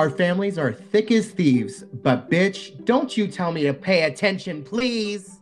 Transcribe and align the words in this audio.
Our 0.00 0.08
families 0.08 0.56
are 0.56 0.72
thick 0.72 1.12
as 1.12 1.30
thieves, 1.30 1.82
but 1.82 2.30
bitch, 2.30 2.86
don't 2.86 3.14
you 3.14 3.26
tell 3.26 3.52
me 3.52 3.64
to 3.64 3.74
pay 3.74 4.04
attention, 4.04 4.64
please. 4.64 5.40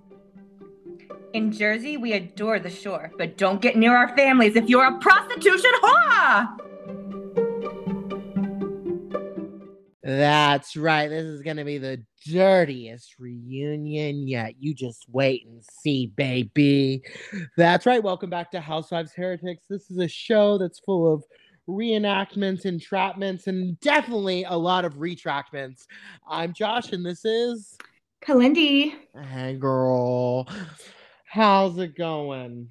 In 1.33 1.53
Jersey, 1.53 1.96
we 1.96 2.15
adore 2.15 2.58
the 2.58 2.69
shore, 2.69 3.13
but 3.19 3.37
don't 3.37 3.63
get 3.63 3.76
near 3.76 3.94
our 3.94 4.17
families 4.17 4.56
if 4.56 4.69
you're 4.69 4.85
a 4.85 4.99
prostitution 4.99 5.71
whore! 5.81 6.58
That's 10.03 10.77
right. 10.77 11.09
This 11.09 11.27
is 11.27 11.43
going 11.43 11.59
to 11.59 11.65
be 11.65 11.79
the 11.79 12.03
dirtiest 12.27 13.15
reunion 13.21 14.27
yet. 14.27 14.54
You 14.59 14.75
just 14.75 15.04
wait 15.09 15.47
and 15.47 15.63
see, 15.63 16.09
baby. 16.09 17.05
That's 17.56 17.87
right. 17.87 18.02
Welcome 18.02 18.30
back 18.30 18.51
to 18.51 18.61
Housewives 18.61 19.12
Heretics. 19.15 19.66
This 19.70 19.88
is 19.88 19.98
a 19.98 20.09
show 20.09 20.59
that's 20.59 20.80
full 20.80 21.15
of 21.15 21.23
reenactments, 21.69 22.64
entrapments, 22.64 23.46
and 23.46 23.78
definitely 23.80 24.45
a 24.45 24.56
lot 24.56 24.84
of 24.84 24.95
retractments. 24.95 25.86
I'm 26.28 26.52
Josh, 26.52 26.92
and 26.92 27.04
this 27.04 27.24
is 27.24 27.76
Kalyndee. 28.22 28.95
Hey, 29.30 29.54
girl. 29.54 30.48
How's 31.26 31.78
it 31.78 31.96
going? 31.96 32.70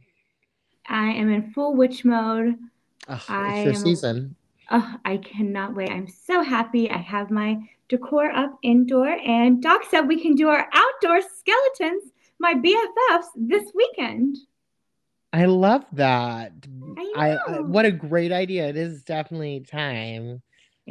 I 0.90 1.12
am 1.12 1.32
in 1.32 1.52
full 1.52 1.76
witch 1.76 2.04
mode. 2.04 2.56
Ugh, 3.08 3.22
I 3.30 3.58
it's 3.60 3.66
your 3.66 3.74
am- 3.76 3.82
season. 3.82 4.36
Oh, 4.70 4.96
I 5.06 5.18
cannot 5.18 5.76
wait. 5.76 5.90
I'm 5.92 6.10
so 6.10 6.42
happy. 6.42 6.90
I 6.90 6.98
have 6.98 7.32
my 7.32 7.58
decor 7.88 8.32
up 8.32 8.58
indoor, 8.64 9.08
and 9.08 9.62
Doc 9.62 9.84
said 9.90 10.02
we 10.02 10.22
can 10.22 10.36
do 10.36 10.50
our 10.50 10.68
outdoor 10.74 11.22
skeletons, 11.22 12.12
my 12.40 12.54
BFFs, 12.54 13.28
this 13.38 13.72
weekend. 13.74 14.38
I 15.34 15.46
love 15.46 15.86
that. 15.94 16.54
I 17.16 17.38
I, 17.48 17.60
what 17.62 17.86
a 17.86 17.92
great 17.92 18.32
idea. 18.32 18.68
It 18.68 18.78
is 18.78 19.04
definitely 19.04 19.60
time. 19.62 20.42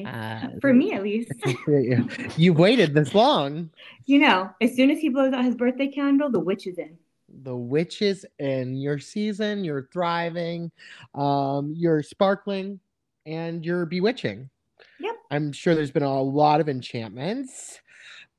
Uh, 0.04 0.48
For 0.60 0.74
me, 0.74 0.92
at 0.92 1.02
least. 1.02 1.32
you 2.38 2.52
waited 2.52 2.92
this 2.94 3.14
long. 3.14 3.70
you 4.04 4.18
know, 4.18 4.50
as 4.60 4.74
soon 4.76 4.90
as 4.90 4.98
he 4.98 5.08
blows 5.08 5.32
out 5.32 5.44
his 5.44 5.54
birthday 5.54 5.88
candle, 5.88 6.30
the 6.30 6.38
witch 6.38 6.66
is 6.66 6.76
in. 6.78 6.98
The 7.42 7.56
witch 7.56 8.02
is 8.02 8.26
in 8.38 8.76
your 8.76 8.98
season, 8.98 9.64
you're 9.64 9.88
thriving, 9.92 10.70
um, 11.14 11.72
you're 11.76 12.02
sparkling, 12.02 12.78
and 13.24 13.64
you're 13.64 13.86
bewitching. 13.86 14.48
Yep. 15.00 15.14
I'm 15.30 15.52
sure 15.52 15.74
there's 15.74 15.90
been 15.90 16.02
a 16.02 16.22
lot 16.22 16.60
of 16.60 16.68
enchantments, 16.68 17.80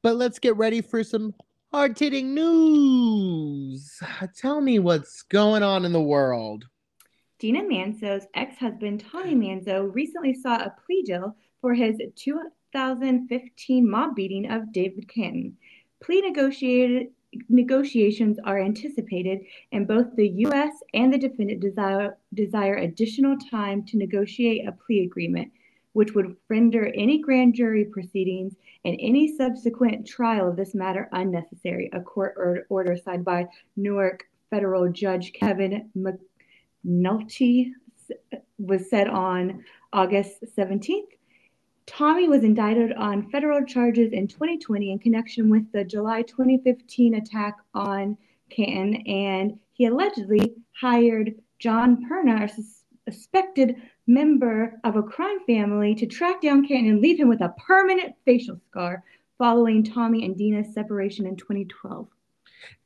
but 0.04 0.16
let's 0.16 0.40
get 0.40 0.56
ready 0.58 0.82
for 0.82 1.04
some 1.04 1.34
hard 1.72 1.98
hitting 2.00 2.34
news. 2.34 4.00
Tell 4.36 4.62
me 4.62 4.80
what's 4.80 5.24
going 5.24 5.64
on 5.64 5.86
in 5.86 5.92
the 5.92 6.02
world. 6.02 6.66
Dina 7.40 7.62
Manzo's 7.62 8.26
ex 8.34 8.58
husband, 8.58 9.06
Tommy 9.12 9.36
Manzo, 9.36 9.94
recently 9.94 10.34
sought 10.34 10.66
a 10.66 10.74
plea 10.86 11.04
deal 11.04 11.36
for 11.62 11.74
his 11.74 12.02
2015 12.16 13.90
mob 13.90 14.16
beating 14.16 14.50
of 14.50 14.72
David 14.72 15.08
Cantin. 15.08 15.58
Plea 16.02 16.22
negotiations 17.50 18.40
are 18.44 18.60
anticipated, 18.60 19.42
and 19.72 19.88
both 19.88 20.16
the 20.16 20.30
U.S. 20.30 20.72
and 20.94 21.14
the 21.14 21.18
defendant 21.18 21.60
desire, 21.60 22.18
desire 22.34 22.76
additional 22.76 23.38
time 23.38 23.84
to 23.86 23.98
negotiate 23.98 24.68
a 24.68 24.72
plea 24.72 25.04
agreement, 25.04 25.52
which 25.98 26.14
would 26.14 26.36
render 26.48 26.92
any 26.94 27.18
grand 27.18 27.56
jury 27.56 27.84
proceedings 27.84 28.56
and 28.86 28.96
any 29.00 29.36
subsequent 29.36 30.06
trial 30.06 30.48
of 30.48 30.56
this 30.56 30.76
matter 30.76 31.10
unnecessary, 31.12 31.90
a 31.92 32.00
court 32.00 32.36
or- 32.38 32.68
order 32.70 32.96
signed 32.96 33.26
by 33.26 33.48
Newark 33.76 34.26
federal 34.52 34.92
judge 34.92 35.34
Kevin 35.34 35.90
McNulty 35.98 37.72
was 38.60 38.88
said 38.92 39.08
on 39.08 39.66
August 39.92 40.44
17th. 40.56 41.18
Tommy 41.88 42.30
was 42.30 42.44
indicted 42.44 42.94
on 42.94 43.32
federal 43.32 43.66
charges 43.66 44.14
in 44.14 44.28
2020 44.28 44.92
in 44.92 45.00
connection 45.00 45.50
with 45.50 45.72
the 45.72 45.84
July 45.84 46.22
2015 46.22 47.16
attack 47.16 47.56
on 47.74 48.16
Cantin, 48.52 48.98
and 49.08 49.58
he 49.74 49.88
allegedly 49.88 50.54
hired 50.80 51.34
John 51.58 52.06
Perna, 52.08 52.48
suspected 53.12 53.76
member 54.06 54.80
of 54.84 54.96
a 54.96 55.04
crime 55.04 55.40
family, 55.46 55.96
to 55.96 56.06
track 56.06 56.42
down 56.42 56.68
Cantin 56.68 56.92
and 56.92 57.02
leave 57.02 57.20
him 57.20 57.28
with 57.28 57.42
a 57.42 57.54
permanent 57.66 58.16
facial 58.26 58.60
scar 58.70 59.04
following 59.38 59.84
Tommy 59.84 60.26
and 60.26 60.38
Dina's 60.38 60.74
separation 60.74 61.26
in 61.26 61.36
2012. 61.36 62.08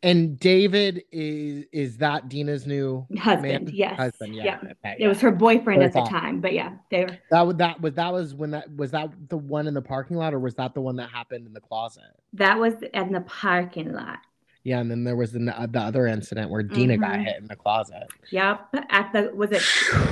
And 0.04 0.40
David 0.40 1.04
is 1.12 1.66
is 1.72 1.98
that 1.98 2.28
Dina's 2.28 2.68
new 2.68 3.08
Husband, 3.18 3.66
man? 3.66 3.72
yes. 3.74 3.98
Husband, 3.98 4.36
yeah. 4.36 4.44
Yeah. 4.44 4.72
okay, 4.72 4.96
It 5.00 5.08
was 5.08 5.22
her 5.22 5.32
boyfriend 5.32 5.82
at 5.82 5.94
the 5.94 6.04
time, 6.04 6.42
but 6.42 6.54
yeah, 6.54 6.74
they 6.90 7.06
were. 7.06 7.18
That 7.30 7.48
was 7.48 7.56
that 7.58 7.82
was 7.82 7.94
that 7.94 8.12
was 8.12 8.34
when 8.36 8.52
that 8.52 8.76
was 8.76 8.92
that 8.92 9.12
the 9.30 9.38
one 9.38 9.68
in 9.68 9.74
the 9.74 9.82
parking 9.82 10.18
lot 10.18 10.34
or 10.34 10.40
was 10.40 10.56
that 10.56 10.74
the 10.74 10.82
one 10.82 10.98
that 10.98 11.10
happened 11.10 11.48
in 11.48 11.54
the 11.54 11.62
closet? 11.62 12.04
That 12.34 12.60
was 12.60 12.74
in 12.94 13.12
the 13.14 13.22
parking 13.22 13.94
lot. 13.94 14.20
Yeah, 14.64 14.80
and 14.80 14.92
then 14.92 15.04
there 15.04 15.16
was 15.16 15.32
the, 15.32 15.40
the 15.40 15.80
other 15.80 16.06
incident 16.06 16.52
where 16.52 16.62
Dina 16.62 16.98
got 16.98 17.14
Mhm. 17.14 17.26
hit 17.26 17.38
in 17.38 17.48
the 17.48 17.56
closet. 17.56 18.04
Yep, 18.32 18.76
at 18.90 19.12
the 19.12 19.32
was 19.34 19.52
it 19.52 19.64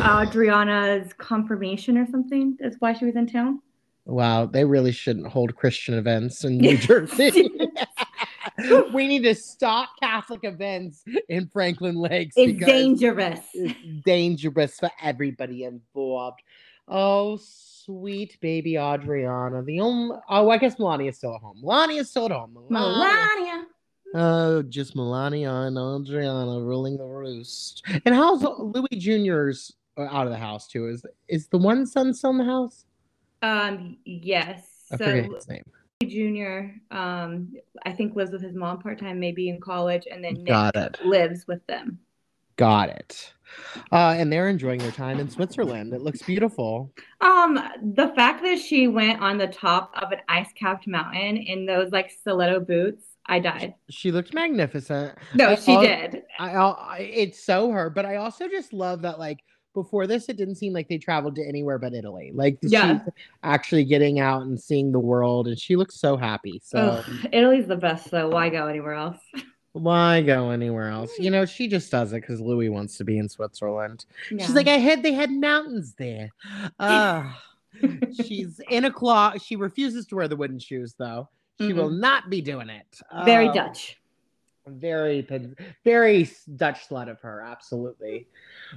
Adriana's 0.02 1.14
confirmation 1.14 1.98
or 1.98 2.08
something? 2.08 2.58
That's 2.60 2.76
why 2.80 2.94
she 2.94 3.06
was 3.06 3.16
in 3.16 3.28
town. 3.28 3.62
Wow, 4.06 4.48
they 4.48 4.66
really 4.66 4.92
shouldn't 4.92 5.28
hold 5.28 5.56
Christian 5.56 5.94
events 5.94 6.44
in 6.44 6.58
New 6.58 6.78
Jersey. 6.88 7.48
we 8.94 9.08
need 9.08 9.24
to 9.24 9.36
stop 9.36 9.90
Catholic 10.02 10.40
events 10.44 11.04
in 11.28 11.48
Franklin 11.48 11.96
Lakes. 11.96 12.34
It's 12.36 12.66
dangerous. 12.66 13.40
It's 13.54 14.04
dangerous 14.04 14.80
for 14.80 14.90
everybody 15.02 15.64
involved. 15.66 16.40
Oh, 16.88 17.38
sweet 17.40 18.38
baby 18.42 18.78
Adriana. 18.78 19.62
The 19.62 19.80
only 19.80 20.18
oh, 20.28 20.50
I 20.50 20.58
guess 20.58 20.76
Milania's 20.78 21.18
still 21.18 21.36
at 21.36 21.42
home. 21.42 21.62
Milania's 21.64 22.10
still 22.10 22.26
at 22.26 22.32
home. 22.32 22.58
Milania. 22.72 23.66
Oh, 24.14 24.62
just 24.64 24.96
Milania 24.96 25.68
and 25.68 25.78
Audriana 25.78 26.66
ruling 26.66 26.98
the 26.98 27.06
roost. 27.06 27.84
And 28.06 28.16
how's 28.16 28.42
Louis 28.44 28.98
Jr.'s 28.98 29.74
out 29.98 30.26
of 30.26 30.32
the 30.32 30.38
house 30.38 30.68
too? 30.68 30.88
Is 30.88 31.06
is 31.28 31.48
the 31.48 31.58
one 31.58 31.86
son 31.86 32.14
still 32.14 32.32
in 32.32 32.38
the 32.40 32.46
house? 32.46 32.86
Um, 33.42 33.98
yes. 34.06 34.86
I 34.92 34.98
So 34.98 35.06
forget 35.06 35.32
his 35.32 35.48
name. 35.48 35.64
Junior, 36.08 36.76
um, 36.92 37.54
I 37.86 37.92
think 37.92 38.16
lives 38.16 38.32
with 38.32 38.42
his 38.42 38.56
mom 38.56 38.80
part 38.80 39.00
time, 39.00 39.20
maybe 39.20 39.50
in 39.50 39.60
college, 39.60 40.08
and 40.10 40.24
then 40.24 40.36
Nick 40.36 40.48
Got 40.48 40.76
it. 40.78 40.98
lives 41.06 41.46
with 41.46 41.66
them. 41.68 42.00
Got 42.56 42.90
it. 42.90 43.34
Uh, 43.92 44.16
and 44.18 44.32
they're 44.32 44.48
enjoying 44.48 44.80
their 44.80 44.92
time 44.92 45.20
in 45.20 45.30
Switzerland. 45.30 45.94
It 45.94 46.02
looks 46.02 46.22
beautiful. 46.22 46.92
Um, 47.22 47.60
the 47.96 48.10
fact 48.16 48.44
that 48.44 48.60
she 48.60 48.88
went 48.88 49.22
on 49.22 49.38
the 49.38 49.48
top 49.48 49.92
of 50.02 50.12
an 50.12 50.20
ice 50.30 50.52
capped 50.54 50.88
mountain 50.88 51.38
in 51.38 51.66
those 51.66 51.92
like 51.92 52.12
stiletto 52.12 52.60
boots, 52.62 53.04
I 53.30 53.40
died. 53.40 53.76
She 53.90 54.12
looked 54.12 54.34
magnificent. 54.34 55.18
No, 55.36 55.50
I 55.50 55.56
she 55.56 55.74
al- 55.74 55.82
did. 55.82 56.24
I, 56.40 56.52
I 56.56 56.98
it's 57.14 57.44
so 57.44 57.72
her, 57.72 57.90
but 57.90 58.06
I 58.06 58.16
also 58.18 58.48
just 58.48 58.74
love 58.74 59.02
that 59.04 59.20
like 59.20 59.40
before 59.76 60.08
this, 60.08 60.28
it 60.30 60.36
didn't 60.36 60.56
seem 60.56 60.74
like 60.74 60.90
they 60.90 60.98
traveled 60.98 61.36
to 61.36 61.48
anywhere 61.48 61.78
but 61.78 61.94
Italy. 61.94 62.32
Like 62.34 62.58
Yeah. 62.64 63.00
she's 63.04 63.14
actually 63.44 63.86
getting 63.86 64.20
out 64.20 64.42
and 64.42 64.60
seeing 64.60 64.92
the 64.92 65.00
world, 65.00 65.48
and 65.48 65.58
she 65.60 65.76
looks 65.76 66.00
so 66.00 66.18
happy. 66.18 66.60
So 66.64 66.80
Ugh, 66.80 67.28
Italy's 67.32 67.68
the 67.68 67.78
best, 67.78 68.10
though. 68.10 68.30
Why 68.30 68.50
go 68.50 68.66
anywhere 68.68 68.94
else? 68.96 69.20
why 69.74 70.22
go 70.22 70.50
anywhere 70.50 70.90
else? 70.90 71.12
You 71.20 71.30
know, 71.30 71.46
she 71.46 71.68
just 71.68 71.92
does 71.92 72.12
it 72.14 72.22
because 72.22 72.42
Louis 72.42 72.70
wants 72.70 72.98
to 72.98 73.04
be 73.04 73.20
in 73.20 73.30
Switzerland. 73.30 74.06
She's 74.30 74.56
like, 74.56 74.68
I 74.68 74.80
heard 74.80 75.04
they 75.04 75.14
had 75.14 75.32
mountains 75.32 75.94
there. 75.98 76.30
Ah. 76.80 77.40
she's 78.26 78.60
in 78.72 78.86
a 78.86 78.92
claw. 78.92 79.34
She 79.38 79.56
refuses 79.56 80.08
to 80.08 80.16
wear 80.16 80.28
the 80.28 80.36
wooden 80.36 80.58
shoes, 80.58 80.96
though. 80.98 81.30
She 81.60 81.74
will 81.74 81.90
not 81.90 82.30
be 82.30 82.42
doing 82.42 82.70
it. 82.70 83.02
very 83.26 83.50
Oh, 83.50 83.54
Dutch. 83.54 84.00
Very, 84.68 85.28
very 85.84 86.30
Dutch 86.56 86.88
slut 86.88 87.10
of 87.10 87.20
her. 87.22 87.42
Absolutely. 87.42 88.28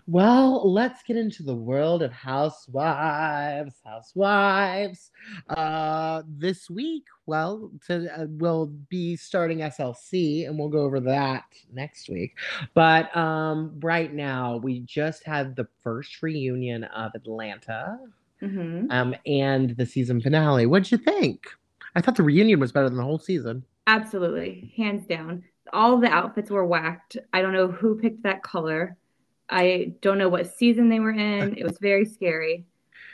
Well, 0.06 0.72
let's 0.72 1.02
get 1.02 1.16
into 1.16 1.42
the 1.42 1.54
world 1.54 2.02
of 2.02 2.12
housewives. 2.12 3.74
Housewives. 3.84 5.10
Uh, 5.50 6.22
this 6.26 6.70
week, 6.70 7.04
well, 7.26 7.70
to, 7.86 8.08
uh, 8.22 8.26
we'll 8.30 8.66
be 8.88 9.16
starting 9.16 9.58
SLC, 9.58 10.48
and 10.48 10.58
we'll 10.58 10.70
go 10.70 10.80
over 10.80 10.98
that 11.00 11.44
next 11.72 12.08
week. 12.08 12.36
But 12.74 13.14
um, 13.14 13.78
right 13.80 14.12
now, 14.12 14.56
we 14.56 14.80
just 14.80 15.24
had 15.24 15.54
the 15.56 15.68
first 15.82 16.22
reunion 16.22 16.84
of 16.84 17.12
Atlanta 17.14 17.98
hmm 18.40 18.86
um, 18.90 19.14
and 19.24 19.76
the 19.76 19.86
season 19.86 20.20
finale. 20.20 20.66
What'd 20.66 20.90
you 20.90 20.98
think? 20.98 21.46
I 21.94 22.00
thought 22.00 22.16
the 22.16 22.22
reunion 22.22 22.60
was 22.60 22.72
better 22.72 22.88
than 22.88 22.98
the 22.98 23.04
whole 23.04 23.18
season. 23.18 23.64
Absolutely, 23.86 24.72
hands 24.76 25.06
down. 25.06 25.44
All 25.72 25.98
the 25.98 26.08
outfits 26.08 26.50
were 26.50 26.64
whacked. 26.66 27.16
I 27.32 27.42
don't 27.42 27.52
know 27.52 27.68
who 27.68 27.98
picked 27.98 28.22
that 28.24 28.42
color. 28.42 28.96
I 29.48 29.94
don't 30.00 30.18
know 30.18 30.28
what 30.28 30.54
season 30.56 30.88
they 30.88 31.00
were 31.00 31.12
in. 31.12 31.56
It 31.56 31.64
was 31.64 31.78
very 31.78 32.04
scary. 32.04 32.64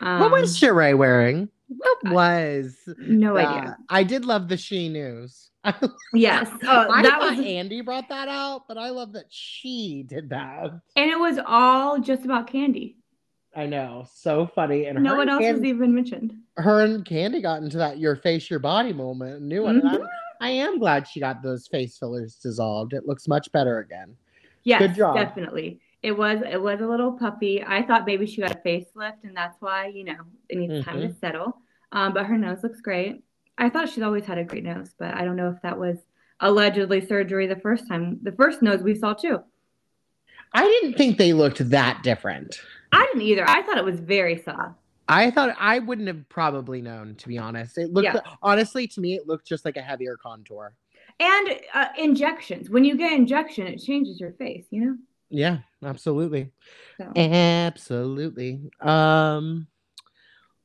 Um, 0.00 0.20
what 0.20 0.30
was 0.30 0.58
Sheree 0.58 0.96
wearing? 0.96 1.48
What 1.68 1.98
was? 2.04 2.76
No 2.98 3.36
uh, 3.36 3.40
idea. 3.40 3.76
I 3.88 4.04
did 4.04 4.24
love 4.24 4.48
the 4.48 4.56
she 4.56 4.88
news. 4.88 5.50
Yes. 6.14 6.48
Oh, 6.62 6.90
I 6.90 7.02
that 7.02 7.20
thought 7.20 7.36
was, 7.36 7.44
Andy 7.44 7.82
brought 7.82 8.08
that 8.08 8.28
out, 8.28 8.66
but 8.68 8.78
I 8.78 8.88
love 8.90 9.12
that 9.12 9.26
she 9.28 10.04
did 10.06 10.30
that. 10.30 10.70
and 10.96 11.10
it 11.10 11.18
was 11.18 11.38
all 11.46 11.98
just 11.98 12.24
about 12.24 12.50
Kandi. 12.50 12.94
I 13.58 13.66
know, 13.66 14.06
so 14.14 14.46
funny. 14.54 14.86
And 14.86 15.02
No 15.02 15.16
one 15.16 15.28
else 15.28 15.42
Kandi, 15.42 15.54
was 15.54 15.64
even 15.64 15.92
mentioned. 15.94 16.32
her 16.58 16.80
and 16.84 17.04
Kandi 17.04 17.42
got 17.42 17.60
into 17.62 17.76
that 17.78 17.98
"your 17.98 18.14
face, 18.14 18.48
your 18.48 18.60
body" 18.60 18.92
moment. 18.92 19.42
New 19.42 19.64
one. 19.64 19.84
I'm- 19.86 20.06
I 20.40 20.50
am 20.50 20.78
glad 20.78 21.08
she 21.08 21.18
got 21.18 21.42
those 21.42 21.66
face 21.66 21.98
fillers 21.98 22.36
dissolved. 22.36 22.92
It 22.92 23.06
looks 23.06 23.26
much 23.26 23.50
better 23.50 23.80
again. 23.80 24.16
Yes, 24.62 24.80
Good 24.80 24.94
job. 24.94 25.16
definitely. 25.16 25.80
It 26.04 26.12
was 26.12 26.40
it 26.48 26.62
was 26.62 26.80
a 26.80 26.86
little 26.86 27.10
puffy. 27.18 27.64
I 27.64 27.82
thought 27.82 28.06
maybe 28.06 28.24
she 28.26 28.40
got 28.42 28.52
a 28.52 28.58
facelift, 28.64 29.24
and 29.24 29.36
that's 29.36 29.60
why 29.60 29.88
you 29.88 30.04
know 30.04 30.20
it 30.48 30.58
needs 30.58 30.84
time 30.84 30.98
Mm-hmm. 30.98 31.08
to 31.08 31.14
settle. 31.18 31.56
Um, 31.90 32.14
but 32.14 32.26
her 32.26 32.38
nose 32.38 32.62
looks 32.62 32.80
great. 32.80 33.24
I 33.56 33.68
thought 33.70 33.88
she's 33.88 34.04
always 34.04 34.24
had 34.26 34.38
a 34.38 34.44
great 34.44 34.62
nose, 34.62 34.94
but 34.96 35.12
I 35.14 35.24
don't 35.24 35.34
know 35.34 35.50
if 35.50 35.60
that 35.62 35.76
was 35.76 35.96
allegedly 36.38 37.04
surgery 37.04 37.48
the 37.48 37.56
first 37.56 37.88
time. 37.88 38.20
The 38.22 38.30
first 38.30 38.62
nose 38.62 38.80
we 38.84 38.94
saw 38.94 39.14
too. 39.14 39.40
I 40.52 40.62
didn't 40.64 40.94
think 40.96 41.18
they 41.18 41.32
looked 41.32 41.68
that 41.70 42.04
different. 42.04 42.60
I 42.92 43.06
didn't 43.06 43.22
either. 43.22 43.48
I 43.48 43.62
thought 43.62 43.78
it 43.78 43.84
was 43.84 44.00
very 44.00 44.38
soft. 44.38 44.78
I 45.08 45.30
thought 45.30 45.56
I 45.58 45.78
wouldn't 45.78 46.08
have 46.08 46.28
probably 46.28 46.82
known, 46.82 47.14
to 47.16 47.28
be 47.28 47.38
honest. 47.38 47.78
It 47.78 47.92
looked 47.92 48.04
Yeah. 48.04 48.20
honestly 48.42 48.86
to 48.88 49.00
me, 49.00 49.14
it 49.14 49.26
looked 49.26 49.46
just 49.46 49.64
like 49.64 49.76
a 49.76 49.82
heavier 49.82 50.16
contour. 50.16 50.74
And 51.18 51.60
uh, 51.74 51.88
injections. 51.98 52.68
When 52.70 52.84
you 52.84 52.96
get 52.96 53.12
injection, 53.12 53.66
it 53.66 53.78
changes 53.78 54.20
your 54.20 54.32
face. 54.32 54.66
You 54.70 54.84
know. 54.84 54.96
Yeah, 55.30 55.58
absolutely. 55.82 56.52
So. 56.98 57.12
Absolutely. 57.16 58.60
Um 58.80 59.66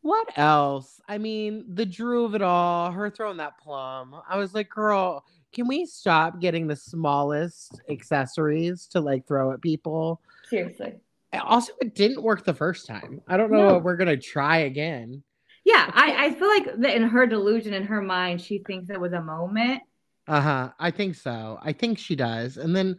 what 0.01 0.37
else? 0.37 0.99
I 1.07 1.17
mean, 1.17 1.63
the 1.75 1.85
Drew 1.85 2.25
of 2.25 2.35
it 2.35 2.41
all, 2.41 2.91
her 2.91 3.09
throwing 3.09 3.37
that 3.37 3.57
plum. 3.57 4.13
I 4.27 4.37
was 4.37 4.53
like, 4.53 4.69
girl, 4.69 5.23
can 5.53 5.65
we 5.65 5.85
stop 5.85 6.41
getting 6.41 6.67
the 6.67 6.75
smallest 6.75 7.79
accessories 7.89 8.85
to 8.87 8.99
like 8.99 9.25
throw 9.25 9.53
at 9.53 9.61
people? 9.61 10.19
Seriously. 10.49 10.95
Also, 11.39 11.73
it 11.81 11.95
didn't 11.95 12.21
work 12.21 12.43
the 12.45 12.53
first 12.53 12.85
time. 12.87 13.21
I 13.27 13.37
don't 13.37 13.51
know 13.51 13.67
No. 13.67 13.73
what 13.75 13.83
we're 13.83 13.97
gonna 13.97 14.17
try 14.17 14.59
again. 14.59 15.23
Yeah, 15.65 15.89
I, 15.93 16.25
I 16.25 16.33
feel 16.33 16.47
like 16.49 16.65
that 16.81 16.95
in 16.95 17.03
her 17.03 17.25
delusion, 17.25 17.73
in 17.73 17.83
her 17.85 18.01
mind, 18.01 18.41
she 18.41 18.59
thinks 18.59 18.89
it 18.89 18.99
was 18.99 19.13
a 19.13 19.21
moment. 19.21 19.81
Uh-huh. 20.27 20.69
I 20.79 20.91
think 20.91 21.15
so. 21.15 21.57
I 21.61 21.71
think 21.73 21.97
she 21.97 22.15
does. 22.15 22.57
And 22.57 22.75
then 22.75 22.97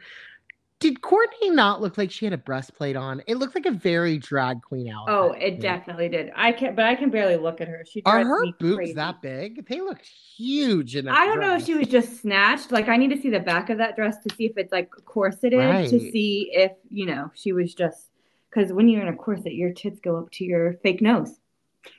did 0.81 1.01
Courtney 1.01 1.51
not 1.51 1.81
look 1.81 1.97
like 1.97 2.11
she 2.11 2.27
had 2.27 2.33
a 2.35 2.39
breastplate 2.39 2.97
on? 2.97 3.23
It 3.27 3.37
looked 3.37 3.55
like 3.55 3.65
a 3.65 3.71
very 3.71 4.19
drag 4.19 4.61
queen 4.63 4.89
outfit. 4.91 5.15
Oh, 5.15 5.33
it 5.33 5.61
definitely 5.61 6.09
did. 6.09 6.31
I 6.35 6.53
can, 6.53 6.75
but 6.75 6.85
I 6.85 6.95
can 6.95 7.11
barely 7.11 7.37
look 7.37 7.61
at 7.61 7.69
her. 7.69 7.85
She 7.91 8.03
Are 8.05 8.25
her 8.25 8.47
boobs 8.59 8.77
crazy. 8.77 8.93
that 8.95 9.23
big? 9.23 9.67
They 9.67 9.81
look 9.81 10.01
huge 10.03 10.97
in 10.97 11.05
that 11.07 11.15
I 11.15 11.27
don't 11.27 11.41
know 11.41 11.57
if 11.57 11.65
she 11.65 11.75
was 11.75 11.89
just 11.89 12.21
snatched. 12.21 12.73
Like 12.73 12.89
I 12.89 12.97
need 12.97 13.11
to 13.11 13.21
see 13.21 13.31
the 13.31 13.41
back 13.41 13.71
of 13.71 13.79
that 13.79 13.95
dress 13.97 14.17
to 14.27 14.35
see 14.35 14.45
if 14.47 14.59
it's 14.59 14.73
like 14.73 14.91
corseted 15.07 15.89
to 15.91 16.01
see 16.01 16.51
if 16.53 16.73
you 16.91 17.07
know 17.07 17.31
she 17.35 17.53
was 17.53 17.75
just 17.75 18.11
because 18.55 18.73
when 18.73 18.89
you're 18.89 19.03
in 19.03 19.09
a 19.09 19.17
corset, 19.17 19.55
your 19.55 19.73
tits 19.73 20.01
go 20.01 20.17
up 20.19 20.31
to 20.33 20.45
your 20.45 20.75
fake 20.83 21.03
nose. 21.03 21.39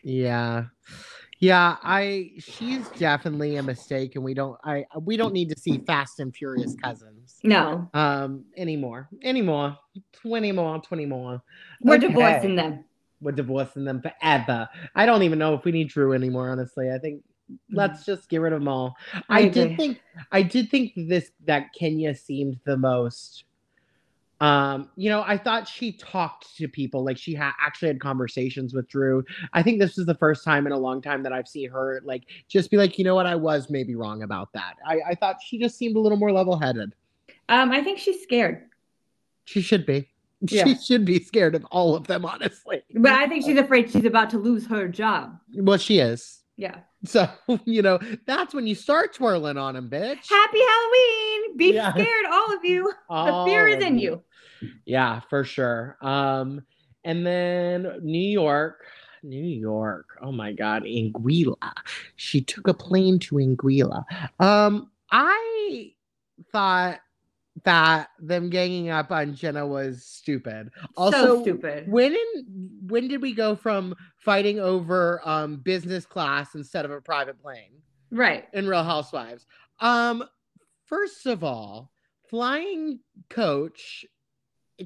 Yeah. 0.04 0.66
Yeah, 1.40 1.75
I 1.84 2.31
she's 2.40 2.88
definitely 2.92 3.57
a 3.57 3.63
mistake 3.63 4.16
and 4.16 4.24
we 4.24 4.34
don't 4.34 4.57
I 4.63 4.86
we 5.02 5.18
don't 5.18 5.34
need 5.34 5.50
to 5.50 5.60
see 5.60 5.80
Fast 5.80 6.19
and 6.22 6.34
Furious 6.34 6.75
cousins 6.81 7.40
No, 7.44 7.90
um 7.94 8.46
anymore. 8.56 9.10
Anymore. 9.22 9.78
20 10.13 10.52
more, 10.54 10.81
20 10.81 11.06
more. 11.06 11.42
we're 11.81 11.96
Okay. 11.96 12.07
divorcing 12.07 12.56
them. 12.56 12.86
We're 13.22 13.34
divorcing 13.34 13.84
them 13.84 14.01
forever. 14.01 14.68
I 14.96 15.06
don't 15.06 15.24
even 15.24 15.40
know 15.40 15.54
if 15.56 15.66
we 15.66 15.72
need 15.72 15.90
Drew 15.90 16.13
anymore, 16.13 16.50
honestly. 16.50 16.90
I 16.90 17.00
think 17.00 17.22
let's 17.72 18.06
just 18.06 18.30
get 18.30 18.40
rid 18.40 18.54
of 18.54 18.62
them 18.62 18.68
all. 18.69 18.96
I, 19.30 19.42
I 19.42 19.50
did 19.50 19.75
think 19.78 20.00
I 20.31 20.42
did 20.42 20.69
think 20.72 20.94
this 20.96 21.31
that 21.46 21.74
Kenya 21.78 22.16
seemed 22.16 22.60
the 22.66 22.78
most 22.78 23.44
um 24.42 24.90
you 24.98 25.10
know 25.10 25.24
i 25.26 25.38
thought 25.38 25.66
she 25.66 25.94
talked 25.94 26.56
to 26.58 26.68
people 26.68 27.06
like 27.06 27.18
she 27.18 27.34
had 27.34 27.52
actually 27.60 27.88
had 27.88 28.02
conversations 28.02 28.74
with 28.74 28.86
drew. 28.90 29.24
I 29.54 29.64
think 29.64 29.80
this 29.80 29.96
was 29.96 30.06
the 30.06 30.16
first 30.16 30.44
time 30.44 30.66
in 30.68 30.74
a 30.74 30.78
long 30.78 31.02
time 31.02 31.24
that 31.24 31.32
i've 31.32 31.48
seen 31.48 31.70
her 31.70 32.02
like 32.04 32.24
just 32.50 32.70
be 32.70 32.76
like 32.76 32.98
you 33.00 33.06
know 33.06 33.16
what? 33.16 33.26
I 33.26 33.36
was 33.36 33.70
maybe 33.70 33.96
wrong 33.96 34.24
about 34.24 34.52
that. 34.54 34.76
I, 34.86 35.00
I 35.12 35.16
thought 35.16 35.38
she 35.46 35.58
just 35.58 35.78
seemed 35.78 35.96
a 35.96 36.00
little 36.00 36.18
more 36.18 36.32
level-headed. 36.34 36.94
Um, 37.48 37.72
I 37.72 37.82
think 37.82 37.98
she's 37.98 38.22
scared, 38.24 38.64
she 39.46 39.62
should 39.62 39.86
be. 39.86 40.10
Yeah. 40.48 40.66
she 40.66 40.76
should 40.76 41.06
be 41.06 41.24
scared 41.24 41.56
of 41.56 41.66
all 41.72 41.96
of 41.96 42.06
them 42.08 42.26
honestly. 42.26 42.84
But 42.94 43.14
I 43.14 43.28
think 43.28 43.46
she's 43.46 43.58
afraid 43.58 43.90
she's 43.90 44.06
about 44.06 44.30
to 44.32 44.38
lose 44.38 44.68
her 44.68 44.88
job. 44.88 45.40
well 45.56 45.78
she 45.78 46.00
is. 46.00 46.42
Yeah. 46.58 46.80
so 47.10 47.28
you 47.66 47.81
know 47.81 48.00
that's 48.25 48.54
when 48.54 48.66
you 48.68 48.75
start 48.75 49.13
twirling 49.13 49.57
on 49.57 49.75
him 49.75 49.90
bitch 49.90 50.30
Happy 50.30 50.60
Halloween! 50.60 51.57
Be 51.57 51.74
Yeah. 51.74 51.92
scared, 51.92 52.25
all 52.31 52.54
of 52.56 52.63
you. 52.63 52.92
The 53.10 53.44
fear 53.46 53.68
is 53.68 53.84
in 53.84 53.98
you. 54.00 54.24
Yeah, 54.86 55.19
for 55.30 55.44
sure. 55.44 55.98
Um, 56.02 56.62
and 57.04 57.25
then 57.25 58.00
New 58.02 58.18
York, 58.18 58.84
New 59.24 59.44
York. 59.46 60.18
Oh 60.22 60.31
my 60.31 60.52
God, 60.54 60.84
Anguilla. 60.84 61.56
She 62.16 62.42
took 62.42 62.68
a 62.68 62.74
plane 62.74 63.19
to 63.19 63.36
Anguilla. 63.36 64.04
Um, 64.40 64.92
I 65.12 65.92
thought 66.51 67.00
that 67.63 68.10
them 68.19 68.50
ganging 68.50 68.90
up 68.90 69.12
on 69.12 69.34
Jenna 69.34 69.66
was 69.66 70.04
stupid. 70.04 70.69
Also, 70.98 71.18
so 71.38 71.42
stupid. 71.42 71.90
when 71.90 72.12
in, 72.13 72.69
when 72.88 73.07
did 73.07 73.22
we 73.22 73.34
go 73.34 73.56
from 73.56 73.96
fighting 74.18 74.60
over 74.60 75.22
um 75.24 75.57
business 75.57 76.06
class 76.06 76.56
instead 76.56 76.84
of 76.86 76.92
a 76.92 77.00
private 77.02 77.40
plane? 77.42 77.72
Right. 78.12 78.46
in 78.54 78.68
Real 78.68 78.84
Housewives. 78.84 79.46
Um, 79.80 80.24
first 80.86 81.25
of 81.25 81.44
all, 81.44 81.92
flying 82.30 83.00
coach 83.30 84.06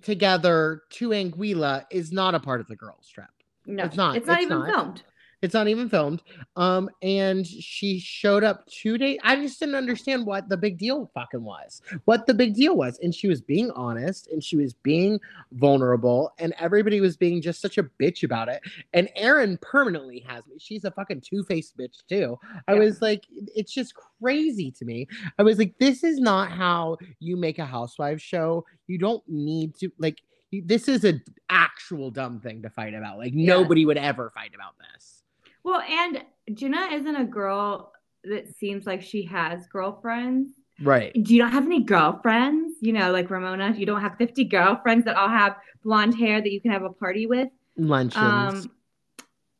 together 0.02 0.84
to 0.92 1.10
Anguilla 1.10 1.86
is 1.92 2.12
not 2.12 2.36
a 2.36 2.40
part 2.40 2.62
of 2.62 2.68
the 2.68 2.76
girls' 2.76 3.08
trip. 3.08 3.28
No, 3.66 3.84
It's 3.84 3.96
not. 3.96 4.16
It's 4.18 4.26
not 4.28 4.38
It's 4.38 4.46
even 4.46 4.60
not. 4.60 4.70
filmed. 4.70 5.04
It's 5.42 5.54
not 5.54 5.68
even 5.70 5.88
filmed. 5.90 6.22
Um, 6.58 6.90
and 7.02 7.48
she 7.48 8.00
showed 8.00 8.44
up 8.44 8.66
two 8.68 8.98
days. 8.98 9.20
I 9.24 9.38
just 9.38 9.60
didn't 9.60 9.76
understand 9.76 10.26
what 10.26 10.50
the 10.50 10.58
big 10.58 10.78
deal 10.78 11.10
fucking 11.14 11.44
was. 11.44 11.82
What 12.06 12.26
the 12.28 12.34
big 12.34 12.56
deal 12.56 12.76
was. 12.76 13.00
And 13.02 13.16
she 13.16 13.28
was 13.30 13.40
being 13.42 13.72
honest 13.72 14.28
and 14.28 14.44
she 14.44 14.58
was 14.58 14.74
being 14.74 15.20
vulnerable, 15.54 16.34
and 16.40 16.54
everybody 16.60 17.00
was 17.00 17.16
being 17.16 17.42
just 17.42 17.62
such 17.62 17.78
a 17.78 17.84
bitch 17.84 18.24
about 18.24 18.50
it. 18.50 18.62
And 18.94 19.10
Erin 19.16 19.58
permanently 19.62 20.20
has 20.28 20.46
me. 20.48 20.56
She's 20.60 20.84
a 20.84 20.92
fucking 20.92 21.22
two-faced 21.22 21.78
bitch 21.78 22.06
too. 22.10 22.38
I 22.68 22.74
Yeah. 22.74 22.80
was 22.80 23.02
like, 23.02 23.26
it's 23.56 23.72
just 23.74 23.94
crazy 23.96 24.72
to 24.72 24.86
me. 24.86 25.08
I 25.38 25.44
was 25.44 25.58
like, 25.58 25.78
this 25.80 26.04
is 26.04 26.20
not 26.20 26.52
how 26.52 26.98
you 27.20 27.38
make 27.38 27.60
a 27.60 27.66
housewives 27.66 28.22
show. 28.22 28.66
You 28.88 28.98
don't 28.98 29.24
need 29.28 29.76
to 29.76 29.92
like 30.00 30.18
this 30.52 30.88
is 30.88 31.04
an 31.04 31.22
actual 31.52 32.10
dumb 32.10 32.40
thing 32.40 32.64
to 32.64 32.70
fight 32.72 32.96
about. 32.96 33.20
Like 33.20 33.34
Yeah. 33.36 33.46
nobody 33.54 33.86
would 33.86 33.98
ever 33.98 34.32
fight 34.32 34.52
about 34.56 34.74
this. 34.80 35.19
Well, 35.64 35.82
and 35.82 36.24
Jenna 36.54 36.90
isn't 36.92 37.16
a 37.16 37.26
girl 37.26 37.94
that 38.24 38.56
seems 38.58 38.86
like 38.86 39.02
she 39.02 39.24
has 39.26 39.68
girlfriends. 39.68 40.52
Right. 40.82 41.12
Do 41.14 41.36
you 41.36 41.42
not 41.42 41.52
have 41.52 41.66
any 41.66 41.82
girlfriends? 41.84 42.76
You 42.82 42.94
know, 42.94 43.12
like 43.12 43.30
Ramona, 43.30 43.74
you 43.78 43.86
don't 43.86 44.02
have 44.02 44.18
50 44.18 44.46
girlfriends 44.46 45.06
that 45.06 45.16
all 45.16 45.30
have 45.30 45.58
blonde 45.84 46.16
hair 46.18 46.42
that 46.42 46.52
you 46.52 46.62
can 46.62 46.72
have 46.72 46.84
a 46.84 46.90
party 46.90 47.26
with. 47.28 47.50
Luncheons. 47.78 48.66
Um, 48.66 48.72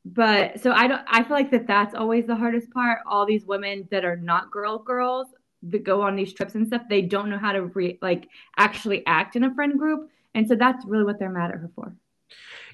but 0.06 0.60
so 0.62 0.72
I 0.72 0.88
don't, 0.88 1.02
I 1.08 1.24
feel 1.24 1.36
like 1.36 1.52
that 1.52 1.68
that's 1.68 1.94
always 1.94 2.26
the 2.26 2.36
hardest 2.36 2.72
part. 2.72 3.00
All 3.06 3.26
these 3.26 3.46
women 3.46 3.88
that 3.92 4.06
are 4.06 4.16
not 4.16 4.50
girl 4.50 4.80
girls 4.80 5.28
that 5.64 5.84
go 5.84 6.02
on 6.02 6.16
these 6.16 6.34
trips 6.34 6.56
and 6.56 6.66
stuff, 6.66 6.84
they 6.90 7.02
don't 7.02 7.30
know 7.30 7.38
how 7.38 7.52
to 7.52 7.64
re- 7.64 8.00
like 8.02 8.28
actually 8.58 9.06
act 9.06 9.36
in 9.36 9.44
a 9.44 9.54
friend 9.54 9.78
group. 9.78 10.10
And 10.36 10.48
so 10.48 10.56
that's 10.56 10.86
really 10.86 11.04
what 11.04 11.20
they're 11.20 11.30
mad 11.30 11.52
at 11.52 11.58
her 11.58 11.70
for. 11.76 11.94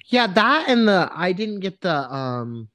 yeah, 0.06 0.28
that 0.28 0.68
and 0.68 0.86
the 0.86 1.10
I 1.12 1.32
didn't 1.32 1.60
get 1.60 1.80
the 1.80 2.12
um 2.12 2.68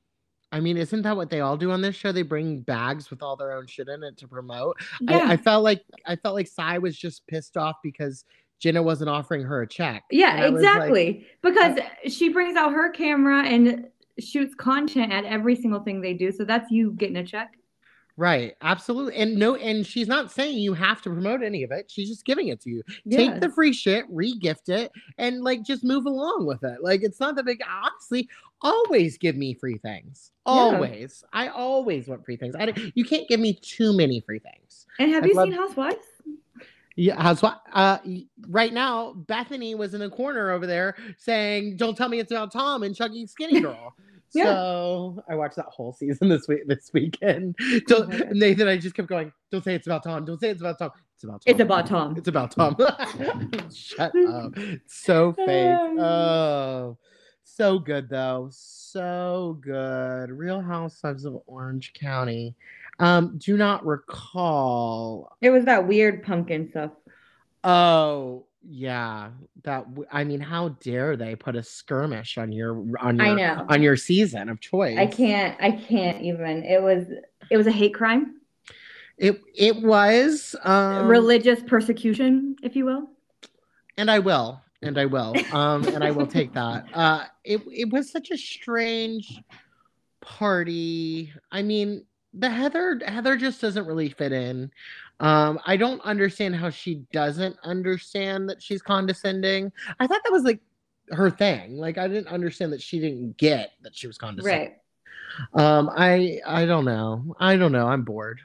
I 0.51 0.59
mean, 0.59 0.77
isn't 0.77 1.03
that 1.03 1.15
what 1.15 1.29
they 1.29 1.39
all 1.39 1.55
do 1.55 1.71
on 1.71 1.81
this 1.81 1.95
show? 1.95 2.11
They 2.11 2.23
bring 2.23 2.59
bags 2.61 3.09
with 3.09 3.23
all 3.23 3.37
their 3.37 3.53
own 3.53 3.67
shit 3.67 3.87
in 3.87 4.03
it 4.03 4.17
to 4.17 4.27
promote. 4.27 4.77
Yeah. 4.99 5.17
I, 5.19 5.33
I 5.33 5.37
felt 5.37 5.63
like 5.63 5.83
I 6.05 6.15
felt 6.17 6.35
like 6.35 6.47
Sai 6.47 6.77
was 6.77 6.97
just 6.97 7.25
pissed 7.27 7.55
off 7.55 7.77
because 7.81 8.25
Jenna 8.59 8.83
wasn't 8.83 9.09
offering 9.09 9.43
her 9.43 9.61
a 9.61 9.67
check. 9.67 10.03
Yeah, 10.11 10.49
was 10.49 10.61
like, 10.61 10.75
exactly. 10.75 11.27
because 11.41 11.79
she 12.07 12.29
brings 12.29 12.55
out 12.57 12.73
her 12.73 12.91
camera 12.91 13.43
and 13.43 13.87
shoots 14.19 14.53
content 14.53 15.11
at 15.11 15.25
every 15.25 15.55
single 15.55 15.79
thing 15.79 16.01
they 16.01 16.13
do. 16.13 16.31
So 16.31 16.45
that's 16.45 16.69
you 16.69 16.91
getting 16.91 17.17
a 17.17 17.25
check. 17.25 17.57
right, 18.17 18.53
absolutely. 18.61 19.15
And 19.15 19.37
no, 19.37 19.55
and 19.55 19.85
she's 19.85 20.07
not 20.07 20.31
saying 20.31 20.59
you 20.59 20.73
have 20.73 21.01
to 21.03 21.09
promote 21.09 21.41
any 21.41 21.63
of 21.63 21.71
it. 21.71 21.89
She's 21.89 22.09
just 22.09 22.23
giving 22.23 22.49
it 22.49 22.61
to 22.61 22.69
you. 22.69 22.83
Take 23.09 23.39
the 23.39 23.49
free 23.49 23.73
shit, 23.73 24.05
re-gift 24.09 24.69
it, 24.69 24.91
and 25.17 25.41
like 25.41 25.63
just 25.63 25.83
move 25.83 26.05
along 26.05 26.45
with 26.45 26.63
it. 26.63 26.83
Like 26.83 27.01
it's 27.03 27.19
not 27.19 27.35
that 27.35 27.45
big. 27.45 27.61
Honestly, 27.67 28.29
always 28.61 29.17
give 29.17 29.35
me 29.35 29.53
free 29.53 29.77
things. 29.77 30.31
Always. 30.45 31.23
I 31.33 31.47
always 31.49 32.07
want 32.07 32.25
free 32.25 32.37
things. 32.37 32.55
I 32.57 32.65
don't- 32.67 32.91
you 32.95 33.05
can't 33.05 33.27
give 33.27 33.39
me 33.39 33.53
too 33.61 33.93
many 33.93 34.21
free 34.21 34.39
things. 34.39 34.85
And 34.99 35.11
have 35.11 35.23
I'd 35.23 35.29
you 35.29 35.35
love- 35.35 35.47
seen 35.49 35.57
Housewives? 35.57 36.05
Yeah, 36.97 37.33
what? 37.35 37.61
Uh, 37.71 37.99
right 38.49 38.73
now, 38.73 39.13
Bethany 39.13 39.75
was 39.75 39.93
in 39.93 40.01
the 40.01 40.09
corner 40.09 40.51
over 40.51 40.67
there 40.67 40.95
saying, 41.17 41.77
"Don't 41.77 41.95
tell 41.97 42.09
me 42.09 42.19
it's 42.19 42.31
about 42.31 42.51
Tom 42.51 42.83
and 42.83 42.93
Chucky 42.93 43.25
Skinny 43.25 43.61
Girl." 43.61 43.95
Yeah. 44.33 44.43
So 44.45 45.23
I 45.29 45.35
watched 45.35 45.55
that 45.55 45.65
whole 45.67 45.93
season 45.93 46.27
this 46.29 46.47
week. 46.49 46.67
This 46.67 46.91
weekend, 46.93 47.55
Don't- 47.87 48.09
my 48.09 48.25
Nathan, 48.33 48.67
I 48.67 48.77
just 48.77 48.93
kept 48.95 49.07
going. 49.07 49.31
Don't 49.51 49.63
say 49.63 49.73
it's 49.75 49.87
about 49.87 50.03
Tom. 50.03 50.25
Don't 50.25 50.39
say 50.39 50.49
it's 50.49 50.61
about 50.61 50.79
Tom. 50.79 50.91
It's 51.15 51.23
about 51.23 51.41
Tom. 51.87 52.17
It's 52.17 52.27
about 52.27 52.51
Tom. 52.51 52.75
It's 52.77 52.85
about 52.85 53.09
Tom. 53.09 53.69
Shut 53.73 54.11
up. 54.27 54.53
So 54.87 55.31
fake. 55.33 55.47
Oh, 55.99 56.97
So 57.43 57.79
good 57.79 58.09
though. 58.09 58.49
So 58.51 59.57
good. 59.61 60.31
Real 60.31 60.61
Housewives 60.61 61.25
of 61.25 61.41
Orange 61.47 61.93
County. 61.93 62.55
Um, 62.99 63.37
do 63.37 63.57
not 63.57 63.85
recall. 63.85 65.35
It 65.41 65.49
was 65.49 65.65
that 65.65 65.87
weird 65.87 66.23
pumpkin 66.23 66.69
stuff. 66.69 66.91
Oh, 67.63 68.45
yeah. 68.67 69.29
That 69.63 69.85
I 70.11 70.23
mean, 70.23 70.39
how 70.39 70.69
dare 70.69 71.15
they 71.17 71.35
put 71.35 71.55
a 71.55 71.63
skirmish 71.63 72.37
on 72.37 72.51
your 72.51 72.75
on 72.99 73.17
your 73.17 73.25
I 73.25 73.33
know. 73.33 73.65
on 73.69 73.81
your 73.81 73.97
season 73.97 74.49
of 74.49 74.59
choice? 74.59 74.97
I 74.97 75.05
can't. 75.07 75.57
I 75.61 75.71
can't 75.71 76.21
even. 76.21 76.63
It 76.63 76.81
was. 76.81 77.05
It 77.49 77.57
was 77.57 77.67
a 77.67 77.71
hate 77.71 77.93
crime, 77.93 78.35
It 79.17 79.41
it 79.53 79.81
was 79.81 80.55
um 80.63 81.07
religious 81.07 81.61
persecution, 81.61 82.55
if 82.63 82.75
you 82.77 82.85
will. 82.85 83.09
and 83.97 84.09
I 84.09 84.19
will, 84.19 84.61
and 84.81 84.97
I 84.97 85.05
will, 85.05 85.33
um, 85.53 85.87
and 85.87 86.03
I 86.03 86.11
will 86.11 86.27
take 86.27 86.53
that. 86.53 86.85
Uh, 86.93 87.25
it 87.43 87.61
it 87.71 87.89
was 87.91 88.11
such 88.11 88.31
a 88.31 88.37
strange 88.37 89.41
party. 90.21 91.33
I 91.51 91.61
mean, 91.61 92.05
the 92.33 92.49
Heather 92.49 92.99
Heather 93.05 93.37
just 93.37 93.61
doesn't 93.61 93.85
really 93.85 94.09
fit 94.09 94.31
in. 94.31 94.71
Um, 95.19 95.59
I 95.65 95.77
don't 95.77 96.01
understand 96.01 96.55
how 96.55 96.69
she 96.69 97.03
doesn't 97.11 97.55
understand 97.63 98.49
that 98.49 98.61
she's 98.61 98.81
condescending. 98.81 99.71
I 99.99 100.07
thought 100.07 100.21
that 100.23 100.31
was 100.31 100.43
like 100.43 100.59
her 101.11 101.29
thing. 101.29 101.77
Like 101.77 101.97
I 101.97 102.07
didn't 102.07 102.27
understand 102.27 102.73
that 102.73 102.81
she 102.81 102.99
didn't 102.99 103.37
get 103.37 103.71
that 103.81 103.95
she 103.95 104.07
was 104.07 104.17
condescending. 104.17 104.73
Right. 105.53 105.61
Um, 105.61 105.89
I 105.95 106.39
I 106.45 106.65
don't 106.65 106.85
know. 106.85 107.35
I 107.39 107.55
don't 107.55 107.71
know. 107.71 107.87
I'm 107.87 108.03
bored. 108.03 108.41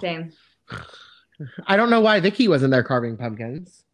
Same. 0.00 0.32
I 1.66 1.76
don't 1.76 1.90
know 1.90 2.00
why 2.00 2.20
Vicki 2.20 2.48
wasn't 2.48 2.70
there 2.70 2.82
carving 2.82 3.16
pumpkins. 3.16 3.84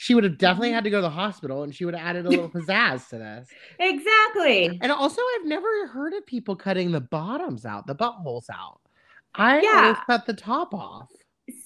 She 0.00 0.14
would 0.14 0.22
have 0.24 0.34
Mm-hmm. 0.34 0.38
definitely 0.38 0.72
had 0.72 0.84
to 0.84 0.90
go 0.90 0.98
to 0.98 1.02
the 1.02 1.10
hospital 1.10 1.64
and 1.64 1.74
she 1.74 1.84
would 1.84 1.94
have 1.94 2.06
added 2.06 2.24
a 2.24 2.30
little 2.30 2.48
pizzazz 2.48 3.08
to 3.08 3.18
this. 3.18 3.48
Exactly. 3.80 4.78
And 4.80 4.92
also, 4.92 5.20
I've 5.36 5.46
never 5.46 5.86
heard 5.88 6.12
of 6.14 6.24
people 6.24 6.54
cutting 6.56 6.92
the 6.92 7.00
bottoms 7.00 7.64
out, 7.64 7.86
the 7.86 7.94
buttholes 7.96 8.48
out. 8.52 8.80
I 9.34 9.60
Yeah. 9.60 9.68
always 9.70 9.96
cut 10.06 10.24
the 10.26 10.34
top 10.34 10.72
off. 10.72 11.10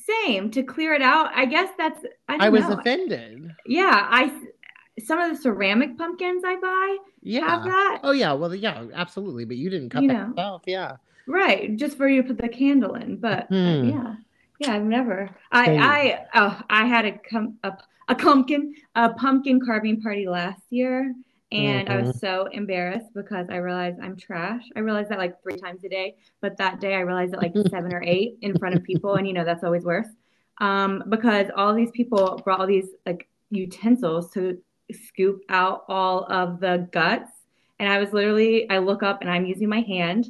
Same. 0.07 0.51
To 0.53 0.63
clear 0.63 0.95
it 0.95 1.03
out, 1.03 1.31
I 1.35 1.45
guess 1.47 1.71
that's. 1.77 2.05
I, 2.29 2.43
I 2.47 2.49
was 2.49 2.69
know. 2.69 2.75
offended. 2.79 3.51
Yeah, 3.67 4.07
I. 4.11 4.33
Some 5.05 5.19
of 5.19 5.31
the 5.31 5.43
ceramic 5.43 5.97
pumpkins 5.99 6.43
I 6.45 6.57
buy 6.57 6.97
Yeah. 7.23 7.47
have 7.49 7.65
that. 7.65 8.01
Oh 8.03 8.13
yeah. 8.13 8.33
Well, 8.35 8.55
yeah, 8.55 8.87
absolutely. 8.95 9.45
But 9.45 9.57
you 9.57 9.71
didn't 9.71 9.91
cut 9.91 10.03
You 10.03 10.09
that 10.09 10.15
know. 10.15 10.29
yourself. 10.29 10.63
Yeah. 10.67 10.97
Right, 11.27 11.77
just 11.77 11.97
for 11.97 12.09
you 12.09 12.23
to 12.23 12.29
put 12.29 12.39
the 12.39 12.49
candle 12.49 12.95
in. 12.95 13.17
But 13.19 13.49
uh, 13.65 13.77
yeah, 13.81 14.17
yeah, 14.59 14.75
I've 14.75 14.83
never. 14.85 15.31
I 15.51 15.65
Same. 15.67 15.81
I 15.81 16.27
oh 16.35 16.61
I 16.69 16.87
had 16.87 17.05
a 17.07 17.19
cum 17.19 17.59
a, 17.63 17.73
a 18.13 18.15
pumpkin 18.15 18.75
a 18.95 19.11
pumpkin 19.15 19.61
carving 19.65 20.01
party 20.01 20.29
last 20.29 20.63
year, 20.71 21.15
and 21.51 21.89
I 21.89 21.97
Mm-hmm. 21.97 22.09
was 22.09 22.21
so 22.21 22.47
embarrassed 22.53 23.13
because 23.15 23.47
I 23.51 23.57
realized 23.57 23.99
I'm 24.03 24.17
trash. 24.17 24.63
I 24.77 24.81
realized 24.81 25.11
that 25.11 25.19
like 25.19 25.43
three 25.43 25.57
times 25.57 25.85
a 25.85 25.89
day, 25.89 26.17
but 26.41 26.57
that 26.59 26.81
day 26.81 26.95
I 26.95 27.01
realized 27.01 27.35
it 27.35 27.39
like 27.39 27.55
seven 27.71 27.93
or 27.93 28.03
eight 28.05 28.37
in 28.43 28.59
front 28.59 28.75
of 28.75 28.83
people, 28.83 29.15
and 29.17 29.27
you 29.27 29.33
know 29.33 29.45
that's 29.45 29.65
always 29.65 29.85
worse. 29.85 30.09
Um, 30.61 31.03
because 31.09 31.49
all 31.57 31.75
these 31.75 31.91
people 31.93 32.41
brought 32.45 32.61
all 32.61 32.67
these 32.67 32.89
like 33.07 33.29
utensils 33.51 34.31
to 34.33 34.59
scoop 34.93 35.43
out 35.49 35.85
all 35.89 36.25
of 36.31 36.61
the 36.61 36.89
guts, 36.93 37.31
and 37.79 37.89
I 37.89 37.99
was 37.99 38.13
literally 38.13 38.69
I 38.71 38.79
look 38.79 39.03
up 39.03 39.23
and 39.23 39.31
I'm 39.31 39.47
using 39.47 39.69
my 39.69 39.81
hand 39.81 40.27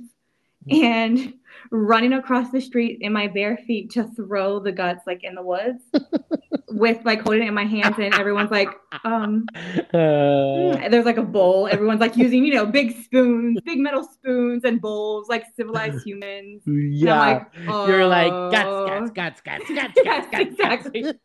and 0.70 1.34
running 1.70 2.12
across 2.14 2.50
the 2.50 2.60
street 2.60 2.98
in 3.00 3.12
my 3.12 3.26
bare 3.28 3.56
feet 3.66 3.90
to 3.90 4.04
throw 4.16 4.58
the 4.58 4.72
guts 4.72 5.06
like 5.06 5.22
in 5.24 5.34
the 5.34 5.42
woods 5.42 5.82
with 6.68 6.98
like 7.04 7.20
holding 7.22 7.42
it 7.42 7.48
in 7.48 7.54
my 7.54 7.64
hands 7.64 7.94
and 7.98 8.12
everyone's 8.14 8.50
like 8.50 8.68
um 9.04 9.46
Uh, 9.94 10.88
there's 10.88 11.04
like 11.04 11.18
a 11.18 11.22
bowl 11.22 11.68
everyone's 11.70 12.00
like 12.00 12.16
using 12.16 12.44
you 12.44 12.52
know 12.54 12.64
big 12.66 12.96
spoons 13.04 13.58
big 13.64 13.78
metal 13.78 14.02
spoons 14.04 14.64
and 14.64 14.80
bowls 14.80 15.28
like 15.28 15.44
civilized 15.56 16.02
humans 16.06 16.62
yeah. 16.66 17.44
I'm 17.56 17.66
like, 17.66 17.88
You're 17.88 18.06
like 18.06 18.32
"Oh." 18.32 18.50
guts, 18.50 19.10
guts, 19.14 19.40
guts, 19.42 19.70
guts, 19.70 19.92
guts, 19.94 20.00
Yes, 20.04 20.26
guts, 20.30 20.30
guts, 20.30 20.50
exactly. 20.50 21.02
guts. 21.02 21.18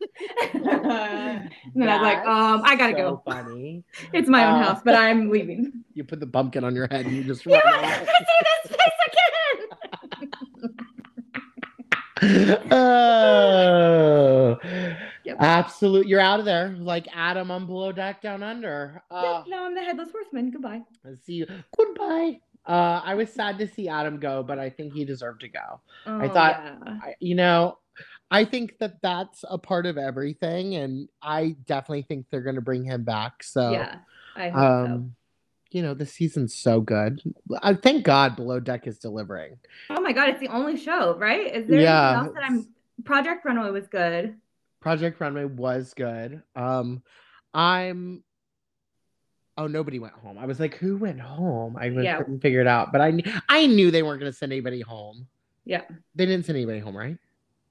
and 0.54 1.50
then 1.74 1.88
I 1.88 1.94
was 1.96 2.02
like, 2.02 2.26
um, 2.26 2.62
I 2.64 2.76
gotta 2.76 2.92
so 2.92 2.98
go. 2.98 3.22
Funny. 3.24 3.84
It's 4.12 4.28
my 4.28 4.44
own 4.46 4.60
Uh, 4.60 4.64
house, 4.64 4.80
but 4.84 4.94
I'm 4.94 5.30
leaving. 5.30 5.72
You 5.94 6.04
put 6.04 6.20
the 6.20 6.26
pumpkin 6.26 6.64
on 6.64 6.74
your 6.74 6.86
head 6.90 7.06
and 7.06 7.16
you 7.16 7.24
just 7.24 7.44
You 7.46 7.52
run 7.52 7.62
never 7.64 7.86
off. 7.86 7.98
see 7.98 8.06
this 8.06 8.76
face 8.76 9.00
again. 9.06 10.30
oh, 13.30 14.58
Yep. 15.24 15.36
absolute. 15.40 16.06
You're 16.06 16.20
out 16.20 16.38
of 16.40 16.46
there, 16.46 16.70
like 16.78 17.06
Adam 17.14 17.50
on 17.50 17.66
Below 17.66 17.92
Deck 17.92 18.22
Down 18.22 18.42
Under. 18.42 19.02
Uh, 19.10 19.42
no, 19.46 19.66
I'm 19.66 19.74
the 19.74 19.82
headless 19.82 20.10
horseman. 20.10 20.50
Goodbye. 20.50 20.80
see 21.24 21.34
you. 21.34 21.46
Goodbye. 21.76 22.40
Uh, 22.66 23.00
I 23.04 23.14
was 23.14 23.32
sad 23.32 23.58
to 23.58 23.66
see 23.68 23.88
Adam 23.88 24.18
go, 24.18 24.42
but 24.42 24.58
I 24.58 24.70
think 24.70 24.92
he 24.94 25.04
deserved 25.04 25.40
to 25.42 25.48
go. 25.48 25.80
Oh, 26.06 26.28
thought- 26.28 26.62
yeah. 26.64 26.98
I, 27.02 27.14
you 27.20 27.34
know, 27.34 27.78
I 28.30 28.44
think 28.44 28.78
that 28.78 29.00
that's 29.02 29.44
a 29.48 29.58
part 29.58 29.86
of 29.86 29.96
everything, 29.98 30.74
and 30.76 31.08
I 31.22 31.56
definitely 31.66 32.02
think 32.02 32.26
they're 32.30 32.42
going 32.42 32.56
to 32.56 32.60
bring 32.62 32.84
him 32.84 33.04
back. 33.04 33.42
So, 33.42 33.70
yeah, 33.72 33.96
I 34.36 34.50
hope 34.50 34.60
um, 34.62 35.14
you 35.70 35.82
know, 35.82 35.94
the 35.94 36.06
season's 36.06 36.54
so 36.54 36.80
good. 36.80 37.20
I 37.62 37.74
thank 37.74 38.04
God 38.04 38.36
Below 38.36 38.60
Deck 38.60 38.86
is 38.86 38.98
delivering. 38.98 39.58
Oh 39.90 40.00
my 40.00 40.12
god, 40.12 40.30
it's 40.30 40.40
the 40.40 40.48
only 40.48 40.76
show, 40.76 41.16
right? 41.18 41.54
Is 41.54 41.66
there 41.68 41.80
Yeah, 41.80 42.22
else 42.24 42.34
that 42.34 42.44
I'm? 42.44 42.68
Project 43.04 43.44
Runway 43.44 43.70
was 43.70 43.86
good. 43.86 44.36
Project 44.80 45.20
Runway 45.20 45.44
was 45.44 45.92
good. 45.94 46.42
Um, 46.56 47.02
I'm. 47.54 48.22
Oh, 49.56 49.66
nobody 49.66 49.98
went 49.98 50.14
home. 50.14 50.38
I 50.38 50.46
was 50.46 50.60
like, 50.60 50.74
who 50.76 50.96
went 50.96 51.20
home? 51.20 51.76
I 51.76 51.90
was- 51.90 52.04
Yeah. 52.04 52.18
couldn't 52.18 52.40
figure 52.40 52.60
it 52.60 52.66
out, 52.68 52.92
but 52.92 53.00
I 53.00 53.20
I 53.48 53.66
knew 53.66 53.90
they 53.90 54.02
weren't 54.04 54.20
going 54.20 54.30
to 54.32 54.36
send 54.38 54.52
anybody 54.52 54.80
home. 54.80 55.26
Yeah. 55.64 55.82
They 56.14 56.26
didn't 56.26 56.46
send 56.46 56.56
anybody 56.56 56.78
home, 56.78 56.96
right? 56.96 57.18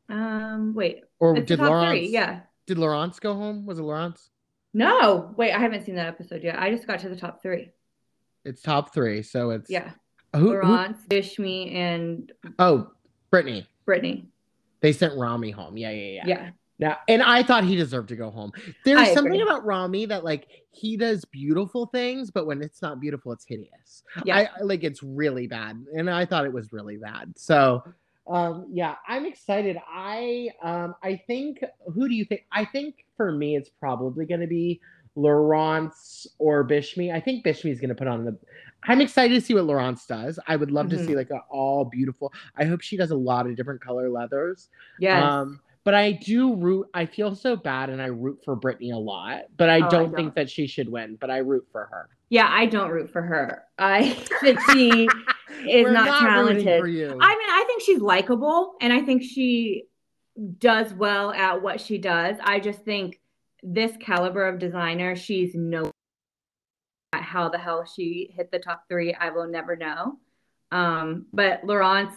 Um, 0.09 0.73
wait, 0.75 1.03
Or 1.19 1.37
it's 1.37 1.47
did 1.47 1.59
Laurence? 1.59 1.89
Three. 1.91 2.09
Yeah. 2.09 2.41
Did 2.65 2.77
Laurence 2.77 3.19
go 3.19 3.33
home? 3.33 3.65
Was 3.65 3.79
it 3.79 3.83
Laurence? 3.83 4.29
No, 4.73 5.33
wait, 5.37 5.51
I 5.53 5.59
haven't 5.59 5.83
seen 5.85 5.95
that 5.95 6.07
episode 6.07 6.43
yet. 6.43 6.59
I 6.59 6.69
just 6.69 6.85
got 6.87 6.99
to 6.99 7.09
the 7.09 7.15
top 7.15 7.41
three. 7.41 7.71
It's 8.47 8.61
top 8.61 8.93
three, 8.93 9.21
so 9.21 9.49
it's 9.51 9.69
Yeah, 9.69 9.91
Who, 10.35 10.39
who- 10.53 10.61
Laurence, 10.61 10.99
Bishme, 11.09 11.73
and 11.75 12.31
Oh, 12.59 12.91
Brittany. 13.29 13.67
Brittany. 13.85 14.29
They 14.79 14.93
sent 14.93 15.17
Rami 15.17 15.51
home. 15.51 15.75
Yeah, 15.77 15.91
yeah, 15.91 16.05
yeah. 16.13 16.23
Yeah, 16.27 16.49
Now, 16.79 16.97
and 17.09 17.21
I 17.23 17.43
thought 17.43 17.63
he 17.65 17.75
deserved 17.75 18.09
to 18.09 18.15
go 18.15 18.29
home. 18.29 18.51
There's 18.85 18.99
I 18.99 19.13
something 19.13 19.33
agree. 19.33 19.41
about 19.41 19.65
Rami 19.65 20.05
that 20.05 20.23
like 20.23 20.47
he 20.71 20.95
does 20.95 21.25
beautiful 21.25 21.87
things, 21.87 22.31
but 22.31 22.45
when 22.45 22.61
it's 22.61 22.81
not 22.81 22.99
beautiful, 23.01 23.31
it's 23.33 23.43
hideous. 23.45 24.03
Yeah. 24.23 24.37
I, 24.37 24.41
I 24.59 24.61
like 24.63 24.83
it's 24.83 25.03
really 25.03 25.47
bad, 25.47 25.83
and 25.93 26.09
I 26.09 26.25
thought 26.25 26.45
it 26.45 26.53
was 26.53 26.71
really 26.71 26.97
bad. 26.97 27.33
So, 27.37 27.83
um, 28.27 28.67
yeah, 28.71 28.95
I'm 29.07 29.25
excited. 29.25 29.77
I 29.91 30.49
um, 30.61 30.95
I 31.03 31.21
think 31.27 31.63
who 31.93 32.07
do 32.07 32.13
you 32.13 32.23
think? 32.23 32.45
I 32.51 32.63
think 32.65 33.05
for 33.17 33.31
me, 33.31 33.55
it's 33.57 33.69
probably 33.79 34.25
going 34.25 34.41
to 34.41 34.47
be 34.47 34.79
Laurence 35.17 36.27
or 36.39 36.65
Bishme. 36.67 37.13
I 37.13 37.19
think 37.19 37.45
Bishme 37.45 37.71
is 37.71 37.79
going 37.79 37.89
to 37.89 37.95
put 37.95 38.07
on 38.07 38.25
the. 38.25 38.37
I'm 38.83 39.01
excited 39.01 39.33
to 39.33 39.41
see 39.41 39.53
what 39.53 39.65
Laurence 39.65 40.05
does. 40.05 40.39
I 40.47 40.55
would 40.55 40.71
love 40.71 40.89
to 40.89 40.95
Mhm. 40.95 41.05
see 41.05 41.15
like 41.15 41.29
a 41.31 41.39
all 41.49 41.85
beautiful. 41.85 42.31
I 42.55 42.65
hope 42.65 42.81
she 42.81 42.95
does 42.97 43.11
a 43.11 43.15
lot 43.17 43.47
of 43.47 43.55
different 43.55 43.81
color 43.81 44.09
leathers. 44.09 44.69
Yeah. 44.99 45.39
Um, 45.41 45.59
but 45.83 45.93
I 45.93 46.11
do 46.11 46.55
root. 46.55 46.87
I 46.93 47.05
feel 47.05 47.33
so 47.33 47.55
bad, 47.55 47.89
and 47.89 48.01
I 48.01 48.07
root 48.07 48.39
for 48.43 48.55
Brittany 48.55 48.91
a 48.91 48.97
lot. 48.97 49.43
But 49.57 49.69
I 49.69 49.77
Oh, 49.77 49.89
don't 49.89 49.91
don't. 50.05 50.15
think 50.15 50.35
that 50.35 50.49
she 50.49 50.67
should 50.67 50.89
win. 50.89 51.17
But 51.19 51.29
I 51.31 51.37
root 51.37 51.65
for 51.71 51.85
her. 51.91 52.09
yeah, 52.29 52.47
I 52.51 52.65
don't 52.65 52.89
root 52.91 53.09
for 53.09 53.21
her. 53.21 53.63
I 53.79 54.09
think 54.41 54.59
she 54.71 55.07
is 55.65 55.83
We're 55.85 55.91
not, 55.91 56.05
rooting 56.21 56.27
talented. 56.65 56.79
for 56.81 56.87
you. 56.87 57.07
I 57.07 57.11
mean, 57.11 57.49
I 57.49 57.63
think 57.67 57.81
she's 57.81 57.99
likable 58.01 58.75
and 58.81 58.91
I 58.93 59.01
think 59.01 59.23
she 59.23 59.85
does 60.59 60.93
well 60.93 61.31
at 61.31 61.61
what 61.61 61.79
she 61.81 61.97
does. 61.97 62.35
I 62.43 62.59
just 62.59 62.81
think 62.83 63.19
this 63.73 63.91
caliber 63.99 64.47
of 64.47 64.59
designer, 64.59 65.15
she's 65.15 65.53
no 65.53 65.91
how 67.13 67.49
the 67.49 67.57
hell 67.57 67.85
she 67.85 68.29
hit 68.35 68.51
the 68.51 68.59
top 68.59 68.83
three, 68.89 69.13
I 69.13 69.29
will 69.29 69.47
never 69.47 69.75
know. 69.75 70.19
Um, 70.71 71.25
but 71.33 71.63
Laurence, 71.65 72.13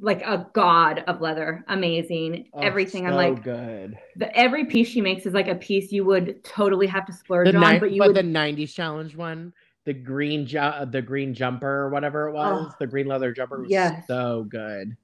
like 0.00 0.22
a 0.22 0.48
god 0.54 1.04
of 1.06 1.20
leather, 1.20 1.64
amazing. 1.68 2.48
Oh, 2.52 2.60
Everything. 2.60 3.06
I'm 3.06 3.14
like 3.14 3.42
good. 3.42 3.96
the 4.16 4.34
every 4.36 4.64
piece 4.64 4.88
she 4.88 5.00
makes 5.00 5.24
is 5.24 5.34
like 5.34 5.48
a 5.48 5.54
piece 5.54 5.92
you 5.92 6.04
would 6.04 6.42
totally 6.42 6.86
have 6.86 7.06
to 7.06 7.12
splurge 7.12 7.52
The 7.52 7.56
on, 7.58 7.74
ni- 7.74 7.78
but 7.78 7.92
you 7.92 8.00
but 8.00 8.08
would 8.08 8.16
the 8.16 8.22
'90s 8.22 8.74
challenge 8.74 9.14
one, 9.14 9.52
the 9.84 9.92
green 9.92 10.46
ju- 10.46 10.86
the 10.90 11.02
green 11.02 11.32
jumper 11.32 11.68
or 11.82 11.90
whatever 11.90 12.28
it 12.28 12.32
was, 12.32 12.66
Oh, 12.70 12.74
the 12.80 12.86
green 12.86 13.06
leather 13.06 13.32
jumper 13.32 13.60
was 13.60 13.70
yes. 13.70 14.06
so 14.06 14.46
good. 14.48 14.96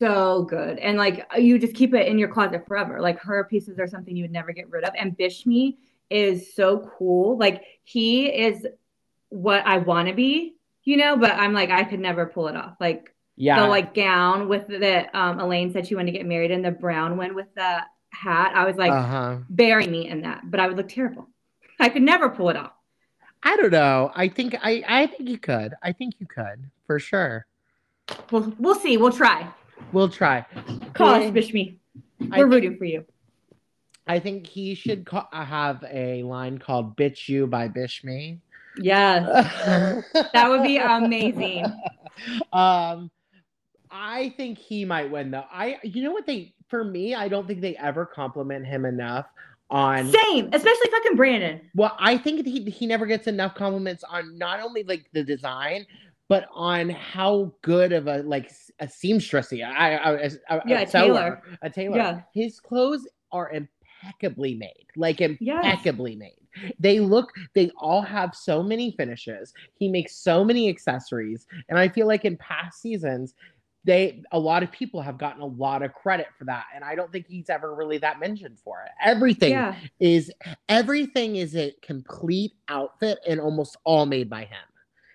So 0.00 0.44
good 0.44 0.78
and 0.78 0.96
like 0.96 1.26
you 1.36 1.58
just 1.58 1.74
keep 1.74 1.92
it 1.92 2.06
in 2.06 2.18
your 2.18 2.28
closet 2.28 2.66
forever 2.66 3.00
like 3.00 3.18
her 3.20 3.44
pieces 3.44 3.80
are 3.80 3.88
something 3.88 4.16
you 4.16 4.24
would 4.24 4.30
never 4.30 4.52
get 4.52 4.70
rid 4.70 4.84
of 4.84 4.94
and 4.96 5.16
Bishme 5.18 5.76
is 6.10 6.54
so 6.54 6.90
cool 6.96 7.36
like 7.36 7.64
he 7.82 8.26
is 8.26 8.66
what 9.30 9.66
i 9.66 9.76
want 9.76 10.08
to 10.08 10.14
be 10.14 10.54
you 10.84 10.96
know 10.96 11.16
but 11.16 11.32
i'm 11.32 11.52
like 11.52 11.70
i 11.70 11.84
could 11.84 12.00
never 12.00 12.26
pull 12.26 12.48
it 12.48 12.56
off 12.56 12.76
like 12.80 13.14
Yeah, 13.36 13.60
the 13.60 13.66
like 13.66 13.92
gown 13.92 14.48
with 14.48 14.68
the 14.68 15.18
um 15.18 15.40
elaine 15.40 15.72
said 15.72 15.86
she 15.86 15.94
wanted 15.94 16.12
to 16.12 16.18
get 16.18 16.26
married 16.26 16.50
in 16.50 16.62
the 16.62 16.70
brown 16.70 17.16
one 17.16 17.34
with 17.34 17.52
the 17.54 17.80
hat 18.10 18.52
i 18.54 18.64
was 18.64 18.76
like 18.76 18.92
uh 18.92 19.02
huh. 19.02 19.36
bury 19.50 19.86
me 19.86 20.08
in 20.08 20.22
that 20.22 20.42
but 20.50 20.60
i 20.60 20.66
would 20.66 20.76
look 20.76 20.88
terrible 20.88 21.28
i 21.80 21.88
could 21.88 22.02
never 22.02 22.28
pull 22.30 22.48
it 22.50 22.56
off 22.56 22.72
I 23.40 23.56
don't 23.56 23.70
know. 23.70 24.10
I 24.16 24.28
think 24.28 24.56
I 24.60 24.82
I 24.86 25.06
think 25.06 25.28
you 25.28 25.38
could. 25.38 25.74
I 25.80 25.92
think 25.92 26.14
you 26.18 26.26
could 26.26 26.68
for 26.86 26.98
sure. 26.98 27.46
We'll 28.30 28.52
we'll 28.58 28.74
see. 28.74 28.96
We'll 28.96 29.12
try. 29.12 29.46
We'll 29.92 30.08
try. 30.08 30.44
Call 30.94 31.14
us, 31.14 31.24
Yeah. 31.24 31.30
Bishme. 31.30 31.76
We're 32.20 32.28
think- 32.36 32.46
rooting 32.52 32.76
for 32.76 32.84
you. 32.84 33.04
I 34.06 34.18
think 34.20 34.46
he 34.46 34.74
should 34.74 35.04
ca- 35.04 35.28
have 35.32 35.84
a 35.90 36.22
line 36.22 36.56
called 36.58 36.96
"Bitch 36.96 37.28
You" 37.28 37.46
by 37.46 37.68
Bish 37.68 38.02
Me. 38.04 38.40
Yes. 38.80 39.26
that 40.14 40.30
That 40.32 40.48
would 40.48 40.62
be 40.62 40.78
amazing. 40.78 41.66
Um, 42.52 43.10
I 43.90 44.32
think 44.36 44.58
he 44.58 44.84
might 44.84 45.10
win 45.10 45.30
though. 45.30 45.44
I, 45.50 45.78
you 45.82 46.02
know 46.02 46.12
what 46.12 46.26
they, 46.26 46.54
for 46.68 46.84
me, 46.84 47.14
I 47.14 47.28
don't 47.28 47.46
think 47.46 47.60
they 47.60 47.76
ever 47.76 48.06
compliment 48.06 48.66
him 48.66 48.84
enough 48.86 49.26
on. 49.70 50.10
Same, 50.10 50.46
especially 50.52 50.90
fucking 50.90 51.16
Brandon. 51.16 51.60
Well, 51.74 51.94
I 51.98 52.16
think 52.16 52.46
he 52.46 52.62
he 52.70 52.86
never 52.86 53.04
gets 53.06 53.26
enough 53.26 53.54
compliments 53.54 54.04
on 54.04 54.38
not 54.38 54.60
only 54.60 54.84
like 54.84 55.06
the 55.12 55.22
design, 55.22 55.86
but 56.28 56.46
on 56.52 56.90
how 56.90 57.52
good 57.62 57.92
of 57.92 58.06
a 58.06 58.18
like 58.22 58.50
a 58.80 58.88
seamstress 58.88 59.50
he. 59.50 59.62
I, 59.62 59.96
I, 59.96 60.10
a, 60.12 60.30
a, 60.50 60.62
Yeah, 60.66 60.80
a 60.82 60.86
sewer, 60.86 61.00
tailor. 61.02 61.42
a 61.62 61.70
tailor. 61.70 61.96
Yeah. 61.96 62.20
His 62.34 62.60
clothes 62.60 63.06
are 63.32 63.50
impeccably 63.50 64.54
made, 64.54 64.86
like 64.96 65.20
Yes. 65.20 65.36
impeccably 65.40 66.16
made. 66.16 66.34
They 66.78 66.98
look, 67.00 67.32
they 67.54 67.70
all 67.78 68.02
have 68.02 68.34
so 68.34 68.62
many 68.62 68.90
finishes. 68.92 69.52
He 69.74 69.88
makes 69.88 70.16
so 70.16 70.44
many 70.44 70.68
accessories, 70.68 71.46
and 71.68 71.78
I 71.78 71.88
feel 71.88 72.06
like 72.06 72.24
in 72.24 72.36
past 72.36 72.80
seasons. 72.80 73.34
They 73.84 74.22
a 74.32 74.38
lot 74.38 74.62
of 74.62 74.70
people 74.72 75.00
have 75.00 75.16
gotten 75.18 75.40
a 75.40 75.46
lot 75.46 75.82
of 75.82 75.94
credit 75.94 76.26
for 76.36 76.44
that, 76.44 76.64
and 76.74 76.84
I 76.84 76.94
don't 76.94 77.10
think 77.10 77.26
he's 77.26 77.48
ever 77.48 77.74
really 77.74 77.96
that 77.98 78.18
mentioned 78.20 78.58
for 78.62 78.82
it. 78.82 78.90
Everything 79.02 79.50
Yeah. 79.52 79.76
is 79.98 80.30
everything 80.68 81.36
is 81.36 81.56
a 81.56 81.72
complete 81.80 82.52
outfit 82.68 83.18
and 83.26 83.40
almost 83.40 83.76
all 83.84 84.04
made 84.04 84.28
by 84.28 84.40
him. 84.42 84.58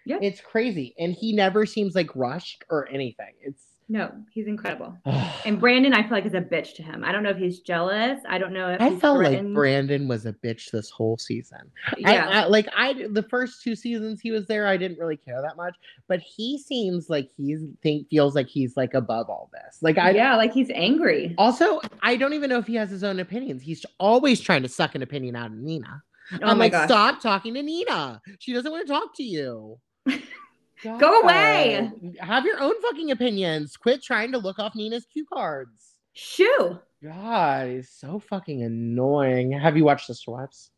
Yeah. 0.06 0.18
It's 0.22 0.42
crazy. 0.42 0.94
And 1.00 1.14
he 1.14 1.34
never 1.34 1.66
seems 1.66 1.96
like 1.96 2.16
rushed 2.16 2.64
or 2.70 2.90
anything. 2.90 3.34
It's 3.42 3.64
No, 3.90 4.12
he's 4.32 4.48
incredible. 4.48 4.98
And 5.46 5.60
Brandon, 5.60 5.94
I 5.94 6.04
feel 6.04 6.12
like 6.12 6.26
is 6.26 6.34
a 6.34 6.40
bitch 6.40 6.74
to 6.76 6.84
him. 6.84 7.04
I 7.04 7.12
don't 7.12 7.22
know 7.22 7.30
if 7.30 7.38
he's 7.38 7.60
jealous. 7.60 8.22
I 8.30 8.38
don't 8.38 8.54
know 8.54 8.70
if 8.70 8.80
he's 8.80 9.02
felt 9.02 9.22
like. 9.22 9.54
Brandon 9.54 10.08
was 10.08 10.26
a 10.26 10.32
bitch 10.32 10.72
this 10.72 10.90
whole 10.90 11.18
season. 11.18 11.70
Yeah. 11.98 12.30
I, 12.30 12.46
like 12.46 12.68
I 12.76 13.08
the 13.10 13.24
first 13.24 13.62
two 13.62 13.76
seasons 13.76 14.22
he 14.22 14.32
was 14.32 14.48
there, 14.48 14.68
I 14.68 14.78
didn't 14.78 15.00
really 15.00 15.18
care 15.18 15.42
that 15.42 15.58
much. 15.58 15.76
But 16.08 16.22
he 16.22 16.58
seems 16.58 17.10
like 17.10 17.30
he's 17.36 17.60
think 17.82 18.08
feels 18.10 18.36
like 18.36 18.48
he's 18.48 18.78
like 18.78 18.94
above 18.94 19.30
all 19.30 19.50
this. 19.52 19.80
Like 19.82 19.98
I 19.98 20.12
yeah, 20.12 20.36
like 20.38 20.54
he's 20.54 20.70
angry. 20.74 21.36
also 21.38 21.82
I 22.02 22.16
don't 22.16 22.34
even 22.34 22.50
know 22.50 22.60
if 22.60 22.68
he 22.68 22.76
has 22.76 22.90
his 22.90 23.04
own 23.04 23.20
opinions. 23.20 23.62
He's 23.62 23.86
always 24.00 24.40
trying 24.40 24.64
to 24.64 24.70
suck 24.70 24.96
an 24.96 25.02
opinion 25.02 25.36
out 25.36 25.48
of 25.48 25.58
Nina. 25.58 26.02
Oh 26.32 26.38
I'm 26.48 26.58
like, 26.58 26.72
gosh. 26.72 26.88
stop 26.88 27.22
talking 27.22 27.54
to 27.56 27.64
Nina. 27.64 28.22
She 28.40 28.54
doesn't 28.54 28.72
want 28.72 28.88
to 28.88 28.94
talk 28.94 29.16
to 29.18 29.24
you. 29.24 29.78
Go 30.84 31.22
away. 31.22 31.90
Have 32.20 32.46
your 32.46 32.60
own 32.60 32.74
fucking 32.82 33.12
opinions. 33.12 33.78
Quit 33.78 34.04
trying 34.04 34.32
to 34.34 34.38
look 34.38 34.60
off 34.60 34.76
Nina's 34.76 35.06
cue 35.06 35.26
cards. 35.32 35.96
Shoo. 36.14 36.80
God, 37.02 37.70
he's 37.70 37.90
so 37.90 38.20
fucking 38.20 38.64
annoying. 38.64 39.52
Have 39.52 39.78
you 39.78 39.86
watched 39.86 40.08
Sister 40.08 40.32
Wives? 40.32 40.72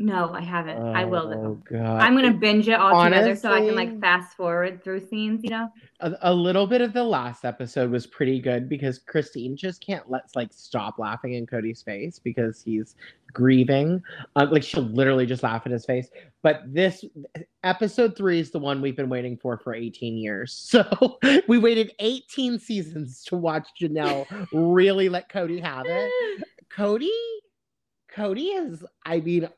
No, 0.00 0.32
I 0.32 0.42
haven't. 0.42 0.80
I 0.80 1.04
will 1.04 1.26
Oh, 1.26 1.30
though. 1.30 1.76
God. 1.76 2.00
I'm 2.00 2.14
gonna 2.14 2.32
binge 2.32 2.68
it 2.68 2.74
all 2.78 3.02
together 3.04 3.34
so 3.34 3.52
I 3.52 3.58
can 3.60 3.74
like 3.74 4.00
fast 4.00 4.36
forward 4.36 4.84
through 4.84 5.00
scenes, 5.00 5.42
you 5.42 5.50
know? 5.50 5.68
a, 6.00 6.12
a 6.22 6.32
little 6.32 6.68
bit 6.68 6.80
of 6.80 6.92
the 6.92 7.02
last 7.02 7.44
episode 7.44 7.90
was 7.90 8.06
pretty 8.06 8.38
good 8.38 8.68
because 8.68 9.00
Christine 9.00 9.56
just 9.56 9.84
can't 9.84 10.08
let's 10.08 10.36
like 10.36 10.52
stop 10.52 11.00
laughing 11.00 11.34
in 11.34 11.46
Kody's 11.46 11.82
face 11.82 12.20
because 12.20 12.62
he's 12.62 12.94
grieving. 13.32 14.00
Uh, 14.36 14.46
like 14.48 14.62
she'll 14.62 14.84
literally 14.84 15.26
just 15.26 15.42
laugh 15.42 15.66
in 15.66 15.72
his 15.72 15.84
face. 15.84 16.10
But 16.42 16.62
this 16.72 17.04
episode 17.64 18.16
three 18.16 18.38
is 18.38 18.52
the 18.52 18.60
one 18.60 18.80
we've 18.80 18.96
been 18.96 19.08
waiting 19.08 19.36
for 19.36 19.58
for 19.58 19.74
18 19.74 20.16
years. 20.16 20.54
So 20.88 21.18
we 21.48 21.58
waited 21.58 21.90
18 21.98 22.60
seasons 22.60 23.24
to 23.24 23.36
watch 23.36 23.68
Janelle 23.80 24.26
really 24.52 25.08
let 25.08 25.28
Kody 25.28 25.60
have 25.60 25.86
it. 25.88 26.44
Kody, 26.72 27.08
Kody 28.14 28.56
is, 28.56 28.84
I 29.04 29.18
mean, 29.20 29.48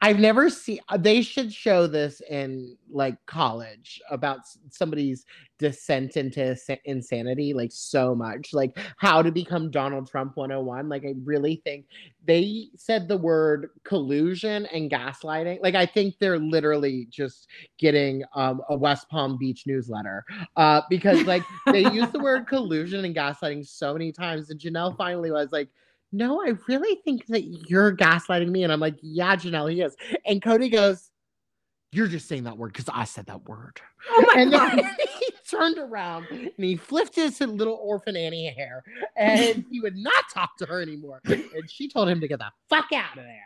I've 0.00 0.18
never 0.18 0.50
seen, 0.50 0.80
they 0.98 1.22
should 1.22 1.52
show 1.52 1.86
this 1.86 2.20
in 2.28 2.76
like 2.90 3.16
college 3.26 4.00
about 4.10 4.40
somebody's 4.70 5.24
descent 5.58 6.16
into 6.16 6.56
insanity, 6.84 7.52
like 7.52 7.70
so 7.72 8.14
much, 8.14 8.52
like 8.52 8.78
how 8.96 9.22
to 9.22 9.30
become 9.30 9.70
Donald 9.70 10.10
Trump 10.10 10.36
101. 10.36 10.88
Like, 10.88 11.04
I 11.04 11.14
really 11.24 11.60
think 11.64 11.86
they 12.26 12.68
said 12.76 13.08
the 13.08 13.16
word 13.16 13.68
collusion 13.84 14.66
and 14.66 14.90
gaslighting. 14.90 15.60
Like, 15.62 15.74
I 15.74 15.86
think 15.86 16.18
they're 16.18 16.38
literally 16.38 17.06
just 17.10 17.48
getting 17.78 18.22
um, 18.34 18.62
a 18.68 18.76
West 18.76 19.08
Palm 19.08 19.36
Beach 19.38 19.64
newsletter 19.66 20.24
uh, 20.56 20.82
because, 20.88 21.22
like, 21.24 21.42
they 21.66 21.90
use 21.92 22.10
the 22.10 22.20
word 22.20 22.46
collusion 22.48 23.04
and 23.04 23.14
gaslighting 23.14 23.66
so 23.66 23.92
many 23.92 24.12
times. 24.12 24.50
And 24.50 24.58
Janelle 24.58 24.96
finally 24.96 25.30
was 25.30 25.52
like, 25.52 25.68
no, 26.12 26.42
I 26.42 26.54
really 26.68 27.00
think 27.04 27.26
that 27.26 27.42
you're 27.42 27.94
gaslighting 27.94 28.50
me. 28.50 28.64
And 28.64 28.72
I'm 28.72 28.80
like, 28.80 28.96
yeah, 29.00 29.36
Janelle, 29.36 29.72
he 29.72 29.80
is. 29.80 29.96
And 30.24 30.42
Kody 30.42 30.70
goes, 30.70 31.10
you're 31.92 32.08
just 32.08 32.28
saying 32.28 32.44
that 32.44 32.56
word 32.56 32.72
because 32.72 32.88
I 32.92 33.04
said 33.04 33.26
that 33.26 33.48
word. 33.48 33.80
Oh 34.10 34.24
my 34.34 34.42
and 34.42 34.50
god. 34.52 34.80
he 35.18 35.28
turned 35.48 35.78
around 35.78 36.26
and 36.30 36.52
he 36.56 36.76
flipped 36.76 37.16
his 37.16 37.40
little 37.40 37.78
orphan 37.82 38.16
Annie 38.16 38.52
hair 38.56 38.82
and 39.16 39.64
he 39.70 39.80
would 39.80 39.96
not 39.96 40.24
talk 40.32 40.56
to 40.58 40.66
her 40.66 40.80
anymore. 40.80 41.20
And 41.24 41.44
she 41.68 41.88
told 41.88 42.08
him 42.08 42.20
to 42.20 42.28
get 42.28 42.38
the 42.38 42.52
fuck 42.68 42.92
out 42.92 43.18
of 43.18 43.24
there. 43.24 43.42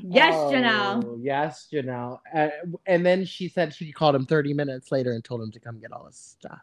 Yes, 0.00 0.34
Janelle. 0.34 1.04
Oh, 1.04 1.18
Yes, 1.20 1.68
Janelle. 1.70 2.20
Uh, 2.34 2.48
and 2.86 3.04
then 3.04 3.26
she 3.26 3.48
said 3.48 3.74
she 3.74 3.92
called 3.92 4.14
him 4.14 4.24
30 4.24 4.54
minutes 4.54 4.90
later 4.90 5.12
and 5.12 5.22
told 5.22 5.42
him 5.42 5.50
to 5.52 5.60
come 5.60 5.78
get 5.78 5.92
all 5.92 6.06
his 6.06 6.16
stuff. 6.16 6.62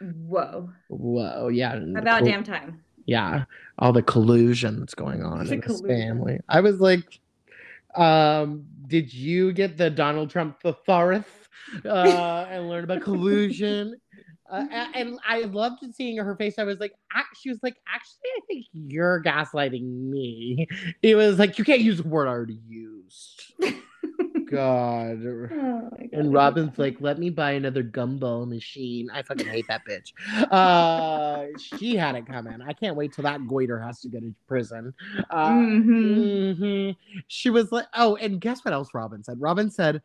Whoa. 0.00 0.70
Whoa, 0.88 1.48
yeah. 1.48 1.74
About 1.74 2.20
col- 2.20 2.28
damn 2.28 2.44
time. 2.44 2.82
Yeah 3.06 3.44
all 3.78 3.92
the 3.92 4.02
collusion 4.02 4.80
that's 4.80 4.94
going 4.94 5.22
on 5.22 5.46
The 5.46 5.54
in 5.54 5.60
this 5.60 5.80
family. 5.80 6.38
I 6.48 6.60
was 6.60 6.80
like 6.80 7.20
um 7.94 8.64
did 8.86 9.12
you 9.12 9.52
get 9.52 9.76
the 9.76 9.90
donald 9.90 10.30
trump 10.30 10.60
thesaurus 10.62 11.26
uh 11.84 12.46
and 12.48 12.68
learn 12.68 12.84
about 12.84 13.02
collusion? 13.02 13.94
Uh, 14.50 14.66
and 14.94 15.18
i 15.26 15.40
loved 15.42 15.82
seeing 15.94 16.18
her 16.18 16.36
face. 16.36 16.58
I 16.58 16.64
was 16.64 16.78
like 16.78 16.92
she 17.40 17.48
was 17.48 17.58
like 17.62 17.76
actually 17.88 18.28
i 18.36 18.40
think 18.46 18.66
you're 18.72 19.22
gaslighting 19.22 19.82
me. 19.82 20.66
It 21.02 21.14
was 21.14 21.38
like 21.38 21.58
you 21.58 21.64
can't 21.64 21.80
use 21.80 22.00
a 22.00 22.02
word 22.02 22.28
i 22.28 22.30
already 22.30 22.60
used 22.68 23.52
god 24.52 25.18
Oh 25.24 25.88
God. 25.90 26.08
and 26.12 26.32
Robyn's 26.32 26.78
like, 26.78 26.96
let 27.00 27.18
me 27.18 27.30
buy 27.30 27.52
another 27.52 27.82
gumball 27.82 28.46
machine. 28.48 29.08
I 29.12 29.22
fucking 29.22 29.46
hate 29.46 29.66
that 29.68 29.82
bitch. 29.88 30.12
Uh, 30.50 31.46
she 31.58 31.96
had 31.96 32.14
it 32.14 32.26
coming. 32.26 32.60
I 32.60 32.72
can't 32.72 32.96
wait 32.96 33.12
till 33.12 33.24
that 33.24 33.46
goiter 33.48 33.78
has 33.80 34.00
to 34.02 34.08
go 34.08 34.20
to 34.20 34.34
prison. 34.46 34.92
Uh, 35.30 35.48
Mhm. 35.48 36.58
mhm. 36.58 36.96
She 37.28 37.50
was 37.50 37.72
like, 37.72 37.86
oh, 37.94 38.16
and 38.16 38.40
guess 38.40 38.64
what 38.64 38.72
else 38.74 38.88
Robyn 38.94 39.24
said? 39.24 39.40
Robyn 39.40 39.70
said, 39.70 40.02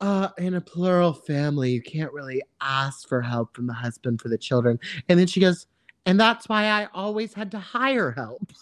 uh, 0.00 0.28
in 0.38 0.54
a 0.54 0.60
plural 0.60 1.12
family, 1.12 1.72
you 1.72 1.82
can't 1.82 2.12
really 2.12 2.42
ask 2.60 3.08
for 3.08 3.20
help 3.20 3.54
from 3.54 3.66
the 3.66 3.72
husband 3.74 4.20
for 4.20 4.28
the 4.28 4.38
children. 4.38 4.78
And 5.08 5.18
then 5.18 5.26
she 5.26 5.40
goes, 5.40 5.66
and 6.06 6.18
that's 6.18 6.48
why 6.48 6.64
I 6.66 6.88
always 6.94 7.34
had 7.34 7.50
to 7.50 7.58
hire 7.58 8.10
help. 8.12 8.52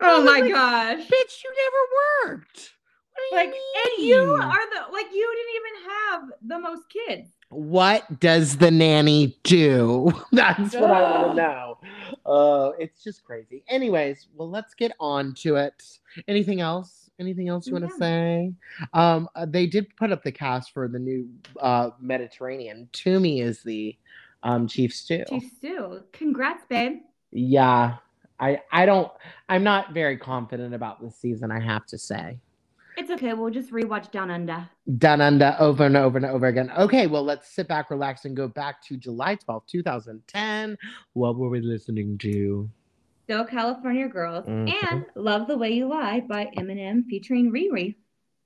Oh 0.00 0.22
my 0.24 0.40
Like, 0.40 0.52
gosh. 0.52 0.98
Bitch, 1.08 1.42
you 1.44 1.52
never 1.56 2.34
worked. 2.36 2.74
Like, 3.32 3.48
and 3.48 4.06
you 4.06 4.38
are 4.42 4.70
the 4.86 4.92
like 4.92 5.06
you 5.12 5.34
didn't 5.36 5.54
even 5.56 5.90
have 5.90 6.22
the 6.42 6.58
most 6.58 6.82
kids. 6.88 7.30
What 7.50 8.20
does 8.20 8.56
the 8.56 8.70
nanny 8.70 9.36
do? 9.42 10.12
That's 10.32 10.74
what 10.74 10.90
I 10.90 11.22
want 11.22 11.30
to 11.32 11.34
know. 11.42 11.78
Uh, 12.24 12.70
it's 12.78 13.02
just 13.02 13.24
crazy. 13.24 13.64
Anyways, 13.68 14.28
well, 14.34 14.48
let's 14.48 14.74
get 14.74 14.92
on 15.00 15.34
to 15.34 15.56
it. 15.56 15.82
Anything 16.28 16.60
else? 16.60 17.10
Anything 17.18 17.48
else 17.48 17.66
you 17.66 17.72
want 17.74 17.84
to 17.86 17.90
Yeah. 17.92 17.98
say? 17.98 18.52
Um, 18.94 19.28
uh, 19.34 19.46
they 19.46 19.66
did 19.66 19.94
put 19.96 20.10
up 20.12 20.22
the 20.22 20.32
cast 20.32 20.72
for 20.72 20.88
the 20.88 20.98
new 20.98 21.28
uh, 21.60 21.90
Mediterranean. 22.00 22.88
Tumi 22.92 23.42
is 23.42 23.62
the 23.62 23.96
um, 24.42 24.66
chief 24.66 24.94
stew. 24.94 25.24
Chief 25.28 25.50
stew 25.58 26.02
Congrats, 26.12 26.64
babe. 26.68 27.00
Yeah, 27.32 27.96
I 28.38 28.60
I 28.72 28.86
don't. 28.86 29.10
I'm 29.48 29.62
not 29.64 29.92
very 29.92 30.16
confident 30.16 30.74
about 30.74 31.00
this 31.02 31.16
season. 31.16 31.50
I 31.50 31.60
have 31.60 31.84
to 31.86 31.98
say. 31.98 32.38
It's 33.00 33.10
okay. 33.10 33.32
We'll 33.32 33.48
just 33.50 33.72
rewatch 33.72 34.10
Down 34.10 34.30
Under. 34.30 34.68
done 34.98 35.22
under 35.22 35.56
over 35.58 35.84
and 35.86 35.96
over 35.96 36.18
and 36.18 36.26
over 36.26 36.46
again. 36.48 36.70
Okay, 36.76 37.06
well, 37.06 37.22
let's 37.24 37.48
sit 37.50 37.66
back, 37.66 37.88
relax, 37.90 38.26
and 38.26 38.36
go 38.36 38.46
back 38.46 38.82
to 38.88 38.98
July 38.98 39.36
12th, 39.36 39.66
2010. 39.68 40.76
What 41.14 41.36
were 41.38 41.48
we 41.48 41.62
listening 41.62 42.18
to? 42.18 42.68
Still 43.24 43.46
California 43.46 44.06
Girls 44.06 44.44
Mhm. 44.44 44.74
and 44.92 45.06
Love 45.14 45.46
the 45.46 45.56
Way 45.56 45.70
You 45.72 45.88
Lie 45.88 46.20
by 46.28 46.50
Eminem 46.58 47.06
featuring 47.06 47.50
Riri. 47.50 47.94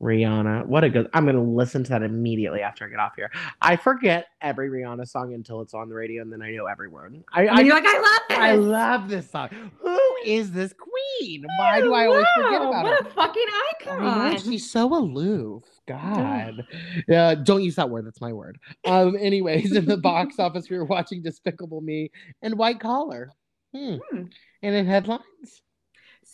Rihanna. 0.04 0.66
What 0.66 0.84
a 0.84 0.90
good. 0.90 1.08
I'm 1.14 1.24
going 1.24 1.36
to 1.36 1.42
listen 1.42 1.82
to 1.84 1.90
that 1.90 2.02
immediately 2.02 2.60
after 2.60 2.84
I 2.84 2.88
get 2.90 2.98
off 2.98 3.14
here. 3.16 3.30
I 3.62 3.76
forget 3.76 4.26
every 4.42 4.68
Rihanna 4.68 5.08
song 5.08 5.32
until 5.32 5.62
it's 5.62 5.72
on 5.72 5.88
the 5.88 5.94
radio 5.94 6.20
and 6.20 6.30
then 6.30 6.42
I 6.42 6.50
know 6.50 6.66
every 6.66 6.88
word. 6.88 7.24
I, 7.32 7.46
I, 7.46 7.60
you're 7.60 7.74
like, 7.74 7.86
I 7.86 7.98
love 7.98 8.22
this. 8.28 8.38
I 8.38 8.52
love 8.52 9.08
this 9.08 9.30
song. 9.30 9.48
Who 9.78 10.00
is 10.26 10.52
this 10.52 10.74
queen? 10.74 11.46
Why 11.58 11.80
do 11.80 11.94
I 11.94 12.06
always 12.06 12.26
forget 12.36 12.60
about 12.60 12.84
what 12.84 13.02
her? 13.02 13.08
a 13.08 13.10
fucking 13.12 13.46
I 13.48 13.72
icon. 13.80 14.38
she's 14.38 14.70
so 14.70 14.94
aloof. 14.94 15.64
God. 15.88 16.66
Yeah, 17.08 17.34
don't 17.34 17.62
use 17.62 17.76
that 17.76 17.88
word. 17.88 18.06
That's 18.06 18.20
my 18.20 18.32
word. 18.32 18.58
Um, 18.84 19.16
anyways, 19.20 19.72
in 19.74 19.86
the 19.86 19.96
box 19.96 20.36
office, 20.38 20.68
we 20.68 20.76
were 20.76 20.84
watching 20.84 21.22
Despicable 21.22 21.80
Me 21.80 22.10
and 22.42 22.58
White 22.58 22.78
Collar. 22.78 23.30
Hmm. 23.74 23.96
Hmm. 24.10 24.22
And 24.62 24.74
in 24.74 24.86
headlines. 24.86 25.62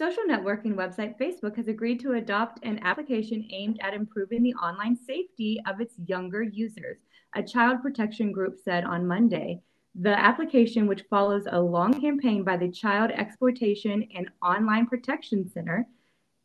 Social 0.01 0.25
networking 0.25 0.77
website 0.77 1.19
Facebook 1.19 1.57
has 1.57 1.69
agreed 1.69 2.01
to 2.01 2.15
adopt 2.15 2.65
an 2.65 2.79
application 2.83 3.47
aimed 3.51 3.79
at 3.83 3.93
improving 3.93 4.43
the 4.43 4.55
online 4.55 4.97
safety 4.97 5.61
of 5.67 5.79
its 5.79 5.95
younger 6.07 6.43
users, 6.43 6.97
a 7.35 7.43
child 7.43 7.83
protection 7.83 8.33
group 8.33 8.57
said 8.57 8.85
on 8.85 9.07
Monday. 9.07 9.61
The 9.95 10.19
application, 10.19 10.87
which 10.87 11.05
follows 11.11 11.45
a 11.51 11.61
long 11.61 12.01
campaign 12.01 12.45
by 12.45 12.57
the 12.57 12.71
Child 12.71 13.11
Exploitation 13.11 14.09
and 14.15 14.31
Online 14.43 14.87
Protection 14.87 15.47
Center, 15.47 15.87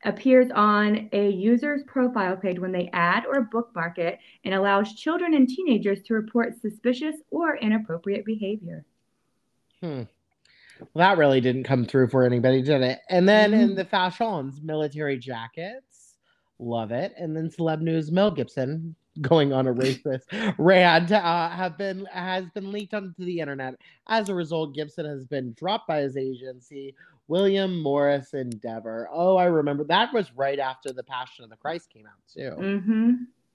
appears 0.04 0.52
on 0.52 1.08
a 1.14 1.30
user's 1.30 1.84
profile 1.84 2.36
page 2.36 2.60
when 2.60 2.74
they 2.74 2.90
add 2.92 3.26
or 3.26 3.44
bookmark 3.44 3.98
it 4.00 4.20
and 4.44 4.54
allows 4.54 4.96
children 4.96 5.34
and 5.34 5.48
teenagers 5.48 6.02
to 6.02 6.14
report 6.14 6.60
suspicious 6.60 7.16
or 7.32 7.56
inappropriate 7.56 8.26
behavior. 8.26 8.84
Hmm. 9.80 10.02
Well, 10.80 10.88
that 11.08 11.18
really 11.18 11.42
didn't 11.42 11.64
come 11.64 11.86
through 11.86 12.10
for 12.10 12.24
anybody, 12.24 12.62
did 12.62 12.82
it? 12.82 13.00
And 13.10 13.28
then 13.28 13.54
in 13.54 13.72
Mhm. 13.72 13.76
the 13.76 13.86
fashions, 13.86 14.62
military 14.62 15.18
jackets, 15.18 16.18
love 16.60 16.92
it. 16.92 17.14
And 17.18 17.36
then 17.36 17.50
celeb 17.50 17.82
news, 17.82 18.12
Mel 18.12 18.32
Gibson 18.32 18.96
going 19.22 19.54
on 19.54 19.68
a 19.68 19.74
racist 19.74 20.24
rant 20.58 21.12
uh, 21.12 21.50
have 21.50 21.78
been 21.78 22.06
has 22.08 22.50
been 22.50 22.72
leaked 22.72 22.94
onto 22.94 23.24
the 23.24 23.40
internet. 23.40 23.76
As 24.08 24.30
a 24.30 24.36
result, 24.36 24.76
Gibson 24.76 25.06
has 25.06 25.26
been 25.26 25.54
dropped 25.54 25.88
by 25.88 26.02
his 26.02 26.18
agency, 26.18 26.94
William 27.28 27.82
Morris 27.82 28.34
Endeavor. 28.34 29.10
Oh, 29.12 29.38
I 29.38 29.46
remember 29.46 29.86
that 29.86 30.14
was 30.14 30.34
right 30.36 30.60
after 30.60 30.92
the 30.92 31.04
Passion 31.04 31.44
of 31.46 31.50
the 31.50 31.56
Christ 31.56 31.90
came 31.92 32.06
out 32.06 32.20
too. 32.32 32.62
Mm-hmm. 32.62 33.12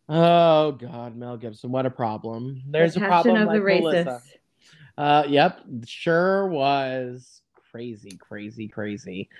Oh 0.08 0.72
God, 0.72 1.16
Mel 1.16 1.36
Gibson, 1.36 1.70
what 1.70 1.86
a 1.86 1.90
problem! 1.90 2.62
There's 2.66 2.96
a 2.96 3.00
Passion 3.00 3.08
problem 3.10 3.42
of 3.42 3.48
the 3.54 3.60
like 3.60 3.82
Melissa. 3.82 4.22
Uh, 5.00 5.24
yep, 5.26 5.62
sure 5.86 6.46
was 6.48 7.40
crazy, 7.72 8.18
crazy, 8.18 8.68
crazy. 8.68 9.30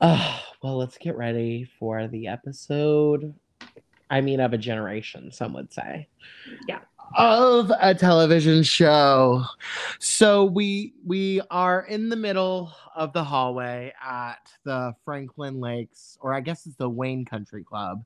Uh, 0.00 0.38
well, 0.62 0.76
let's 0.76 0.96
get 0.96 1.16
ready 1.16 1.68
for 1.80 2.06
the 2.06 2.28
episode. 2.28 3.34
I 4.08 4.20
mean, 4.20 4.38
of 4.38 4.52
a 4.52 4.58
generation, 4.58 5.32
some 5.32 5.54
would 5.54 5.72
say. 5.72 6.06
Yeah. 6.68 6.78
Of 7.16 7.72
a 7.80 7.96
television 7.96 8.62
show. 8.62 9.42
So 9.98 10.44
we 10.44 10.92
we 11.04 11.40
are 11.50 11.82
in 11.86 12.08
the 12.08 12.14
middle 12.14 12.72
of 12.94 13.12
the 13.12 13.24
hallway 13.24 13.92
at 14.00 14.52
the 14.62 14.94
Franklin 15.04 15.58
Lakes, 15.58 16.16
or 16.20 16.32
I 16.32 16.40
guess 16.40 16.64
it's 16.64 16.76
the 16.76 16.88
Wayne 16.88 17.24
Country 17.24 17.64
Club, 17.64 18.04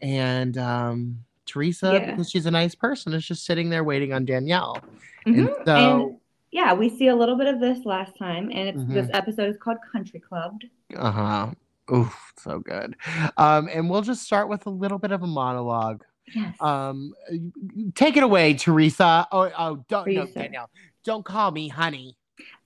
and 0.00 0.56
um, 0.58 1.24
Teresa, 1.46 1.94
Yeah. 1.94 2.10
because 2.10 2.30
she's 2.30 2.46
a 2.46 2.52
nice 2.52 2.76
person, 2.76 3.14
is 3.14 3.26
just 3.26 3.44
sitting 3.44 3.68
there 3.68 3.82
waiting 3.82 4.12
on 4.12 4.24
Danielle. 4.24 4.84
And 5.26 5.48
Mhm. 5.48 5.64
so 5.66 5.76
And 5.76 6.19
yeah, 6.52 6.72
we 6.74 6.88
see 6.88 7.08
a 7.08 7.16
little 7.16 7.36
bit 7.36 7.46
of 7.46 7.60
this 7.60 7.84
last 7.84 8.16
time, 8.18 8.50
and 8.52 8.68
it's 8.68 8.82
Mhm. 8.82 8.92
this 8.94 9.08
episode 9.12 9.48
is 9.50 9.56
called 9.56 9.78
Country 9.92 10.20
Clubbed. 10.20 10.66
Uh 10.96 11.10
huh. 11.10 11.50
Oof, 11.92 12.32
so 12.36 12.60
good. 12.60 12.96
Um, 13.36 13.68
and 13.72 13.90
we'll 13.90 14.02
just 14.02 14.22
start 14.22 14.48
with 14.48 14.66
a 14.66 14.70
little 14.70 14.98
bit 14.98 15.10
of 15.12 15.22
a 15.22 15.26
monologue. 15.26 16.04
Yes. 16.34 16.54
Um, 16.60 17.12
take 17.96 18.16
it 18.16 18.22
away, 18.22 18.54
Teresa. 18.54 19.26
Oh, 19.32 19.50
oh, 19.58 19.84
don't 19.88 20.06
no, 20.08 20.26
Danielle. 20.26 20.70
Don't 21.04 21.24
call 21.24 21.50
me 21.50 21.68
honey. 21.68 22.16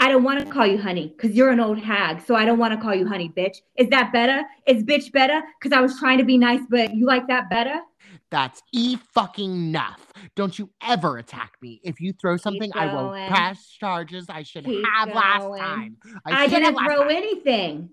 I 0.01 0.09
don't 0.09 0.23
want 0.23 0.41
to 0.41 0.47
call 0.53 0.67
you 0.67 0.79
honey 0.79 1.09
because 1.17 1.35
you're 1.35 1.51
an 1.51 1.61
old 1.61 1.79
hag, 1.79 2.21
so 2.21 2.35
I 2.35 2.45
don't 2.45 2.59
want 2.59 2.75
to 2.75 2.81
call 2.81 2.95
you 2.95 3.07
honey, 3.07 3.33
bitch. 3.35 3.63
Is 3.77 3.89
that 3.89 4.13
better? 4.13 4.43
Is 4.67 4.83
bitch 4.85 5.11
better? 5.13 5.41
Because 5.59 5.77
I 5.77 5.81
was 5.81 5.99
trying 5.99 6.19
to 6.19 6.25
be 6.25 6.37
nice, 6.37 6.61
but 6.69 6.95
you 6.95 7.07
like 7.07 7.27
that 7.29 7.49
better? 7.49 7.81
That's 8.35 8.61
e 8.73 8.97
fucking 9.13 9.69
enough. 9.69 10.13
Don't 10.35 10.59
you 10.59 10.69
ever 10.83 11.19
attack 11.19 11.53
me. 11.63 11.81
If 11.85 12.01
you 12.01 12.13
throw 12.13 12.37
something, 12.37 12.69
I 12.75 12.93
will 12.93 13.11
going. 13.11 13.29
press 13.29 13.65
charges 13.79 14.27
I 14.29 14.43
should 14.43 14.65
Keep 14.65 14.85
have 14.93 15.15
last 15.15 15.57
time. 15.57 15.99
I, 16.27 16.41
have 16.41 16.51
didn't 16.51 16.75
throw 16.75 17.05
time. 17.05 17.11
anything. 17.13 17.91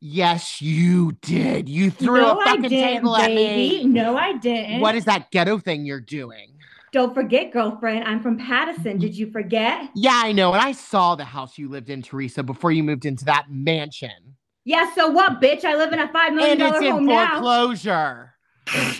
Yes, 0.00 0.60
you 0.60 1.12
did. 1.22 1.68
You 1.68 1.92
threw 1.92 2.16
no, 2.16 2.32
a 2.32 2.40
I 2.40 2.44
fucking 2.46 2.68
table 2.68 3.16
at 3.16 3.28
baby. 3.28 3.84
me. 3.84 3.90
No, 3.90 4.16
I 4.16 4.32
didn't. 4.38 4.80
What 4.80 4.96
is 4.96 5.04
that 5.04 5.30
ghetto 5.30 5.60
thing 5.60 5.84
you're 5.84 6.00
doing? 6.00 6.58
Don't 6.90 7.14
forget, 7.14 7.52
girlfriend. 7.52 8.08
I'm 8.08 8.20
from 8.20 8.36
Paterson. 8.36 8.98
Did 8.98 9.16
you 9.16 9.30
forget? 9.30 9.88
Yeah, 9.94 10.20
I 10.24 10.32
know. 10.32 10.52
And 10.52 10.62
I 10.62 10.72
saw 10.72 11.14
the 11.14 11.24
house 11.24 11.58
you 11.58 11.68
lived 11.68 11.90
in, 11.90 12.02
Teresa, 12.02 12.42
before 12.42 12.72
you 12.72 12.82
moved 12.82 13.04
into 13.06 13.24
that 13.26 13.46
mansion. 13.48 14.34
Yeah. 14.64 14.92
So 14.96 15.10
what, 15.10 15.40
bitch? 15.40 15.64
I 15.64 15.76
live 15.76 15.92
in 15.92 16.00
a 16.00 16.08
five 16.12 16.34
million 16.34 16.60
And 16.60 16.74
it's 16.74 16.82
in 16.84 16.90
home 16.90 17.06
now. 17.06 17.40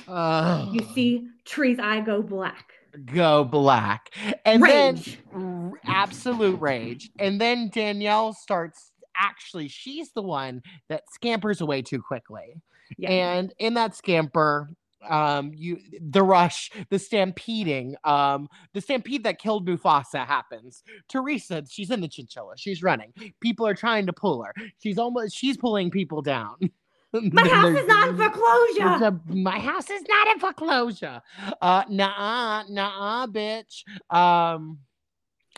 Ugh. 0.08 0.68
You 0.74 0.86
see, 0.94 1.26
trees, 1.44 1.78
I 1.80 2.00
go 2.00 2.22
black. 2.22 2.72
go 3.06 3.44
black. 3.44 4.10
And 4.44 4.62
Rage. 4.62 5.18
then 5.34 5.72
r- 5.72 5.72
absolute 5.86 6.60
rage. 6.60 7.10
And 7.18 7.40
then 7.40 7.70
Danielle 7.72 8.32
starts 8.32 8.92
actually, 9.16 9.68
she's 9.68 10.12
the 10.12 10.22
one 10.22 10.62
that 10.88 11.02
scampers 11.12 11.60
away 11.60 11.82
too 11.82 12.02
quickly. 12.02 12.60
Yeah. 12.98 13.10
And 13.10 13.52
in 13.58 13.74
that 13.74 13.94
scamper, 13.94 14.70
um, 15.08 15.52
you 15.54 15.78
the 16.00 16.22
rush, 16.22 16.70
the 16.90 16.98
stampeding, 16.98 17.94
um, 18.04 18.48
the 18.72 18.80
stampede 18.80 19.24
that 19.24 19.38
killed 19.38 19.66
Mufasa 19.68 20.26
happens. 20.26 20.82
Teresa, 21.08 21.62
she's 21.68 21.90
in 21.90 22.00
the 22.00 22.08
chinchilla, 22.08 22.56
she's 22.56 22.82
running. 22.82 23.12
People 23.40 23.66
are 23.66 23.74
trying 23.74 24.06
to 24.06 24.12
pull 24.12 24.42
her. 24.42 24.54
She's 24.82 24.98
almost 24.98 25.36
she's 25.36 25.56
pulling 25.56 25.90
people 25.90 26.22
down. 26.22 26.56
My 27.32 27.46
house 27.48 27.76
is 27.78 27.86
not 27.86 28.08
in 28.08 28.16
foreclosure. 28.16 29.04
a- 29.04 29.20
my 29.34 29.58
house 29.58 29.88
is 29.88 30.02
not 30.08 30.28
in 30.34 30.40
foreclosure. 30.40 31.22
Uh, 31.62 31.84
nah, 31.88 32.64
nah, 32.68 33.26
bitch. 33.28 33.84
Um, 34.10 34.80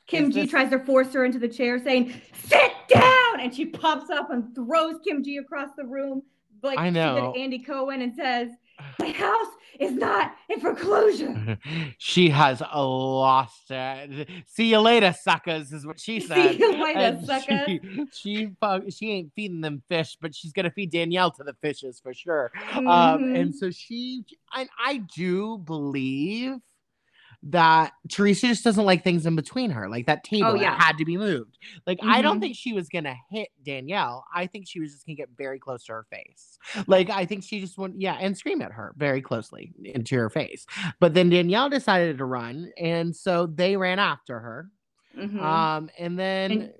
Kim 0.06 0.30
G 0.30 0.42
this- 0.42 0.50
tries 0.50 0.70
to 0.70 0.78
force 0.80 1.12
her 1.14 1.24
into 1.24 1.38
the 1.38 1.48
chair, 1.48 1.78
saying, 1.82 2.12
"Sit 2.34 2.72
down," 2.88 3.40
and 3.40 3.54
she 3.54 3.64
pops 3.66 4.10
up 4.10 4.30
and 4.30 4.54
throws 4.54 4.96
Kim 5.06 5.24
G 5.24 5.38
across 5.38 5.70
the 5.78 5.84
room, 5.84 6.22
like 6.62 6.78
I 6.78 6.90
know. 6.90 7.32
Andy 7.36 7.58
Cohen, 7.60 8.02
and 8.02 8.14
says, 8.14 8.50
"My 9.00 9.10
house 9.10 9.48
is 9.78 9.92
not 9.92 10.34
in 10.48 10.60
foreclosure." 10.60 11.58
she 11.98 12.30
has 12.30 12.60
lost 12.60 13.70
it. 13.70 14.28
See 14.46 14.70
you 14.70 14.78
later, 14.80 15.14
suckers, 15.22 15.72
is 15.72 15.86
what 15.86 16.00
she 16.00 16.20
said. 16.20 16.52
See 16.54 16.60
you 16.60 16.82
later, 16.82 16.98
And 16.98 17.24
sucker. 17.24 17.64
She, 18.12 18.48
she, 18.48 18.48
she 18.90 19.10
ain't 19.12 19.32
feeding 19.34 19.60
them 19.60 19.82
fish, 19.88 20.16
but 20.20 20.34
she's 20.34 20.52
gonna 20.52 20.70
feed 20.70 20.90
Danielle 20.90 21.30
to 21.32 21.44
the 21.44 21.54
fishes 21.60 22.00
for 22.00 22.14
sure. 22.14 22.50
Um, 22.74 22.84
Mhm. 22.86 23.34
and 23.34 23.54
so 23.54 23.70
she, 23.70 24.24
and 24.54 24.68
I 24.78 24.98
do 25.14 25.58
believe 25.58 26.56
that 27.50 27.92
Teresa 28.10 28.48
just 28.48 28.64
doesn't 28.64 28.84
like 28.84 29.04
things 29.04 29.24
in 29.24 29.36
between 29.36 29.70
her, 29.70 29.88
like 29.88 30.06
that 30.06 30.24
table 30.24 30.48
Oh, 30.48 30.52
that 30.54 30.60
yeah. 30.60 30.82
had 30.82 30.98
to 30.98 31.04
be 31.04 31.16
moved. 31.16 31.58
Like 31.86 31.98
I 32.02 32.20
don't 32.22 32.38
Mhm. 32.38 32.40
think 32.40 32.56
she 32.56 32.72
was 32.72 32.88
gonna 32.88 33.14
hit 33.30 33.48
Danielle. 33.64 34.24
I 34.34 34.46
think 34.46 34.66
she 34.68 34.80
was 34.80 34.92
just 34.92 35.06
gonna 35.06 35.16
get 35.16 35.28
very 35.36 35.58
close 35.58 35.84
to 35.84 35.92
her 35.92 36.06
face. 36.10 36.58
Like 36.86 37.08
I 37.08 37.24
think 37.24 37.44
she 37.44 37.60
just 37.60 37.78
went, 37.78 38.00
yeah, 38.00 38.14
and 38.20 38.36
scream 38.36 38.60
at 38.62 38.72
her 38.72 38.94
very 38.96 39.22
closely 39.22 39.72
into 39.84 40.16
her 40.16 40.28
face. 40.30 40.66
But 40.98 41.14
then 41.14 41.30
Danielle 41.30 41.70
decided 41.70 42.18
to 42.18 42.24
run, 42.24 42.70
and 42.78 43.14
so 43.14 43.46
they 43.46 43.76
ran 43.76 43.98
after 43.98 44.40
her. 44.40 44.70
Mhm. 45.16 45.40
Um, 45.40 45.90
and 45.98 46.18
then. 46.18 46.50
And- 46.50 46.72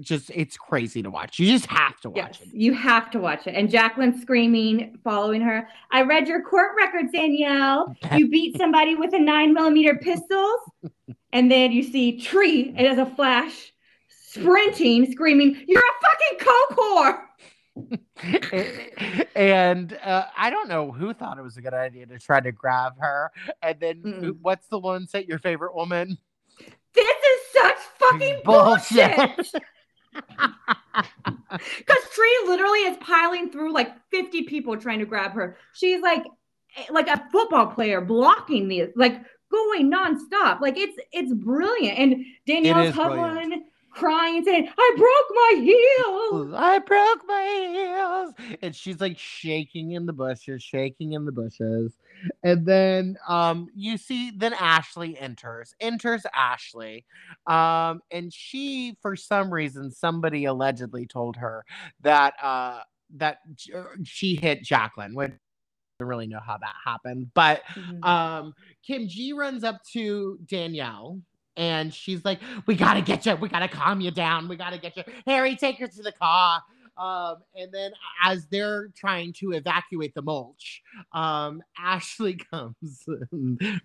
just 0.00 0.30
it's 0.34 0.56
crazy 0.56 1.02
to 1.02 1.10
watch. 1.10 1.38
You 1.38 1.46
just 1.50 1.66
have 1.66 1.98
to 2.00 2.10
watch 2.10 2.38
Yes, 2.40 2.48
it. 2.48 2.54
you 2.54 2.74
have 2.74 3.10
to 3.12 3.18
watch 3.18 3.46
it. 3.46 3.54
And 3.54 3.70
Jacqueline 3.70 4.20
screaming, 4.20 4.98
following 5.04 5.40
her. 5.42 5.68
I 5.90 6.02
read 6.02 6.28
your 6.28 6.42
court 6.42 6.72
records, 6.76 7.12
Danielle. 7.12 7.94
You 8.14 8.28
beat 8.30 8.56
somebody 8.56 8.94
with 8.94 9.12
a 9.14 9.18
nine 9.18 9.52
millimeter 9.54 9.94
pistols. 9.96 10.60
And 11.32 11.50
then 11.50 11.72
you 11.72 11.82
see 11.82 12.20
Tree, 12.20 12.74
it 12.76 12.86
has 12.88 12.98
a 12.98 13.06
flash, 13.06 13.72
sprinting, 14.08 15.10
screaming, 15.12 15.62
You're 15.66 15.80
a 15.82 16.38
fucking 16.38 16.46
coke 16.46 16.78
whore. 16.78 17.22
and 19.36 19.98
uh, 20.02 20.24
I 20.36 20.50
don't 20.50 20.68
know 20.68 20.90
who 20.92 21.12
thought 21.12 21.38
it 21.38 21.42
was 21.42 21.56
a 21.56 21.60
good 21.60 21.74
idea 21.74 22.06
to 22.06 22.18
try 22.18 22.40
to 22.40 22.52
grab 22.52 22.94
her. 23.00 23.30
And 23.62 23.78
then 23.80 24.02
Mm-mm. 24.02 24.36
what's 24.40 24.66
the 24.68 24.78
one 24.78 25.06
say 25.06 25.24
your 25.28 25.38
favorite 25.38 25.74
woman? 25.74 26.16
This 26.96 27.06
is 27.06 27.40
such 27.52 27.78
fucking 27.98 28.40
bullshit. 28.44 29.36
Because 31.78 32.04
Tree 32.14 32.38
literally 32.46 32.80
is 32.80 32.96
piling 33.00 33.50
through 33.50 33.72
like 33.72 33.94
50 34.10 34.42
people 34.44 34.76
trying 34.76 34.98
to 34.98 35.06
grab 35.06 35.32
her. 35.32 35.56
She's 35.74 36.00
like 36.00 36.24
eh, 36.76 36.84
like 36.90 37.08
a 37.08 37.22
football 37.30 37.66
player 37.66 38.00
blocking 38.00 38.68
these, 38.68 38.88
like 38.96 39.20
going 39.50 39.90
nonstop. 39.90 40.60
Like 40.60 40.76
it's 40.76 40.98
it's 41.12 41.32
brilliant. 41.32 41.98
And 41.98 42.24
Danielle's 42.46 42.94
hovering, 42.94 43.64
crying, 43.96 44.44
saying, 44.44 44.68
I 44.78 44.94
broke 44.96 45.30
my 45.34 45.52
heel. 45.64 46.54
I 46.56 46.78
broke 46.78 47.22
my 47.26 48.34
heels. 48.38 48.58
And 48.62 48.74
she's 48.74 49.00
like 49.00 49.18
shaking 49.18 49.92
in 49.92 50.06
the 50.06 50.12
bushes, 50.12 50.62
shaking 50.62 51.12
in 51.12 51.24
the 51.24 51.32
bushes. 51.32 51.96
And 52.42 52.66
then 52.66 53.16
um 53.28 53.68
you 53.74 53.96
see 53.98 54.30
then 54.36 54.54
Ashley 54.54 55.18
enters. 55.18 55.74
Enters 55.80 56.24
Ashley. 56.34 57.04
Um 57.46 58.00
and 58.10 58.32
she 58.32 58.96
for 59.02 59.16
some 59.16 59.52
reason 59.52 59.90
somebody 59.90 60.44
allegedly 60.44 61.06
told 61.06 61.36
her 61.36 61.64
that 62.02 62.34
uh 62.42 62.80
that 63.16 63.38
she 64.04 64.36
hit 64.36 64.62
Jacqueline, 64.62 65.14
which 65.14 65.30
I 65.30 65.34
don't 66.00 66.08
really 66.08 66.26
know 66.26 66.40
how 66.44 66.58
that 66.58 66.74
happened. 66.84 67.30
But 67.34 67.62
Mhm. 67.74 68.04
um 68.06 68.54
Kim 68.86 69.08
G 69.08 69.32
runs 69.32 69.64
up 69.64 69.82
to 69.92 70.38
Danielle 70.46 71.20
and 71.56 71.92
she's 71.94 72.24
like, 72.24 72.40
We 72.66 72.74
gotta 72.76 73.00
get 73.02 73.24
you, 73.26 73.34
we 73.36 73.48
gotta 73.48 73.68
calm 73.68 74.00
you 74.00 74.10
down, 74.10 74.48
we 74.48 74.56
gotta 74.56 74.78
get 74.78 74.96
you. 74.96 75.04
Harry, 75.26 75.56
take 75.56 75.78
her 75.78 75.88
to 75.88 76.02
the 76.02 76.12
car. 76.12 76.62
Um, 76.98 77.36
and 77.54 77.70
then 77.72 77.92
as 78.24 78.46
they're 78.46 78.88
trying 78.96 79.32
to 79.34 79.52
evacuate 79.52 80.14
the 80.14 80.22
mulch, 80.22 80.82
um, 81.12 81.62
Ashley 81.78 82.34
comes 82.50 83.04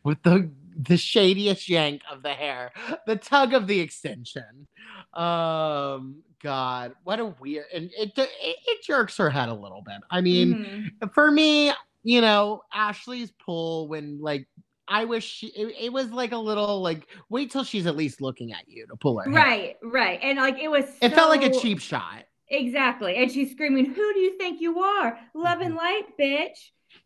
with 0.04 0.22
the 0.24 0.50
the 0.78 0.96
shadiest 0.98 1.68
yank 1.68 2.02
of 2.10 2.24
the 2.24 2.34
hair, 2.34 2.72
the 3.06 3.18
tug 3.18 3.54
of 3.54 3.68
the 3.68 3.80
extension. 3.80 4.68
Um, 5.14 6.24
God, 6.42 6.94
what 7.04 7.20
a 7.20 7.26
weird 7.26 7.66
and 7.74 7.92
it 7.98 8.14
it, 8.18 8.30
it 8.42 8.84
jerks 8.84 9.18
her 9.18 9.30
head 9.30 9.50
a 9.50 9.54
little 9.54 9.84
bit. 9.86 9.98
I 10.10 10.22
mean, 10.22 10.92
Mhm. 11.02 11.14
for 11.14 11.30
me, 11.30 11.72
you 12.04 12.22
know, 12.22 12.62
Ashley's 12.74 13.32
pull 13.46 13.88
when 13.88 14.20
like 14.22 14.48
I 14.88 15.06
wish 15.06 15.26
she, 15.26 15.48
it, 15.48 15.76
it 15.86 15.94
was 15.94 16.12
like 16.12 16.32
a 16.32 16.38
little 16.38 16.82
like 16.82 17.08
wait 17.30 17.52
till 17.52 17.64
she's 17.64 17.86
at 17.86 17.96
least 17.96 18.22
looking 18.22 18.52
at 18.54 18.68
you 18.68 18.88
to 18.88 18.96
pull 18.96 19.20
her. 19.20 19.30
hair. 19.30 19.34
Right, 19.40 19.78
right. 19.84 20.20
And 20.24 20.38
like 20.40 20.58
it 20.60 20.70
was 20.70 20.86
It 21.02 21.14
felt 21.14 21.30
like 21.30 21.44
a 21.44 21.60
cheap 21.60 21.80
shot. 21.80 22.24
Exactly. 22.52 23.16
And 23.16 23.32
she's 23.32 23.52
screaming, 23.52 23.86
Who 23.86 24.14
do 24.14 24.20
you 24.20 24.38
think 24.38 24.62
you 24.62 24.80
are? 24.80 25.18
Love 25.34 25.58
Mm-hmm. 25.60 25.62
and 25.68 25.76
light, 25.76 26.04
bitch. 26.20 26.58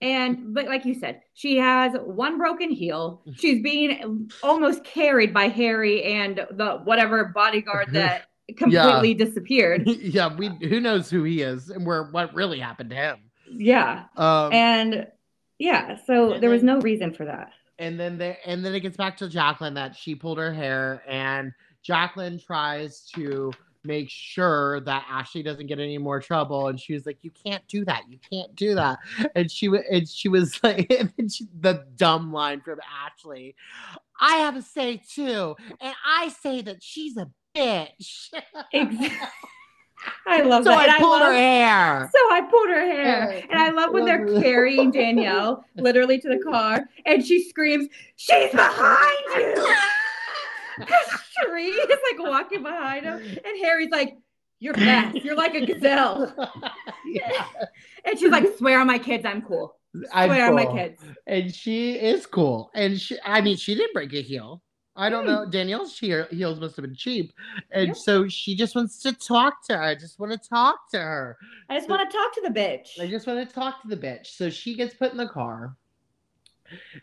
And 0.02 0.54
but 0.54 0.66
like 0.66 0.84
you 0.84 0.96
said, 0.96 1.22
she 1.36 1.58
has 1.58 1.94
one 2.04 2.38
broken 2.38 2.70
heel. 2.72 3.22
Mm-hmm. 3.22 3.38
She's 3.40 3.62
being 3.62 4.30
almost 4.44 4.84
carried 4.84 5.34
by 5.34 5.48
Harry 5.48 6.04
and 6.04 6.38
the 6.52 6.82
whatever 6.84 7.26
bodyguard 7.26 7.90
that 7.94 8.24
completely 8.58 9.14
disappeared. 9.14 9.88
yeah, 9.88 10.36
we 10.36 10.50
who 10.68 10.80
knows 10.80 11.10
who 11.10 11.24
he 11.24 11.42
is 11.44 11.70
and 11.70 11.86
where 11.86 12.04
what 12.06 12.34
really 12.34 12.60
happened 12.60 12.90
to 12.90 12.96
him. 12.96 13.18
Yeah. 13.52 14.06
Um, 14.18 14.52
And 14.52 15.08
yeah, 15.60 15.98
so 16.06 16.34
And 16.34 16.44
there 16.44 16.50
was 16.50 16.62
then- 16.64 16.76
no 16.76 16.82
reason 16.82 17.14
for 17.14 17.26
that. 17.26 17.52
and 17.78 18.00
then 18.00 18.18
there 18.18 18.38
and 18.46 18.66
then 18.66 18.74
it 18.74 18.80
gets 18.82 18.98
back 18.98 19.18
to 19.18 19.30
Jacqueline 19.30 19.76
that 19.76 19.96
she 19.96 20.16
pulled 20.16 20.40
her 20.40 20.52
hair 20.52 21.04
and 21.08 21.54
Jacqueline 21.84 22.40
tries 22.40 23.02
to 23.16 23.52
make 23.86 24.10
sure 24.10 24.80
that 24.82 25.06
Ashley 25.10 25.44
doesn't 25.44 25.68
get 25.68 25.80
any 25.80 25.98
more 25.98 26.20
trouble 26.20 26.68
and 26.68 26.80
she 26.80 26.94
was 26.94 27.06
like 27.06 27.18
you 27.22 27.32
can't 27.32 27.66
do 27.68 27.86
that 27.86 28.04
you 28.10 28.18
can't 28.32 28.56
do 28.56 28.76
that 28.76 29.00
and 29.36 29.50
she 29.52 29.68
and 29.68 30.08
she 30.08 30.28
was 30.28 30.60
like 30.64 30.88
she, 31.30 31.46
the 31.60 31.86
dumb 31.96 32.34
line 32.34 32.62
from 32.62 32.80
Ashley 33.06 33.56
I 34.20 34.38
have 34.38 34.56
a 34.56 34.62
say 34.62 35.02
too 35.10 35.56
and 35.82 35.94
I 36.06 36.30
say 36.30 36.62
that 36.62 36.82
she's 36.82 37.18
a 37.18 37.30
bitch 37.56 38.30
I 40.28 40.42
love 40.42 40.64
so 40.66 40.70
that. 40.72 40.90
I 40.90 41.00
pulled 41.00 41.20
love- 41.20 41.32
her 41.32 41.34
hair 41.34 42.10
So 42.14 42.20
I 42.32 42.42
pulled 42.42 42.70
her 42.70 42.80
hair. 42.86 43.34
Yeah. 43.34 43.46
And 43.50 43.60
I 43.60 43.70
love 43.72 43.92
when 43.92 44.06
they're 44.06 44.26
carrying 44.42 44.92
Danielle 44.92 45.66
literally 45.78 46.20
to 46.20 46.28
the 46.28 46.38
car 46.40 46.84
and 47.06 47.26
she 47.26 47.44
screams, 47.50 47.88
She's 48.16 48.52
behind 48.52 49.18
you. 49.36 49.76
Tree 51.44 51.68
is 51.68 52.00
like 52.12 52.28
walking 52.30 52.64
behind 52.64 53.06
him. 53.06 53.20
And 53.20 53.58
Harry's 53.64 53.92
like, 53.92 54.18
You're 54.60 54.74
fast. 54.74 55.16
You're 55.24 55.36
like 55.36 55.56
a 55.56 55.66
gazelle. 55.66 56.34
Yeah. 57.08 57.46
And 58.04 58.18
she's 58.20 58.32
like, 58.32 58.46
Swear 58.58 58.80
on 58.80 58.88
my 58.88 58.98
kids, 59.00 59.26
I'm 59.26 59.42
cool. 59.44 59.76
I'm 60.12 60.30
Swear 60.30 60.48
on 60.50 60.56
my 60.56 60.66
kids. 60.66 61.02
and 61.28 61.54
she 61.54 61.94
is 61.94 62.26
cool. 62.26 62.72
And 62.74 63.00
she, 63.00 63.18
I 63.24 63.42
mean, 63.42 63.58
she 63.58 63.76
didn't 63.76 63.94
break 63.94 64.12
a 64.14 64.22
heel. 64.22 64.62
I 64.98 65.10
don't 65.10 65.24
Hmm. 65.26 65.32
know. 65.32 65.46
Danielle's 65.46 65.98
heels 66.00 66.60
must 66.60 66.76
have 66.78 66.84
been 66.86 66.96
cheap, 66.96 67.34
and 67.72 67.96
so 67.96 68.28
she 68.30 68.56
just 68.56 68.76
wants 68.76 69.02
to 69.04 69.12
talk 69.12 69.66
to 69.68 69.76
her. 69.76 69.84
I 69.84 69.94
just 69.94 70.20
want 70.20 70.32
to 70.32 70.38
talk 70.50 70.90
to 70.92 71.00
her. 71.00 71.38
I 71.70 71.78
just 71.78 71.90
want 71.90 72.10
to 72.10 72.18
talk 72.18 72.34
to 72.36 72.42
the 72.42 72.50
bitch. 72.60 73.00
I 73.00 73.08
just 73.08 73.28
want 73.28 73.46
to 73.48 73.54
talk 73.54 73.82
to 73.82 73.88
the 73.90 73.98
bitch. 73.98 74.28
So 74.28 74.50
she 74.50 74.74
gets 74.74 74.94
put 74.96 75.12
in 75.12 75.18
the 75.18 75.28
car, 75.28 75.76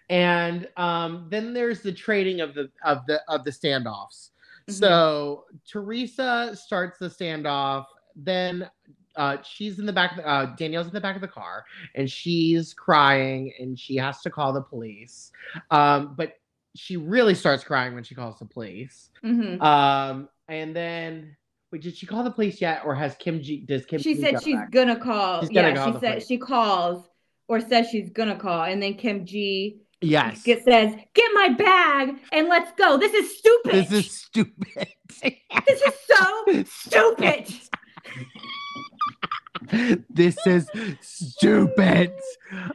and 0.09 0.69
um, 0.77 1.27
then 1.31 1.53
there's 1.55 1.81
the 1.83 1.93
trading 1.93 2.41
of 2.41 2.55
the 2.55 2.71
of 2.85 3.07
the 3.07 3.21
of 3.29 3.45
the 3.45 3.51
standoffs. 3.51 4.31
Mhm. 4.69 4.75
So 4.75 5.45
Teresa 5.69 6.55
starts 6.57 6.99
the 6.99 7.09
standoff. 7.09 7.87
Then 8.15 8.69
uh, 9.17 9.39
she's 9.43 9.79
in 9.79 9.87
the 9.87 9.93
back. 9.93 10.13
Of 10.13 10.17
the, 10.19 10.29
uh, 10.29 10.47
Danielle's 10.57 10.87
in 10.87 10.93
the 10.93 11.01
back 11.01 11.17
of 11.17 11.23
the 11.23 11.29
car, 11.29 11.65
and 11.95 12.11
she's 12.11 12.73
crying, 12.75 13.53
and 13.59 13.79
she 13.79 13.97
has 13.97 14.21
to 14.23 14.31
call 14.31 14.53
the 14.53 14.63
police. 14.63 15.33
Um, 15.71 16.15
but 16.17 16.35
she 16.75 16.97
really 16.97 17.35
starts 17.35 17.63
crying 17.65 17.95
when 17.95 18.05
she 18.05 18.15
calls 18.15 18.39
the 18.39 18.47
police. 18.47 19.11
Mhm. 19.23 19.61
Um, 19.61 20.29
and 20.49 20.75
then, 20.75 21.37
wait, 21.71 21.83
did 21.83 21.95
she 21.97 22.07
call 22.07 22.25
the 22.25 22.31
police 22.31 22.61
yet, 22.61 22.83
or 22.87 22.95
has 22.95 23.15
Kim 23.17 23.43
G? 23.43 23.59
Does 23.67 23.85
Kim? 23.85 24.01
She 24.01 24.15
G 24.15 24.21
said 24.23 24.43
she's 24.43 24.57
back? 24.57 24.71
gonna 24.71 24.97
call. 24.99 25.41
She's 25.41 25.51
gonna 25.51 25.69
yeah, 25.69 25.75
call 25.77 25.93
she 25.93 26.01
said 26.01 26.11
police. 26.13 26.27
she 26.27 26.39
calls 26.39 27.09
or 27.53 27.61
says 27.61 27.87
she's 27.91 28.09
gonna 28.09 28.35
call, 28.35 28.63
and 28.65 28.83
then 28.83 28.95
Kim 28.95 29.27
G 29.27 29.77
Yes. 30.01 30.43
get, 30.43 30.65
says, 30.65 30.95
"Get 31.13 31.31
my 31.35 31.51
bag 31.51 32.17
and 32.33 32.49
let's 32.49 32.73
go. 32.73 32.97
This 32.97 33.13
is 33.13 33.37
stupid. 33.39 33.73
This 33.73 33.93
is 33.93 34.11
stupid. 34.11 34.89
This 35.67 35.83
is 35.83 35.95
so 36.11 36.65
stupid." 36.65 37.55
this 40.11 40.39
is 40.47 40.69
stupid. 41.01 42.13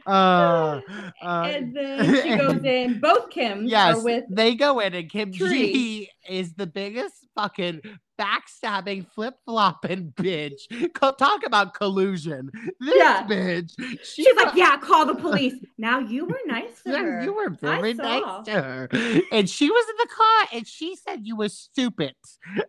Uh, 0.06 0.80
uh, 1.22 1.42
and 1.46 1.74
then 1.74 2.14
she 2.22 2.36
goes 2.36 2.64
in. 2.64 3.00
Both 3.00 3.30
Kims 3.30 3.68
yes, 3.68 3.96
are 3.98 4.04
with. 4.04 4.24
they 4.30 4.54
go 4.54 4.80
in, 4.80 4.94
and 4.94 5.10
Kim 5.10 5.32
G 5.32 6.10
is 6.28 6.54
the 6.54 6.66
biggest 6.66 7.14
fucking 7.34 7.80
backstabbing, 8.20 9.06
flip 9.14 9.34
flopping 9.46 10.12
bitch. 10.16 10.92
Co- 10.94 11.12
Talk 11.12 11.46
about 11.46 11.72
collusion. 11.74 12.50
This 12.80 12.94
Yeah. 12.96 13.24
bitch. 13.26 13.70
she 14.04 14.24
She's 14.24 14.36
like, 14.36 14.54
"Yeah, 14.56 14.76
call 14.78 15.06
the 15.06 15.14
police." 15.14 15.54
Now 15.78 16.00
you 16.00 16.24
were 16.26 16.40
nice 16.46 16.82
to 16.82 16.90
Yeah, 16.90 17.02
her. 17.02 17.22
you 17.22 17.32
were 17.32 17.50
very 17.50 17.94
nice 17.94 18.44
to 18.46 18.50
her. 18.52 18.88
And 19.30 19.48
she 19.48 19.70
was 19.70 19.86
in 19.90 19.96
the 19.98 20.14
car 20.14 20.48
and 20.58 20.66
she 20.66 20.96
said 20.96 21.20
you 21.22 21.36
were 21.36 21.48
stupid. 21.48 22.14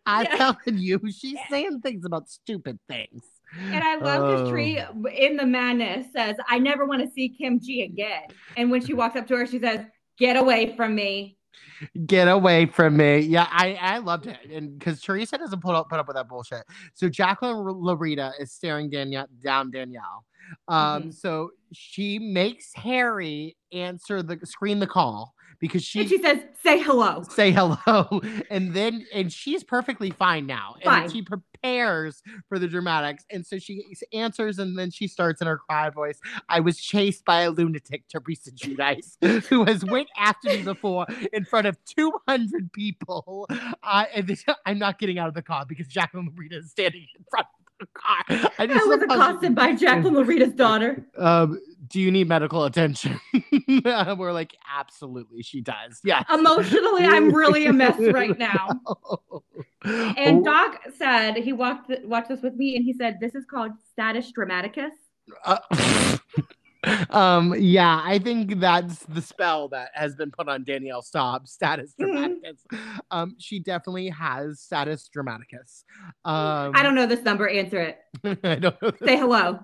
I'm 0.06 0.26
Yeah. 0.26 0.36
telling 0.38 0.78
you, 0.80 1.00
she's 1.12 1.38
saying 1.50 1.82
things 1.82 2.06
about 2.06 2.30
stupid 2.30 2.80
things. 2.88 3.24
And 3.58 3.84
I 3.84 3.96
love 3.96 4.24
Oh. 4.24 4.50
Tree 4.50 4.80
in 5.16 5.38
the 5.38 5.46
madness 5.46 6.12
says, 6.12 6.38
"I 6.48 6.60
never 6.60 6.86
want 6.86 7.02
to 7.02 7.10
see 7.10 7.30
Kim 7.30 7.60
G 7.60 7.82
again." 7.84 8.24
And 8.58 8.70
when 8.70 8.86
she 8.86 8.94
walks 8.94 9.16
up 9.16 9.28
to 9.28 9.36
her, 9.38 9.46
she 9.48 9.60
says, 9.60 9.86
"Get 10.18 10.38
away 10.38 10.76
from 10.76 10.96
me." 10.96 11.38
Get 12.06 12.28
away 12.28 12.68
from 12.68 12.98
me. 12.98 13.20
Yeah, 13.20 13.48
I, 13.50 13.74
I 13.82 13.98
loved 14.00 14.28
it. 14.28 14.38
And 14.52 14.78
because 14.78 15.02
Teresa 15.02 15.38
doesn't 15.38 15.62
put 15.62 15.76
up 15.76 15.90
put 15.90 16.00
up 16.00 16.08
with 16.08 16.16
that 16.16 16.28
bullshit. 16.28 16.64
So 16.94 17.10
Jacqueline 17.10 17.56
Laurita 17.56 18.34
is 18.40 18.52
staring 18.52 18.90
Danielle 18.90 19.28
down 19.44 19.72
Danielle. 19.72 20.26
Um, 20.68 21.04
Mhm. 21.04 21.14
so 21.14 21.52
she 21.74 22.20
makes 22.20 22.74
Harry 22.76 23.56
answer 23.72 24.22
the 24.24 24.40
screen 24.46 24.80
the 24.80 24.88
call 24.88 25.34
because 25.60 25.84
she, 25.84 26.02
and 26.02 26.10
she 26.10 26.22
says, 26.22 26.40
"Say 26.64 26.80
hello." 26.80 27.24
say 27.30 27.52
hello 27.52 28.22
and 28.50 28.74
then 28.74 29.06
and 29.14 29.32
she's 29.32 29.64
perfectly 29.64 30.10
fine 30.12 30.46
now 30.46 30.76
and 30.82 30.84
Fine. 30.84 31.10
she 31.10 31.22
prepares 31.22 32.22
for 32.48 32.60
the 32.60 32.68
dramatics 32.68 33.26
and 33.32 33.46
so 33.46 33.58
she 33.58 33.84
answers 34.14 34.60
and 34.60 34.78
then 34.78 34.92
she 34.92 35.08
starts 35.08 35.42
in 35.42 35.48
her 35.48 35.58
cry 35.58 35.90
voice 35.90 36.20
i 36.50 36.60
was 36.60 36.80
chased 36.80 37.24
by 37.26 37.42
a 37.42 37.52
lunatic 37.52 38.04
teresa 38.10 38.52
Giudice 38.52 39.18
who 39.48 39.66
has 39.66 39.86
went 39.86 40.10
after 40.18 40.50
me 40.50 40.64
before 40.64 41.06
in 41.34 41.46
front 41.46 41.68
of 41.68 41.78
200 41.86 42.72
people 42.74 43.48
uh, 43.84 44.06
and 44.14 44.28
this, 44.28 44.44
i'm 44.66 44.80
not 44.80 45.00
getting 45.00 45.20
out 45.20 45.28
of 45.28 45.34
the 45.34 45.44
car 45.44 45.66
because 45.68 45.88
jacqueline 45.88 46.32
Rita 46.36 46.58
is 46.58 46.72
standing 46.72 47.06
in 47.18 47.26
front 47.30 47.48
of 47.48 47.69
i 47.98 48.46
was 48.60 48.70
love 48.70 48.78
how 48.78 48.98
she- 49.00 49.04
accosted 49.04 49.56
by 49.56 49.74
Jacqueline 49.74 50.14
Laurita's 50.16 50.54
daughter. 50.54 51.06
um, 51.18 51.60
do 51.88 52.00
you 52.00 52.12
need 52.12 52.28
medical 52.28 52.66
attention? 52.66 53.20
We're 53.84 54.32
like 54.32 54.56
absolutely 54.78 55.42
she 55.42 55.62
does. 55.62 56.00
Yeah. 56.04 56.24
Emotionally, 56.32 57.04
I'm 57.06 57.34
really 57.34 57.66
a 57.66 57.74
mess 57.74 57.98
right 58.14 58.38
now. 58.38 58.68
And 59.84 60.40
Oh, 60.40 60.44
Doc 60.44 60.82
said 60.98 61.38
he 61.38 61.52
walked 61.52 61.90
watched 62.04 62.30
this 62.30 62.42
with 62.42 62.54
me, 62.56 62.76
and 62.76 62.86
he 62.86 62.94
said 62.94 63.18
this 63.20 63.34
is 63.34 63.46
called 63.46 63.72
status 63.92 64.32
dramaticus. 64.32 64.92
uh, 65.46 65.58
um, 67.10 67.54
yeah, 67.58 68.02
I 68.04 68.20
think 68.20 68.60
that's 68.60 69.00
the 69.06 69.22
spell 69.22 69.68
that 69.70 69.90
has 69.94 70.16
been 70.16 70.32
put 70.32 70.48
on 70.48 70.64
Danielle 70.64 71.02
Staub, 71.02 71.48
status 71.48 71.94
Mhm. 72.00 72.06
dramaticus. 72.06 72.66
Um, 73.12 73.36
she 73.38 73.60
definitely 73.60 74.10
has 74.10 74.62
status 74.62 75.10
dramaticus. 75.10 75.84
Um, 76.26 76.72
I 76.76 76.84
don't 76.84 76.96
know 76.96 77.06
this 77.06 77.24
number. 77.24 77.50
Answer 77.50 77.82
it. 78.24 78.40
I 78.44 78.56
don't. 78.56 78.76
Say 79.04 79.18
hello. 79.18 79.60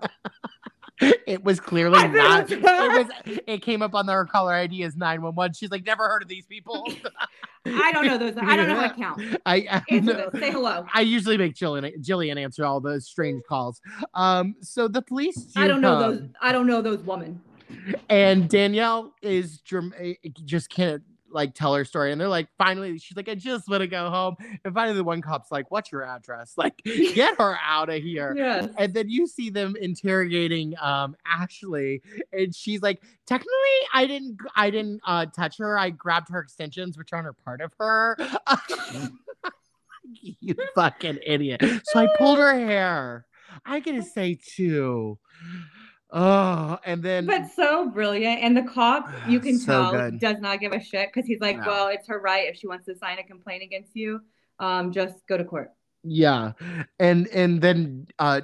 it 1.00 1.42
was 1.44 1.60
clearly 1.60 2.06
not. 2.08 2.50
It 2.50 2.62
was. 2.62 3.38
It 3.46 3.62
came 3.62 3.82
up 3.82 3.94
on 3.94 4.08
her 4.08 4.24
caller 4.26 4.52
ID 4.52 4.82
as 4.82 4.96
nine 4.96 5.22
one 5.22 5.34
one. 5.34 5.52
She's 5.52 5.70
like, 5.70 5.84
never 5.84 6.08
heard 6.08 6.22
of 6.22 6.28
these 6.28 6.46
people. 6.46 6.86
I 7.66 7.92
don't 7.92 8.06
know 8.06 8.18
those. 8.18 8.36
I 8.36 8.56
don't 8.56 8.68
know 8.68 8.76
how 8.76 8.88
to 8.88 8.94
count. 8.94 9.20
I, 9.46 9.82
I 9.90 9.98
this. 10.00 10.40
Say 10.40 10.50
hello. 10.50 10.86
I 10.94 11.00
usually 11.00 11.36
make 11.36 11.54
Jillian 11.54 11.96
Jillian 12.02 12.42
answer 12.42 12.64
all 12.64 12.80
those 12.80 13.06
strange 13.06 13.42
calls. 13.48 13.80
Um, 14.14 14.54
so 14.60 14.88
the 14.88 15.02
police. 15.02 15.52
I 15.56 15.66
don't 15.66 15.80
know 15.80 15.98
those. 15.98 16.22
I 16.40 16.52
don't 16.52 16.66
know 16.66 16.82
those 16.82 17.00
women. 17.00 17.40
And 18.08 18.48
Danielle 18.48 19.12
is 19.22 19.60
eh, 19.98 20.14
just 20.44 20.70
can't 20.70 21.02
like 21.30 21.54
tell 21.54 21.74
her 21.74 21.84
story, 21.84 22.12
and 22.12 22.20
they're 22.20 22.28
like, 22.28 22.48
finally, 22.58 22.98
she's 22.98 23.16
like, 23.16 23.28
I 23.28 23.34
just 23.34 23.68
want 23.68 23.80
to 23.80 23.86
go 23.86 24.10
home. 24.10 24.36
And 24.64 24.74
finally, 24.74 24.96
the 24.96 25.04
one 25.04 25.20
cop's 25.22 25.50
like, 25.50 25.70
"What's 25.70 25.92
your 25.92 26.04
address? 26.04 26.54
Like, 26.56 26.76
get 26.84 27.38
her 27.38 27.58
out 27.62 27.88
of 27.88 28.02
here." 28.02 28.34
Yes. 28.36 28.68
And 28.78 28.94
then 28.94 29.08
you 29.08 29.26
see 29.26 29.50
them 29.50 29.76
interrogating 29.80 30.74
um 30.80 31.16
Ashley, 31.26 32.02
and 32.32 32.54
she's 32.54 32.82
like, 32.82 33.02
"Technically, 33.26 33.50
I 33.92 34.06
didn't, 34.06 34.38
I 34.54 34.70
didn't 34.70 35.00
uh 35.06 35.26
touch 35.26 35.58
her. 35.58 35.78
I 35.78 35.90
grabbed 35.90 36.30
her 36.30 36.40
extensions, 36.40 36.96
which 36.96 37.12
aren't 37.12 37.28
a 37.28 37.32
part 37.32 37.60
of 37.60 37.72
her." 37.78 38.16
you 40.40 40.54
fucking 40.74 41.18
idiot! 41.24 41.62
So 41.84 42.00
I 42.00 42.08
pulled 42.16 42.38
her 42.38 42.54
hair. 42.54 43.26
I 43.64 43.80
gotta 43.80 44.02
say 44.02 44.38
too. 44.56 45.18
Oh, 46.12 46.78
and 46.84 47.02
then 47.02 47.26
But 47.26 47.50
so 47.54 47.90
brilliant. 47.90 48.40
And 48.42 48.56
the 48.56 48.62
cop, 48.62 49.10
you 49.28 49.40
can 49.40 49.58
So 49.58 49.66
tell, 49.66 49.92
good. 49.92 50.20
does 50.20 50.38
not 50.40 50.60
give 50.60 50.72
a 50.72 50.80
shit 50.80 51.08
because 51.12 51.26
he's 51.26 51.40
like, 51.40 51.58
No. 51.58 51.66
well, 51.66 51.88
it's 51.88 52.06
her 52.08 52.20
right. 52.20 52.48
If 52.48 52.56
she 52.56 52.68
wants 52.68 52.86
to 52.86 52.94
sign 52.96 53.18
a 53.18 53.24
complaint 53.24 53.62
against 53.62 53.90
you, 53.94 54.20
um, 54.60 54.92
just 54.92 55.26
go 55.28 55.36
to 55.36 55.44
court. 55.44 55.72
Yeah, 56.04 56.52
and 57.00 57.26
and 57.28 57.60
then 57.60 58.06
uh 58.18 58.42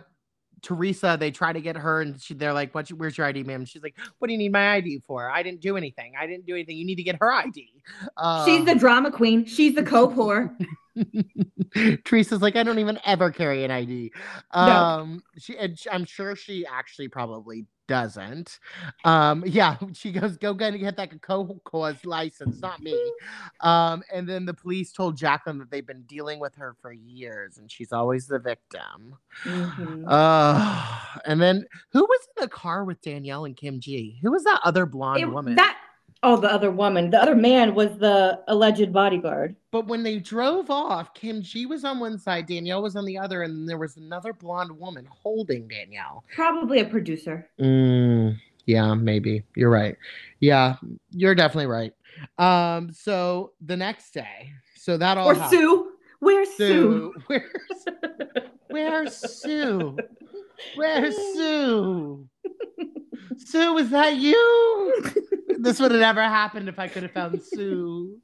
Teresa, 0.62 1.16
they 1.18 1.31
try 1.33 1.53
to 1.53 1.61
get 1.61 1.77
her, 1.77 2.03
and 2.03 2.20
she, 2.20 2.35
they're 2.35 2.53
like, 2.53 2.72
"What? 2.75 2.88
Where's 2.90 3.18
your 3.18 3.27
ID, 3.27 3.42
ma'am?" 3.44 3.64
She's 3.64 3.83
like, 3.83 3.96
"What 4.18 4.29
do 4.29 4.33
you 4.33 4.38
need 4.38 4.53
my 4.53 4.75
ID 4.75 5.01
for? 5.07 5.29
I 5.31 5.42
didn't 5.42 5.61
do 5.61 5.77
anything. 5.77 6.12
I 6.18 6.27
didn't 6.27 6.46
do 6.46 6.55
anything. 6.55 6.77
You 6.77 6.85
need 6.85 6.96
to 6.96 7.03
get 7.03 7.16
her 7.20 7.33
ID." 7.33 7.83
Uh, 8.16 8.44
She's 8.46 8.64
the 8.64 8.75
drama 8.77 9.11
queen. 9.11 9.44
She's 9.44 9.75
the 9.75 9.83
cope 9.94 10.12
whore. 10.14 10.57
Teresa's 12.05 12.42
like, 12.42 12.57
"I 12.57 12.62
don't 12.62 12.78
even 12.78 12.98
ever 13.05 13.31
carry 13.31 13.64
an 13.64 13.70
ID." 13.70 14.12
Um, 14.52 15.22
she, 15.38 15.57
and 15.57 15.78
I'm 15.90 16.05
sure 16.05 16.37
she 16.37 16.66
actually 16.66 17.09
probably 17.09 17.66
doesn't. 17.88 18.59
Um, 19.05 19.42
yeah, 19.46 19.76
she 19.92 20.12
goes, 20.12 20.37
"Go 20.37 20.55
get 20.55 20.78
get 20.78 20.96
that 20.96 21.20
co-cause 21.22 22.05
license, 22.05 22.61
not 22.61 22.81
me." 22.81 22.98
Um, 23.61 24.02
and 24.12 24.28
then 24.28 24.44
the 24.44 24.55
police 24.55 24.90
told 24.90 25.16
Jacqueline 25.16 25.59
that 25.59 25.70
they've 25.70 25.87
been 25.87 26.02
dealing 26.02 26.40
with 26.40 26.52
her 26.57 26.74
for 26.83 26.92
years, 26.92 27.59
and 27.59 27.70
she's 27.70 27.92
always 27.92 28.26
the 28.26 28.40
victim. 28.40 29.14
Mhm. 29.44 30.05
Uh, 30.09 30.98
and 31.24 31.40
then 31.40 31.64
who 31.92 32.00
was 32.00 32.20
in 32.37 32.42
the 32.42 32.48
car 32.48 32.85
with 32.85 33.00
Danielle 33.02 33.44
and 33.44 33.57
Kim 33.57 33.78
G? 33.78 34.18
Who 34.20 34.33
was 34.33 34.42
that 34.44 34.61
other 34.64 34.85
blonde 34.85 35.20
It- 35.22 35.26
woman? 35.31 35.55
That 35.55 35.78
oh, 36.22 36.37
the 36.37 36.50
other 36.52 36.70
woman. 36.70 37.11
The 37.11 37.20
other 37.20 37.35
man 37.35 37.74
was 37.74 37.96
the 37.98 38.40
alleged 38.48 38.92
bodyguard. 38.92 39.56
but 39.70 39.87
when 39.87 40.02
they 40.02 40.18
drove 40.18 40.70
off, 40.70 41.14
Kim 41.14 41.42
G 41.42 41.66
was 41.66 41.85
on 41.85 41.98
one 42.00 42.18
side, 42.18 42.46
Danielle 42.46 42.82
was 42.82 42.96
on 42.96 43.04
the 43.04 43.18
other, 43.18 43.42
and 43.42 43.68
there 43.68 43.78
was 43.78 43.96
another 43.96 44.32
blonde 44.32 44.78
woman 44.78 45.06
holding 45.11 45.66
Danielle. 45.68 46.24
Probably 46.35 46.80
a 46.80 46.85
producer. 46.85 47.48
Mm, 47.61 48.37
yeah, 48.66 48.94
maybe. 48.94 49.42
You're 49.56 49.70
right. 49.70 49.96
Yeah, 50.40 50.76
you're 51.11 51.35
definitely 51.35 51.66
right. 51.66 51.92
Um, 52.38 52.92
so 52.92 53.52
the 53.61 53.76
next 53.76 54.12
day, 54.12 54.52
so 54.76 54.96
that 54.96 55.18
all 55.18 55.30
or 55.30 55.35
happened. 55.35 55.50
Sue. 55.61 55.91
Where's 56.22 56.50
Sue? 56.50 57.12
Sue. 57.12 57.14
Where's 57.26 57.50
Where's 58.68 59.40
Sue? 59.42 59.96
Where's 60.76 61.16
Sue? 61.16 62.28
Sue, 63.38 63.72
was 63.74 63.90
that 63.90 64.16
you? 64.18 65.02
This 65.58 65.80
would 65.80 65.90
have 65.90 66.00
never 66.00 66.22
happened 66.22 66.68
if 66.68 66.78
I 66.78 66.87
could 66.87 67.02
have 67.02 67.11
found 67.11 67.42
Sue. 67.42 68.20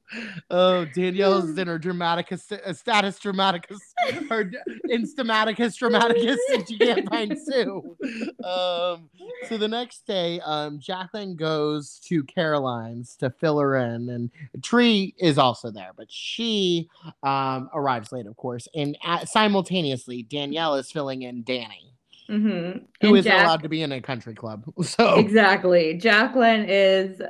Oh, 0.49 0.85
Danielle's 0.85 1.59
in 1.59 1.67
her 1.67 1.77
dramaticus, 1.77 2.53
uh, 2.53 2.73
status 2.73 3.19
dramaticus, 3.19 3.88
her 4.29 4.45
d- 4.45 4.57
instamaticus 4.89 5.77
dramaticus, 5.77 6.39
and 6.53 6.69
she 6.69 6.79
can't 6.79 7.09
find 7.09 7.37
Sue. 7.39 7.97
Um, 8.45 9.11
so 9.49 9.57
the 9.57 9.69
next 9.69 10.07
day, 10.07 10.41
um, 10.45 10.79
Jacqueline 10.79 11.37
goes 11.37 12.01
to 12.07 12.23
Caroline's 12.25 13.17
to 13.17 13.31
fill 13.31 13.59
her 13.59 13.77
in, 13.77 14.09
and 14.09 14.31
Tree 14.63 15.15
is 15.19 15.39
also 15.39 15.71
there, 15.71 15.91
but 15.97 16.11
she 16.11 16.89
um, 17.23 17.71
arrives 17.75 18.13
late, 18.13 18.27
of 18.27 18.37
course, 18.37 18.69
and 18.75 18.97
at, 19.05 19.29
simultaneously, 19.29 20.23
Danielle 20.23 20.75
is 20.77 20.91
filling 20.91 21.23
in 21.23 21.43
Danny, 21.43 21.95
Mm-hmm. 22.31 22.85
who 23.01 23.15
is 23.15 23.25
allowed 23.25 23.63
to 23.63 23.71
be 23.71 23.81
in 23.81 23.91
a 23.93 24.03
country 24.03 24.35
club. 24.35 24.65
So 24.85 25.17
Exactly. 25.17 25.95
Jacqueline 25.95 26.67
is 26.69 27.23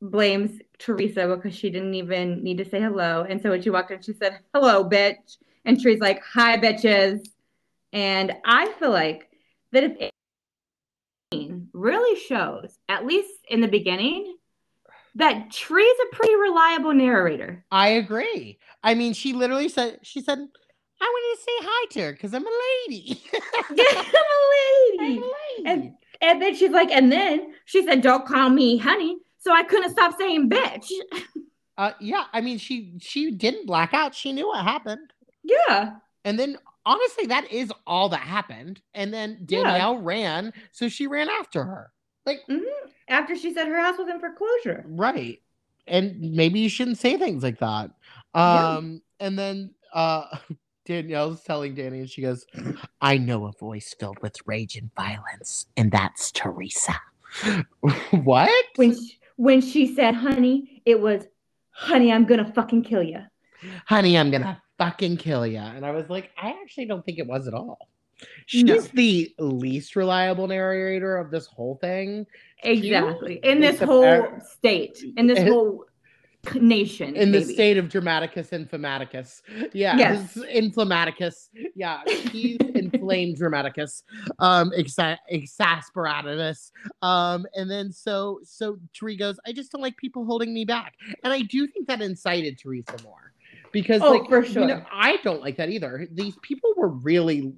blames 0.00 0.62
Teresa 0.78 1.26
because 1.36 1.54
she 1.54 1.68
didn't 1.68 1.92
even 1.92 2.42
need 2.42 2.56
to 2.58 2.64
say 2.64 2.80
hello. 2.80 3.26
And 3.28 3.40
so 3.40 3.50
when 3.50 3.60
she 3.60 3.68
walked 3.68 3.90
in, 3.90 4.00
she 4.00 4.14
said, 4.14 4.38
Hello, 4.54 4.88
bitch. 4.88 5.36
And 5.78 6.00
like, 6.00 6.22
Hi, 6.34 6.58
bitches. 6.58 7.26
And 7.92 8.32
I 8.44 8.72
feel 8.78 8.90
like 8.90 9.28
that 9.72 9.84
if 9.84 9.92
it 10.00 10.12
really 11.72 12.18
shows, 12.20 12.76
at 12.88 13.06
least 13.06 13.30
in 13.48 13.60
the 13.60 13.68
beginning, 13.68 14.36
that 15.16 15.50
Tree's 15.50 15.96
a 16.10 16.14
pretty 16.14 16.34
reliable 16.34 16.92
narrator. 16.92 17.64
I 17.70 17.88
agree. 17.88 18.58
I 18.82 18.94
mean, 18.94 19.12
she 19.12 19.32
literally 19.32 19.68
said, 19.68 20.00
she 20.02 20.20
said, 20.20 20.38
I 20.38 21.04
wanted 21.04 21.36
to 21.36 21.42
say 21.42 21.52
hi 21.62 21.86
to 21.90 22.00
her 22.02 22.12
because 22.12 22.34
I'm 22.34 22.46
a 22.46 22.58
lady. 22.88 23.22
Yeah, 23.72 23.84
I'm 23.94 24.04
a 24.04 24.98
lady. 24.98 25.18
I'm 25.18 25.22
a 25.22 25.26
lady. 25.26 25.64
And 25.66 25.94
and 26.22 26.42
then 26.42 26.54
she's 26.54 26.70
like, 26.70 26.90
and 26.90 27.10
then 27.10 27.54
she 27.64 27.84
said, 27.84 28.02
Don't 28.02 28.26
call 28.26 28.50
me 28.50 28.76
honey. 28.76 29.18
So 29.38 29.52
I 29.52 29.62
couldn't 29.62 29.92
stop 29.92 30.16
saying 30.18 30.50
bitch. 30.50 30.90
uh, 31.78 31.92
yeah, 32.00 32.24
I 32.32 32.40
mean, 32.40 32.58
she 32.58 32.94
she 33.00 33.30
didn't 33.30 33.66
black 33.66 33.94
out. 33.94 34.14
She 34.14 34.32
knew 34.32 34.48
what 34.48 34.64
happened. 34.64 35.12
Yeah. 35.42 35.96
And 36.24 36.38
then 36.38 36.58
honestly, 36.86 37.26
that 37.26 37.50
is 37.52 37.72
all 37.86 38.08
that 38.10 38.20
happened. 38.20 38.80
And 38.94 39.12
then 39.12 39.46
Yeah. 39.48 39.62
Danielle 39.64 39.98
ran, 39.98 40.52
so 40.72 40.88
she 40.88 41.06
ran 41.06 41.28
after 41.28 41.64
her. 41.64 41.92
Like, 42.26 42.40
Mhm. 42.48 42.62
After 43.08 43.34
she 43.36 43.52
said 43.52 43.66
her 43.66 43.80
house 43.80 43.98
was 43.98 44.08
in 44.08 44.20
foreclosure. 44.20 44.84
right. 44.86 45.40
And 45.86 46.20
maybe 46.20 46.60
you 46.60 46.68
shouldn't 46.68 46.98
say 46.98 47.16
things 47.16 47.42
like 47.42 47.58
that. 47.58 47.90
Yeah. 48.34 48.76
Um, 48.76 49.02
and 49.18 49.38
then 49.38 49.74
uh 49.92 50.24
Danielle's 50.86 51.42
telling 51.44 51.74
Danny, 51.74 52.00
and 52.00 52.10
she 52.10 52.20
goes, 52.22 52.46
I 53.00 53.16
know 53.18 53.46
a 53.46 53.52
voice 53.52 53.94
filled 53.98 54.18
with 54.22 54.36
rage 54.46 54.76
and 54.76 54.90
violence, 54.94 55.66
and 55.76 55.90
that's 55.92 56.32
Teresa. 56.32 56.94
what? 58.10 58.50
When 58.76 58.94
she, 58.94 59.18
when 59.36 59.60
she 59.60 59.94
said 59.94 60.14
honey, 60.14 60.82
it 60.84 61.00
was 61.00 61.26
honey, 61.70 62.12
I'm 62.12 62.24
gonna 62.24 62.50
fucking 62.52 62.82
kill 62.82 63.02
you. 63.02 63.20
honey, 63.86 64.18
I'm 64.18 64.30
gonna 64.30 64.60
fucking 64.80 65.18
kill 65.18 65.46
you. 65.46 65.58
And 65.58 65.84
I 65.84 65.90
was 65.90 66.08
like, 66.08 66.30
I 66.40 66.56
actually 66.62 66.86
don't 66.86 67.04
think 67.04 67.18
it 67.18 67.26
was 67.26 67.46
at 67.46 67.52
all. 67.54 67.88
She's 68.46 68.64
No. 68.64 68.80
the 68.80 69.34
least 69.38 69.94
reliable 69.94 70.48
narrator 70.48 71.18
of 71.18 71.30
this 71.30 71.46
whole 71.46 71.76
thing. 71.76 72.26
Exactly. 72.62 73.40
In 73.42 73.60
this 73.60 73.78
whole 73.80 74.26
state, 74.40 75.02
in 75.16 75.26
this 75.26 75.46
whole 75.46 75.84
nation. 76.54 77.16
In 77.16 77.32
the 77.32 77.42
state 77.42 77.76
of 77.76 77.88
Dramaticus 77.90 78.50
Inflamaticus. 78.50 79.42
Yeah. 79.74 79.96
Yes. 79.96 80.36
Inflamaticus. 80.36 81.48
Yeah. 81.74 82.00
He's 82.06 82.56
inflamed 82.74 83.36
Dramaticus. 83.36 84.02
Um, 84.38 84.70
exa- 84.76 85.18
exasperatus. 85.32 86.72
Um, 87.02 87.46
and 87.54 87.70
then 87.70 87.92
so 87.92 88.40
so 88.42 88.78
Tari 88.94 89.16
goes, 89.16 89.38
I 89.46 89.52
just 89.52 89.72
don't 89.72 89.82
like 89.82 89.96
people 89.98 90.24
holding 90.24 90.54
me 90.54 90.64
back. 90.64 90.94
And 91.24 91.32
I 91.32 91.42
do 91.42 91.66
think 91.66 91.86
that 91.88 92.00
incited 92.00 92.58
Teresa 92.58 92.96
more. 93.02 93.29
Because 93.72 94.02
Oh, 94.02 94.10
like 94.12 94.28
for 94.28 94.44
you 94.44 94.66
know. 94.66 94.82
I 94.92 95.18
don't 95.22 95.40
like 95.40 95.56
that 95.58 95.68
either. 95.68 96.06
These 96.12 96.36
people 96.42 96.72
were 96.76 96.88
really 96.88 97.52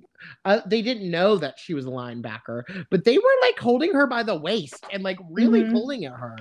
uh, 0.45 0.61
they 0.67 0.83
didn't 0.83 1.11
know 1.11 1.37
that 1.37 1.59
she 1.59 1.75
was 1.75 1.87
a 1.87 1.91
linebacker, 1.91 2.63
but 2.91 3.05
they 3.05 3.19
were 3.19 3.35
like 3.41 3.59
holding 3.59 3.93
her 3.93 4.07
by 4.07 4.23
the 4.23 4.37
waist 4.37 4.85
and 4.93 5.03
like 5.03 5.19
really 5.31 5.63
Mhm. 5.63 5.73
pulling 5.73 6.05
at 6.05 6.13
her. 6.13 6.37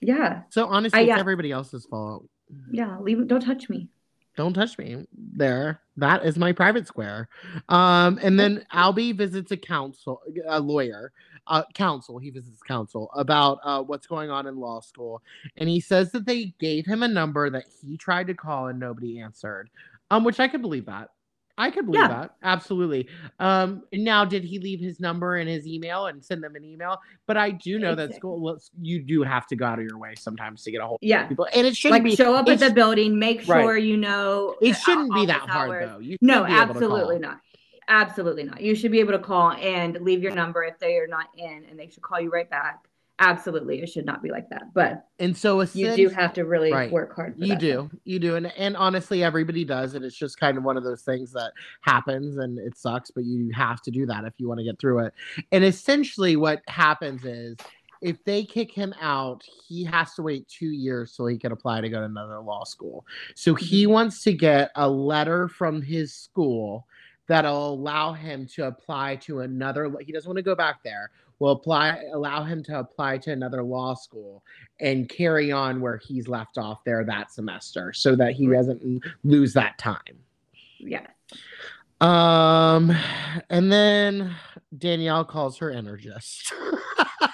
Yeah. 0.00 0.42
So 0.50 0.66
honestly, 0.66 0.98
I- 0.98 1.02
it's 1.02 1.08
yeah. 1.08 1.18
everybody 1.18 1.50
else's 1.50 1.86
fault. 1.86 2.28
Yeah. 2.70 2.98
Leave 3.00 3.26
don't 3.26 3.40
touch 3.40 3.68
me. 3.70 3.88
Don't 4.36 4.52
touch 4.52 4.76
me 4.78 5.06
there. 5.16 5.80
That 5.96 6.24
is 6.26 6.36
my 6.36 6.50
private 6.52 6.88
square. 6.88 7.28
Um, 7.68 8.18
and 8.20 8.38
then 8.38 8.66
Albie 8.74 9.16
visits 9.16 9.52
a 9.52 9.56
counsel, 9.56 10.20
a 10.46 10.58
lawyer, 10.58 11.12
uh, 11.46 11.62
counsel. 11.74 12.18
He 12.18 12.30
visits 12.30 12.62
counsel 12.62 13.10
about 13.14 13.58
uh, 13.64 13.82
what's 13.82 14.06
going 14.06 14.30
on 14.30 14.46
in 14.46 14.56
law 14.56 14.80
school, 14.80 15.22
and 15.56 15.68
he 15.68 15.80
says 15.80 16.12
that 16.12 16.26
they 16.26 16.54
gave 16.58 16.86
him 16.86 17.02
a 17.02 17.08
number 17.08 17.50
that 17.50 17.64
he 17.84 17.96
tried 17.96 18.26
to 18.28 18.34
call 18.34 18.66
and 18.68 18.78
nobody 18.78 19.20
answered. 19.20 19.70
Um, 20.10 20.22
which 20.24 20.38
I 20.38 20.48
could 20.48 20.62
believe 20.62 20.86
that. 20.86 21.10
I 21.56 21.70
could 21.70 21.86
believe 21.86 22.02
Yeah. 22.02 22.08
that 22.08 22.34
absolutely. 22.42 23.08
Um, 23.38 23.84
now 23.92 24.24
did 24.24 24.42
he 24.42 24.58
leave 24.58 24.80
his 24.80 24.98
number 24.98 25.36
and 25.36 25.48
his 25.48 25.66
email 25.68 26.06
and 26.06 26.22
send 26.22 26.42
them 26.42 26.56
an 26.56 26.64
email? 26.64 27.00
But 27.26 27.36
I 27.36 27.52
do 27.52 27.78
know 27.78 27.94
that 27.94 28.12
school, 28.14 28.40
well, 28.40 28.60
you 28.82 29.00
do 29.00 29.22
have 29.22 29.46
to 29.46 29.56
go 29.56 29.64
out 29.64 29.78
of 29.78 29.84
your 29.84 29.96
way 29.96 30.14
sometimes 30.16 30.64
to 30.64 30.72
get 30.72 30.80
a 30.80 30.86
hold 30.86 30.98
Yeah. 31.00 31.22
of 31.22 31.28
people, 31.28 31.46
and 31.54 31.64
it 31.66 31.76
shouldn't 31.76 32.02
Like 32.04 32.10
be 32.10 32.16
show 32.16 32.34
up 32.34 32.48
at 32.48 32.58
the 32.58 32.70
building, 32.72 33.18
make 33.18 33.46
Right. 33.46 33.62
sure 33.62 33.78
you 33.78 33.96
know 33.96 34.56
it 34.60 34.74
shouldn't 34.74 35.14
be 35.14 35.26
that 35.26 35.42
hard 35.42 35.70
hours. 35.70 35.90
though. 35.90 35.98
You 36.00 36.18
No, 36.20 36.40
should 36.40 36.46
be 36.48 36.52
able 36.54 36.66
to 36.66 36.70
absolutely 36.72 37.18
not. 37.20 37.40
Absolutely 37.88 38.44
not. 38.44 38.60
You 38.60 38.74
should 38.74 38.92
be 38.92 39.00
able 39.00 39.12
to 39.12 39.18
call 39.18 39.52
and 39.52 39.98
leave 40.00 40.22
your 40.22 40.34
number 40.34 40.64
if 40.64 40.78
they 40.78 40.96
are 40.96 41.06
not 41.06 41.26
in, 41.36 41.64
and 41.68 41.78
they 41.78 41.88
should 41.88 42.02
call 42.02 42.20
you 42.20 42.30
right 42.30 42.48
back. 42.48 42.88
Absolutely, 43.20 43.80
it 43.80 43.88
should 43.88 44.04
not 44.04 44.24
be 44.24 44.30
like 44.30 44.50
that. 44.50 44.74
But 44.74 45.06
And 45.20 45.36
so 45.36 45.60
you 45.62 45.94
do 45.94 46.08
have 46.08 46.32
to 46.32 46.44
really 46.44 46.72
Right. 46.72 46.90
work 46.90 47.14
hard. 47.14 47.36
For 47.36 47.44
You 47.44 47.50
that 47.50 47.60
do, 47.60 47.90
you 48.04 48.18
do, 48.18 48.34
and 48.34 48.52
and 48.56 48.76
honestly, 48.76 49.22
everybody 49.22 49.64
does, 49.64 49.94
and 49.94 50.04
it's 50.04 50.16
just 50.16 50.40
kind 50.40 50.58
of 50.58 50.64
one 50.64 50.76
of 50.76 50.82
those 50.82 51.02
things 51.02 51.32
that 51.32 51.52
happens, 51.82 52.38
and 52.38 52.58
it 52.58 52.76
sucks, 52.76 53.12
but 53.12 53.24
you 53.24 53.50
have 53.54 53.80
to 53.82 53.92
do 53.92 54.04
that 54.06 54.24
if 54.24 54.34
you 54.38 54.48
want 54.48 54.58
to 54.58 54.64
get 54.64 54.80
through 54.80 55.06
it. 55.06 55.14
And 55.52 55.62
essentially, 55.64 56.34
what 56.34 56.62
happens 56.66 57.24
is, 57.24 57.56
if 58.02 58.22
they 58.24 58.44
kick 58.44 58.72
him 58.72 58.92
out, 59.00 59.44
he 59.68 59.84
has 59.84 60.14
to 60.14 60.22
wait 60.22 60.48
two 60.48 60.70
years 60.70 61.12
so 61.12 61.24
he 61.26 61.38
can 61.38 61.52
apply 61.52 61.82
to 61.82 61.88
go 61.88 62.00
to 62.00 62.06
another 62.06 62.40
law 62.40 62.64
school. 62.64 63.06
So 63.36 63.54
he 63.54 63.84
mm-hmm. 63.84 63.92
wants 63.92 64.24
to 64.24 64.32
get 64.32 64.72
a 64.74 64.88
letter 64.88 65.46
from 65.46 65.80
his 65.80 66.12
school 66.12 66.86
that'll 67.26 67.74
allow 67.74 68.12
him 68.12 68.46
to 68.54 68.66
apply 68.66 69.16
to 69.16 69.40
another. 69.40 69.90
He 70.00 70.12
doesn't 70.12 70.28
want 70.28 70.36
to 70.38 70.42
go 70.42 70.54
back 70.54 70.82
there. 70.82 71.10
Will 71.40 71.52
apply, 71.52 72.00
allow 72.12 72.44
him 72.44 72.62
to 72.64 72.78
apply 72.78 73.18
to 73.18 73.32
another 73.32 73.62
law 73.62 73.94
school 73.94 74.44
and 74.80 75.08
carry 75.08 75.50
on 75.50 75.80
where 75.80 75.96
he's 75.96 76.28
left 76.28 76.58
off 76.58 76.84
there 76.84 77.04
that 77.04 77.32
semester 77.32 77.92
so 77.92 78.14
that 78.14 78.32
he 78.32 78.46
doesn't 78.46 79.02
lose 79.24 79.52
that 79.54 79.76
time. 79.76 79.98
Yeah. 80.78 81.06
Um 82.00 82.96
and 83.50 83.70
then 83.72 84.34
Danielle 84.78 85.24
calls 85.24 85.58
her 85.58 85.70
energist. 85.70 86.52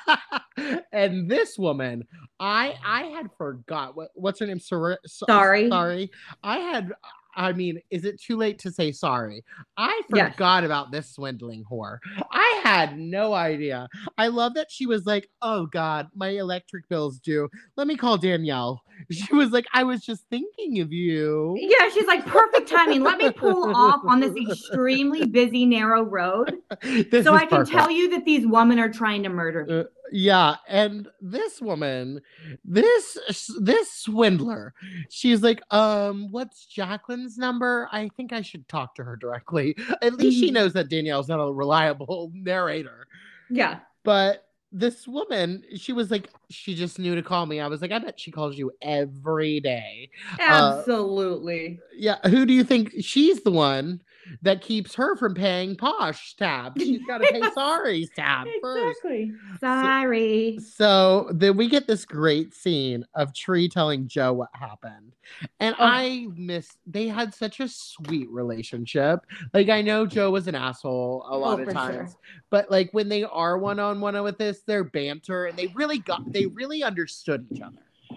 and 0.93 1.31
this 1.31 1.59
woman, 1.59 2.07
I 2.39 2.75
I 2.85 3.03
had 3.05 3.29
forgot 3.37 3.97
what 3.97 4.11
what's 4.15 4.41
her 4.41 4.47
name? 4.47 4.61
Sor- 4.61 4.99
Sorry. 5.07 5.69
Sorry. 5.69 6.11
I 6.43 6.59
had 6.59 6.93
I 7.37 7.53
mean, 7.53 7.81
is 7.91 8.05
it 8.05 8.21
too 8.21 8.37
late 8.37 8.59
to 8.61 8.71
say 8.71 8.93
sorry? 8.93 9.45
I 9.77 10.01
Yes. 10.15 10.33
forgot 10.35 10.65
about 10.65 10.91
this 10.93 11.11
swindling 11.15 11.65
whore. 11.71 11.99
I 12.31 12.61
had 12.65 12.99
no 12.99 13.33
idea. 13.35 13.89
I 14.19 14.29
love 14.29 14.55
that 14.55 14.71
she 14.71 14.87
was 14.87 15.07
like, 15.07 15.29
"Oh 15.43 15.67
God, 15.67 16.09
my 16.15 16.29
electric 16.29 16.89
bill's 16.89 17.19
due. 17.19 17.49
Let 17.77 17.87
me 17.87 17.97
call 17.97 18.19
Danielle." 18.19 18.83
She 19.11 19.35
was 19.35 19.51
like, 19.51 19.67
"I 19.73 19.83
was 19.85 20.01
just 20.03 20.25
thinking 20.31 20.81
of 20.81 20.93
you." 20.93 21.57
Yeah, 21.59 21.89
she's 21.91 22.07
like 22.07 22.25
perfect 22.27 22.69
timing. 22.69 23.03
Let 23.03 23.19
me 23.19 23.31
pull 23.31 23.75
off 23.75 24.01
on 24.07 24.21
this 24.21 24.37
extremely 24.37 25.27
busy, 25.27 25.65
narrow 25.67 26.03
road 26.03 26.55
This 27.11 27.25
so 27.25 27.35
I 27.35 27.47
can 27.47 27.59
perfect. 27.61 27.71
tell 27.71 27.91
you 27.91 28.11
that 28.11 28.25
these 28.25 28.47
women 28.47 28.79
are 28.79 28.91
trying 28.91 29.23
to 29.25 29.29
murder 29.29 29.65
me. 29.67 29.81
Uh, 29.81 29.85
yeah, 30.13 30.57
and 30.69 31.09
this 31.21 31.61
woman, 31.61 32.21
this 32.65 33.17
this 33.61 33.93
swindler, 33.93 34.75
she's 35.09 35.43
like, 35.43 35.63
um, 35.73 36.29
what's 36.31 36.67
Jacqueline's 36.67 37.39
number? 37.39 37.89
I 37.93 38.09
think 38.17 38.33
I 38.33 38.43
should 38.43 38.69
talk 38.69 38.95
to 38.97 39.05
her 39.05 39.17
directly. 39.17 39.77
At 40.03 40.15
least 40.15 40.39
she 40.41 40.51
Mhm. 40.51 40.55
knows 40.55 40.73
that 40.75 40.89
Danielle's 40.89 41.29
not 41.29 41.41
a 41.41 41.53
reliable 41.53 42.31
narrator. 42.35 43.07
Yeah. 43.51 43.81
But 44.05 44.47
this 44.73 45.07
woman, 45.09 45.65
she 45.77 45.93
was 45.93 46.11
like, 46.13 46.29
she 46.49 46.75
just 46.77 46.99
knew 47.01 47.17
to 47.17 47.23
call 47.23 47.45
me. 47.47 47.59
I 47.59 47.67
was 47.67 47.83
like, 47.83 47.91
I 47.91 47.99
bet 47.99 48.21
she 48.21 48.31
calls 48.31 48.57
you 48.57 48.71
every 48.83 49.59
day. 49.61 50.11
Uh, 50.39 50.77
Absolutely. 50.79 51.81
Yeah, 51.97 52.19
who 52.29 52.47
do 52.47 52.53
you 52.53 52.63
think 52.65 52.93
she's 53.01 53.43
the 53.43 53.51
one 53.51 54.01
that 54.43 54.61
keeps 54.63 54.95
her 54.95 55.17
from 55.17 55.35
paying 55.35 55.77
Posh 55.77 56.35
tab? 56.37 56.75
She's 56.79 57.01
got 57.07 57.19
to 57.19 57.27
pay 57.33 57.43
Sorry's 57.55 58.11
tab 58.15 58.47
first. 58.63 58.99
exactly. 59.05 59.33
Sorry. 59.61 60.59
So 60.61 61.29
then 61.33 61.57
we 61.57 61.69
get 61.69 61.87
this 61.87 62.05
great 62.05 62.55
scene 62.55 63.05
of 63.15 63.35
Tree 63.35 63.69
telling 63.69 64.09
Joe 64.09 64.33
what 64.33 64.49
happened. 64.53 65.15
And 65.61 65.75
Oh. 65.79 65.85
I 65.85 66.27
miss 66.37 66.77
they 66.87 67.07
had 67.09 67.35
such 67.35 67.61
a 67.61 67.69
sweet 67.69 68.29
relationship. 68.31 69.21
Like 69.55 69.69
I 69.69 69.81
know 69.83 70.07
Joe 70.07 70.31
was 70.31 70.49
an 70.49 70.55
asshole 70.55 71.25
a 71.29 71.37
lot 71.37 71.59
Oh, 71.59 71.63
of 71.63 71.69
for 71.69 71.73
sure. 71.73 71.81
times. 71.81 72.17
But 72.51 72.71
like 72.71 72.91
when 72.93 73.09
they 73.09 73.25
are 73.25 73.59
one 73.59 73.79
on 73.79 74.01
one 74.01 74.21
with 74.23 74.39
this, 74.39 74.63
their 74.63 74.85
banter 74.85 75.47
and 75.47 75.57
they 75.59 75.69
really 75.69 75.99
got 75.99 76.31
they 76.33 76.47
really 76.47 76.83
understood 76.83 77.47
each 77.53 77.61
other. 77.61 77.77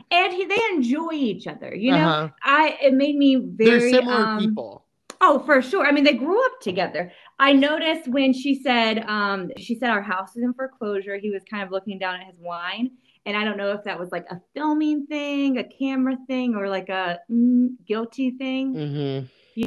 And 0.10 0.34
he, 0.34 0.45
they 0.45 0.60
enjoy 0.72 1.12
each 1.14 1.45
other. 1.47 1.74
You 1.76 1.91
know, 1.91 1.97
Uh-huh. 2.08 2.30
I 2.43 2.78
it 2.82 2.93
made 2.93 3.16
me 3.16 3.36
very 3.36 3.80
They're 3.80 3.89
similar 3.91 4.26
um, 4.26 4.39
people. 4.39 4.83
Oh, 5.26 5.41
for 5.45 5.61
sure. 5.61 5.86
I 5.86 5.93
mean, 5.93 6.03
they 6.03 6.15
grew 6.15 6.43
up 6.45 6.59
together. 6.59 7.09
I 7.39 7.53
noticed 7.53 8.09
when 8.09 8.34
she 8.34 8.61
said, 8.61 9.05
um, 9.07 9.51
she 9.57 9.74
said 9.80 9.89
our 9.89 10.01
house 10.01 10.36
is 10.36 10.43
in 10.43 10.53
foreclosure. 10.53 11.17
He 11.17 11.32
was 11.32 11.41
kind 11.49 11.63
of 11.63 11.71
looking 11.71 11.97
down 11.97 12.15
at 12.15 12.28
his 12.28 12.38
wine, 12.39 12.91
and 13.26 13.38
I 13.38 13.45
don't 13.45 13.55
know 13.55 13.71
if 13.71 13.86
that 13.86 13.97
was 13.97 14.11
like 14.11 14.26
a 14.30 14.41
filming 14.53 15.05
thing, 15.07 15.59
a 15.59 15.63
camera 15.63 16.17
thing, 16.28 16.55
or 16.55 16.67
like 16.67 16.89
a 16.89 17.19
mm, 17.32 17.69
guilty 17.88 18.32
thing. 18.32 18.74
hmm 19.55 19.63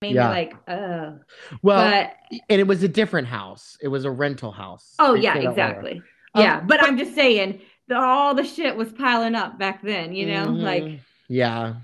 Maybe 0.00 0.14
Yeah. 0.14 0.30
like, 0.30 0.54
uh, 0.66 1.12
Well, 1.62 1.90
but 1.90 2.40
and 2.48 2.58
it 2.60 2.66
was 2.66 2.82
a 2.82 2.88
different 2.88 3.28
house. 3.28 3.76
It 3.82 3.88
was 3.88 4.06
a 4.06 4.10
rental 4.10 4.50
house. 4.50 4.94
oh 4.98 5.12
yeah, 5.14 5.34
say 5.34 5.42
that 5.42 5.50
later. 5.50 5.50
exactly. 5.50 6.02
Um, 6.34 6.42
yeah, 6.42 6.60
but 6.60 6.82
I'm 6.82 6.96
just 6.96 7.14
saying, 7.14 7.60
the, 7.88 7.96
all 7.98 8.34
the 8.34 8.44
shit 8.44 8.76
was 8.76 8.90
piling 8.92 9.34
up 9.34 9.58
back 9.58 9.82
then. 9.82 10.14
You 10.14 10.26
know, 10.26 10.52
like 10.52 10.84
Mhm. 10.84 11.00
yeah 11.28 11.74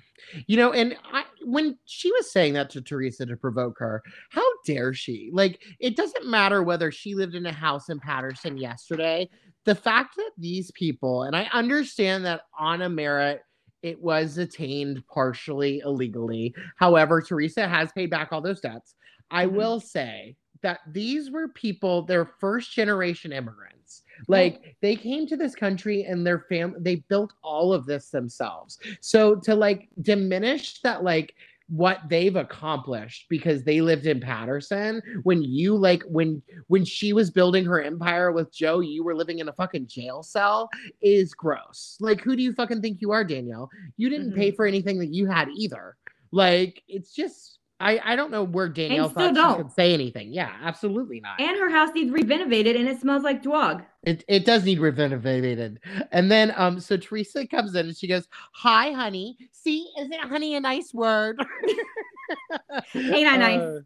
you 0.47 0.57
know 0.57 0.73
and 0.73 0.97
i 1.13 1.25
when 1.45 1.79
she 1.85 2.11
was 2.13 2.31
saying 2.31 2.55
that 2.55 2.71
to 2.71 2.81
teresa 2.81 3.27
to 3.27 3.37
provoke 3.37 3.79
her 3.79 4.03
how 4.31 4.45
dare 4.67 4.93
she? 4.95 5.31
Like 5.33 5.63
it 5.81 5.97
doesn't 5.97 6.27
matter 6.27 6.63
whether 6.63 6.91
she 6.91 7.15
lived 7.15 7.35
in 7.35 7.47
a 7.47 7.53
house 7.53 7.89
in 7.89 7.99
Paterson 8.01 8.57
yesterday. 8.57 9.29
The 9.65 9.75
fact 9.75 10.17
that 10.17 10.31
these 10.39 10.71
people 10.73 11.25
and 11.25 11.37
i 11.37 11.49
understand 11.53 12.25
that 12.25 12.43
on 12.59 12.83
a 12.83 12.89
merit 12.89 13.43
it 13.83 14.01
was 14.01 14.37
attained 14.39 15.03
partially 15.07 15.81
illegally. 15.85 16.55
However 16.77 17.21
teresa 17.23 17.67
has 17.67 17.91
paid 17.93 18.11
back 18.11 18.29
all 18.33 18.41
those 18.43 18.61
debts. 18.61 18.95
I 19.31 19.47
Mhm. 19.47 19.53
will 19.53 19.81
say 19.81 20.37
that 20.63 20.81
these 20.93 21.31
were 21.31 21.49
people 21.49 22.03
they're 22.03 22.33
first 22.39 22.73
generation 22.73 23.33
immigrants 23.33 24.03
like 24.29 24.77
they 24.83 24.95
came 24.95 25.27
to 25.27 25.37
this 25.37 25.55
country 25.55 26.03
and 26.05 26.27
their 26.27 26.45
fam 26.49 26.75
they 26.79 26.97
built 27.09 27.33
all 27.43 27.73
of 27.73 27.87
this 27.87 28.11
themselves 28.11 28.79
so 29.01 29.35
to 29.35 29.55
like 29.55 29.89
diminish 30.03 30.81
that 30.83 31.03
like 31.03 31.35
what 31.71 32.01
they've 32.09 32.35
accomplished 32.35 33.27
because 33.31 33.63
they 33.63 33.81
lived 33.81 34.07
in 34.07 34.21
Paterson 34.21 35.01
when 35.23 35.41
you 35.41 35.77
like 35.77 36.03
when 36.03 36.43
when 36.67 36.85
she 36.85 37.13
was 37.13 37.31
building 37.31 37.65
her 37.65 37.81
empire 37.81 38.33
with 38.33 38.53
Joe 38.53 38.81
you 38.81 39.05
were 39.05 39.15
living 39.15 39.39
in 39.39 39.49
a 39.49 39.53
fucking 39.53 39.87
jail 39.87 40.25
cell 40.25 40.69
is 41.01 41.33
gross. 41.33 41.97
Like 42.01 42.21
who 42.21 42.35
do 42.35 42.43
you 42.43 42.53
fucking 42.53 42.83
think 42.83 43.01
you 43.01 43.13
are 43.13 43.23
Danielle? 43.23 43.71
You 43.97 44.11
didn't 44.11 44.35
pay 44.35 44.49
mm-hmm. 44.49 44.57
for 44.57 44.67
anything 44.67 44.99
that 44.99 45.15
you 45.15 45.27
had 45.27 45.49
either. 45.57 45.97
Like 46.33 46.83
it's 46.89 47.15
just 47.15 47.60
I 47.81 47.99
I 48.05 48.17
don't 48.17 48.31
know 48.31 48.45
where 48.45 48.69
Danielle 48.69 49.09
still 49.11 49.23
thought 49.23 49.29
she 49.31 49.35
don't. 49.35 49.57
could 49.57 49.73
say 49.73 49.95
anything. 49.95 50.33
Yeah, 50.33 50.51
absolutely 50.63 51.21
not. 51.21 51.41
and 51.41 51.59
her 51.59 51.71
house 51.71 51.89
needs 51.95 52.11
renovated, 52.11 52.77
and 52.77 52.89
it 52.89 53.01
smells 53.01 53.23
like 53.23 53.43
dog. 53.43 53.83
It 54.03 54.23
it 54.29 54.45
does 54.45 54.65
need 54.65 54.79
renovated. 54.79 55.81
And 56.13 56.31
then 56.31 56.53
um 56.57 56.79
so 56.81 56.97
Teresa 56.97 57.47
comes 57.47 57.75
in 57.75 57.87
and 57.87 57.97
she 57.97 58.07
goes, 58.07 58.29
"Hi, 58.53 58.93
honey. 58.93 59.37
See, 59.53 59.91
isn't 59.99 60.13
honey 60.21 60.55
a 60.55 60.61
nice 60.61 60.93
word?" 60.95 61.43
Ain't 62.95 63.29
I 63.29 63.37
nice? 63.37 63.83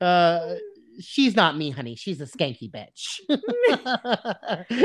Uh, 0.00 0.04
uh, 0.04 0.54
she's 1.00 1.34
not 1.34 1.56
me, 1.56 1.70
honey. 1.70 1.94
She's 1.94 2.20
a 2.20 2.26
skanky 2.26 2.70
bitch. 2.70 3.20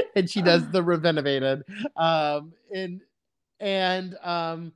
and 0.15 0.29
she 0.29 0.41
does 0.41 0.67
the 0.71 0.81
renovated. 0.83 1.63
Um 1.95 2.53
and 2.73 3.01
and 3.59 4.15
um 4.23 4.73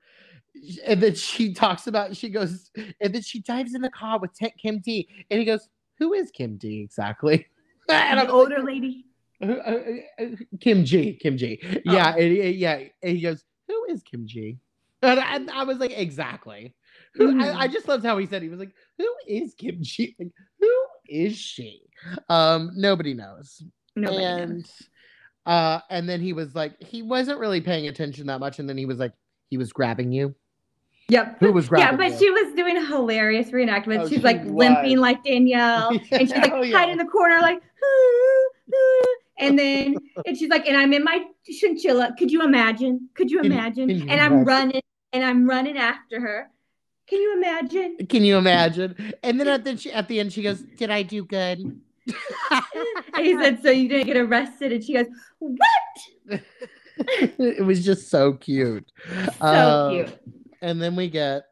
and 0.86 1.02
then 1.02 1.16
she 1.16 1.54
talks 1.54 1.88
about 1.88 2.16
she 2.16 2.30
goes 2.30 2.70
and 3.00 3.14
then 3.16 3.22
she 3.22 3.40
dives 3.42 3.74
in 3.74 3.82
the 3.82 3.90
car 3.90 4.20
with 4.20 4.32
Kim 4.62 4.80
D 4.80 5.08
and 5.30 5.40
he 5.40 5.46
goes, 5.46 5.68
"Who 6.00 6.14
is 6.14 6.32
Kim 6.32 6.58
D 6.58 6.82
exactly?" 6.82 7.48
and 7.90 8.18
The 8.20 8.24
I'm 8.24 8.28
like, 8.28 8.30
older 8.30 8.62
lady. 8.64 9.06
uh, 9.42 9.46
uh, 9.48 10.26
Kim 10.60 10.84
G, 10.86 11.14
Kim 11.14 11.38
G. 11.38 11.60
Yeah, 11.86 12.14
and, 12.16 12.38
and- 12.38 12.56
yeah. 12.56 12.80
And 13.02 13.16
he 13.16 13.22
goes, 13.22 13.44
"Who 13.68 13.86
is 13.90 14.04
Kim 14.04 14.28
G?" 14.28 14.58
And 15.04 15.20
I, 15.20 15.36
and 15.36 15.50
I 15.50 15.64
was 15.64 15.80
like, 15.80 15.92
"Exactly." 15.98 16.76
Who? 17.16 17.34
Mhm. 17.34 17.42
I, 17.44 17.62
I 17.62 17.68
just 17.68 17.88
loved 17.88 18.06
how 18.06 18.18
he 18.20 18.28
said 18.28 18.44
he 18.44 18.50
was 18.50 18.60
like, 18.60 18.74
"Who 19.00 19.08
is 19.28 19.54
Kim 19.56 19.78
G? 19.82 20.16
Like, 20.20 20.32
who 20.60 20.72
is 21.10 21.38
she?" 21.38 21.82
Um, 22.30 22.72
nobody 22.76 23.14
knows. 23.16 23.64
Nobody 23.96 24.22
knows. 24.24 24.40
and 24.50 24.72
uh, 25.48 25.80
and 25.90 26.08
then 26.08 26.22
he 26.22 26.34
was 26.34 26.54
like, 26.54 26.80
he 26.84 27.02
wasn't 27.02 27.40
really 27.40 27.62
paying 27.62 27.88
attention 27.88 28.28
that 28.28 28.40
much, 28.40 28.60
and 28.60 28.70
then 28.70 28.78
he 28.78 28.86
was 28.86 29.00
like, 29.00 29.14
he 29.50 29.58
was 29.58 29.74
grabbing 29.74 30.12
you. 30.12 30.36
Yep. 31.12 31.40
Who 31.42 31.52
was 31.52 31.70
Yeah, 31.70 31.94
but 31.94 32.18
she 32.18 32.30
was 32.30 32.54
doing 32.54 32.78
a 32.78 32.86
hilarious 32.86 33.52
reenactment. 33.52 34.00
Oh, 34.00 34.08
She's 34.08 34.20
she 34.20 34.24
like 34.24 34.44
was. 34.46 34.54
limping 34.54 34.98
like 34.98 35.22
Danielle, 35.26 35.90
and 36.12 36.22
she's 36.22 36.32
like 36.32 36.54
Oh, 36.54 36.62
yeah. 36.62 36.78
hiding 36.78 36.94
in 36.94 36.98
the 37.00 37.12
corner, 37.12 37.42
like, 37.42 37.62
and 39.38 39.60
then 39.60 39.98
and 40.26 40.38
she's 40.38 40.50
like, 40.50 40.66
and 40.68 40.78
I'm 40.78 40.94
in 40.94 41.04
my 41.04 41.26
chinchilla. 41.46 42.16
Could 42.18 42.32
you 42.32 42.44
imagine? 42.44 43.10
Could 43.14 43.30
you 43.30 43.42
imagine? 43.42 43.90
can 43.90 43.98
you 43.98 44.08
and 44.08 44.22
I'm 44.22 44.46
running, 44.46 44.82
and 45.12 45.26
I'm 45.26 45.46
running 45.50 45.78
after 45.78 46.22
her. 46.22 46.50
Can 47.08 47.20
you 47.20 47.36
imagine? 47.36 47.98
Can 48.08 48.24
you 48.24 48.38
imagine? 48.38 48.96
And 49.22 49.38
then 49.38 49.50
at 49.50 49.66
the 49.66 49.76
she, 49.76 49.92
at 49.92 50.08
the 50.08 50.22
end, 50.22 50.32
she 50.32 50.42
goes, 50.42 50.62
"Did 50.62 50.92
I 50.92 51.04
do 51.04 51.26
good?" 51.26 51.60
And 53.14 53.26
he 53.26 53.34
said, 53.36 53.62
so 53.62 53.70
you 53.70 53.88
didn't 53.90 54.08
get 54.08 54.18
arrested, 54.18 54.72
and 54.72 54.84
she 54.84 54.94
goes, 54.94 55.06
what? 55.40 55.60
it 56.98 57.66
was 57.66 57.84
just 57.86 58.10
so 58.10 58.34
cute. 58.34 58.92
So 59.26 59.46
Uh, 59.46 59.90
cute. 59.90 60.20
And 60.62 60.82
then 60.82 60.96
we 60.96 61.10
get 61.10 61.44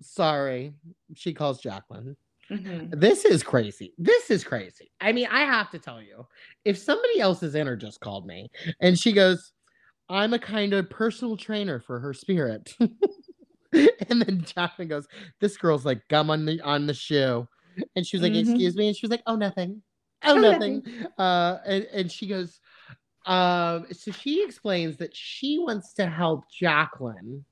sorry. 0.00 0.74
She 1.14 1.32
calls 1.34 1.60
Jacqueline. 1.60 2.16
Mhm. 2.50 3.00
This 3.00 3.24
is 3.24 3.42
crazy. 3.42 3.94
This 3.96 4.30
is 4.30 4.44
crazy. 4.44 4.90
I 5.00 5.12
mean, 5.12 5.26
I 5.30 5.40
have 5.40 5.70
to 5.70 5.78
tell 5.78 6.02
you, 6.02 6.26
if 6.64 6.76
somebody 6.76 7.20
else's 7.20 7.54
inner 7.54 7.76
just 7.76 8.00
called 8.00 8.26
me 8.26 8.50
and 8.80 8.98
she 8.98 9.12
goes, 9.12 9.52
I'm 10.10 10.34
a 10.34 10.38
kind 10.38 10.74
of 10.74 10.90
personal 10.90 11.36
trainer 11.36 11.80
for 11.80 11.98
her 12.00 12.12
spirit. 12.12 12.74
and 13.72 14.22
then 14.22 14.42
Jacqueline 14.44 14.88
goes, 14.88 15.06
This 15.40 15.56
girl's 15.56 15.86
like 15.86 16.06
gum 16.08 16.30
on 16.30 16.44
the 16.44 16.60
on 16.60 16.86
the 16.86 16.94
shoe. 16.94 17.48
And 17.96 18.06
she 18.06 18.16
was 18.16 18.22
like, 18.22 18.32
Mhm. 18.32 18.40
Excuse 18.40 18.76
me. 18.76 18.88
And 18.88 18.96
she 18.96 19.06
was 19.06 19.10
like, 19.10 19.22
Oh, 19.26 19.36
nothing. 19.36 19.82
Oh, 20.24 20.36
Oh, 20.36 20.40
nothing. 20.40 20.82
Uh 21.18 21.58
and, 21.66 21.84
and 21.92 22.12
she 22.12 22.26
goes, 22.26 22.60
um, 23.26 23.86
so 23.90 24.10
she 24.12 24.44
explains 24.44 24.98
that 24.98 25.16
she 25.16 25.58
wants 25.58 25.94
to 25.94 26.06
help 26.06 26.44
Jacqueline 26.50 27.44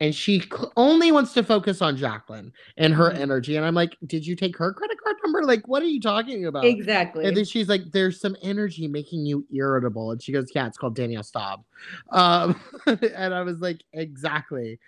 and 0.00 0.14
she 0.14 0.40
cl- 0.40 0.72
only 0.76 1.10
wants 1.10 1.32
to 1.32 1.42
focus 1.42 1.80
on 1.80 1.96
Jacqueline 1.96 2.52
and 2.76 2.92
her 2.94 3.10
Mhm. 3.10 3.18
energy. 3.18 3.56
And 3.56 3.64
I'm 3.64 3.74
like, 3.74 3.96
did 4.06 4.26
you 4.26 4.36
take 4.36 4.56
her 4.58 4.72
credit 4.72 4.98
card 5.02 5.16
number? 5.24 5.42
Like, 5.44 5.66
what 5.66 5.82
are 5.82 5.86
you 5.88 6.00
talking 6.00 6.46
about? 6.46 6.64
Exactly. 6.64 7.24
And 7.24 7.36
then 7.36 7.44
she's 7.44 7.68
like, 7.68 7.90
there's 7.92 8.20
some 8.20 8.36
energy 8.42 8.88
making 8.88 9.24
you 9.24 9.46
irritable. 9.52 10.10
And 10.12 10.22
she 10.22 10.32
goes, 10.32 10.50
yeah, 10.54 10.66
it's 10.66 10.76
called 10.76 10.94
Danielle 10.96 11.22
Staub. 11.22 11.64
Um, 12.10 12.60
and 12.86 13.32
I 13.34 13.42
was 13.42 13.60
like, 13.60 13.82
exactly. 13.92 14.78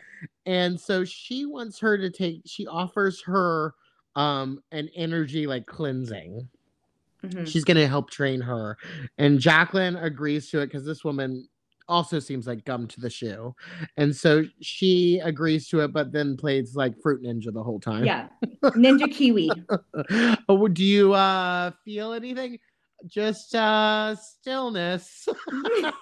And 0.47 0.79
so 0.79 1.05
she 1.05 1.47
wants 1.47 1.79
her 1.81 1.97
to 1.97 2.11
take, 2.11 2.43
she 2.45 2.67
offers 2.67 3.23
her 3.23 3.75
um 4.17 4.63
an 4.73 4.89
energy 4.97 5.47
like 5.47 5.67
cleansing. 5.67 6.49
Mhm. 7.25 7.47
She's 7.47 7.65
going 7.65 7.77
to 7.77 7.87
help 7.89 8.11
train 8.11 8.41
her. 8.41 8.77
And 9.19 9.39
Jacqueline 9.41 9.97
agrees 9.97 10.51
to 10.51 10.61
it 10.61 10.67
because 10.67 10.85
this 10.85 11.05
woman 11.05 11.49
also 11.89 12.19
seems 12.19 12.47
like 12.47 12.65
gum 12.65 12.87
to 12.89 13.01
the 13.01 13.11
shoe. 13.11 13.55
And 13.97 14.15
so 14.15 14.45
she 14.61 15.21
agrees 15.25 15.69
to 15.69 15.81
it, 15.81 15.93
but 15.93 16.13
then 16.13 16.37
plays 16.37 16.77
like 16.77 17.01
Fruit 17.03 17.23
Ninja 17.23 17.53
the 17.53 17.63
whole 17.63 17.81
time. 17.81 18.05
Yeah. 18.05 18.29
Ninja 18.63 19.11
Kiwi. 19.11 19.51
oh, 20.49 20.69
do 20.69 20.85
you 20.85 21.15
uh 21.15 21.71
feel 21.85 22.13
anything? 22.13 22.59
Just 23.07 23.55
uh 23.55 24.15
stillness. 24.17 25.29
I 25.55 25.93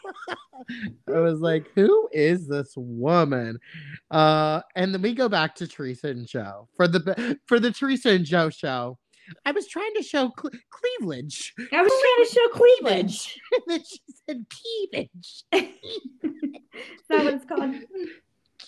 was 1.09 1.41
like, 1.41 1.70
who 1.74 2.09
is 2.12 2.49
this 2.49 2.72
woman? 2.76 3.59
Uh 4.11 4.62
and 4.74 4.93
then 4.93 5.03
we 5.03 5.14
go 5.14 5.28
back 5.28 5.55
to 5.57 5.66
Teresa 5.66 6.09
and 6.09 6.26
Joe. 6.26 6.68
For 6.76 6.89
the 6.89 7.39
for 7.47 7.61
the 7.61 7.70
Teresa 7.70 8.11
and 8.11 8.24
Joe 8.24 8.51
show. 8.51 8.99
I 9.45 9.53
was 9.53 9.66
trying 9.66 9.95
to 9.97 10.03
show 10.03 10.31
Cle- 10.31 10.51
cleavage. 10.70 11.55
I 11.72 11.83
was 11.83 11.93
trying 11.93 12.27
to 12.27 12.33
show 12.33 12.49
cleavage. 12.49 13.41
And 13.53 13.62
then 13.66 13.83
she 13.85 14.01
said 14.27 14.47
peevage. 14.49 15.45
Is 15.53 17.07
that 17.09 17.24
what 17.24 17.35
it's 17.35 17.45
called? 17.45 17.74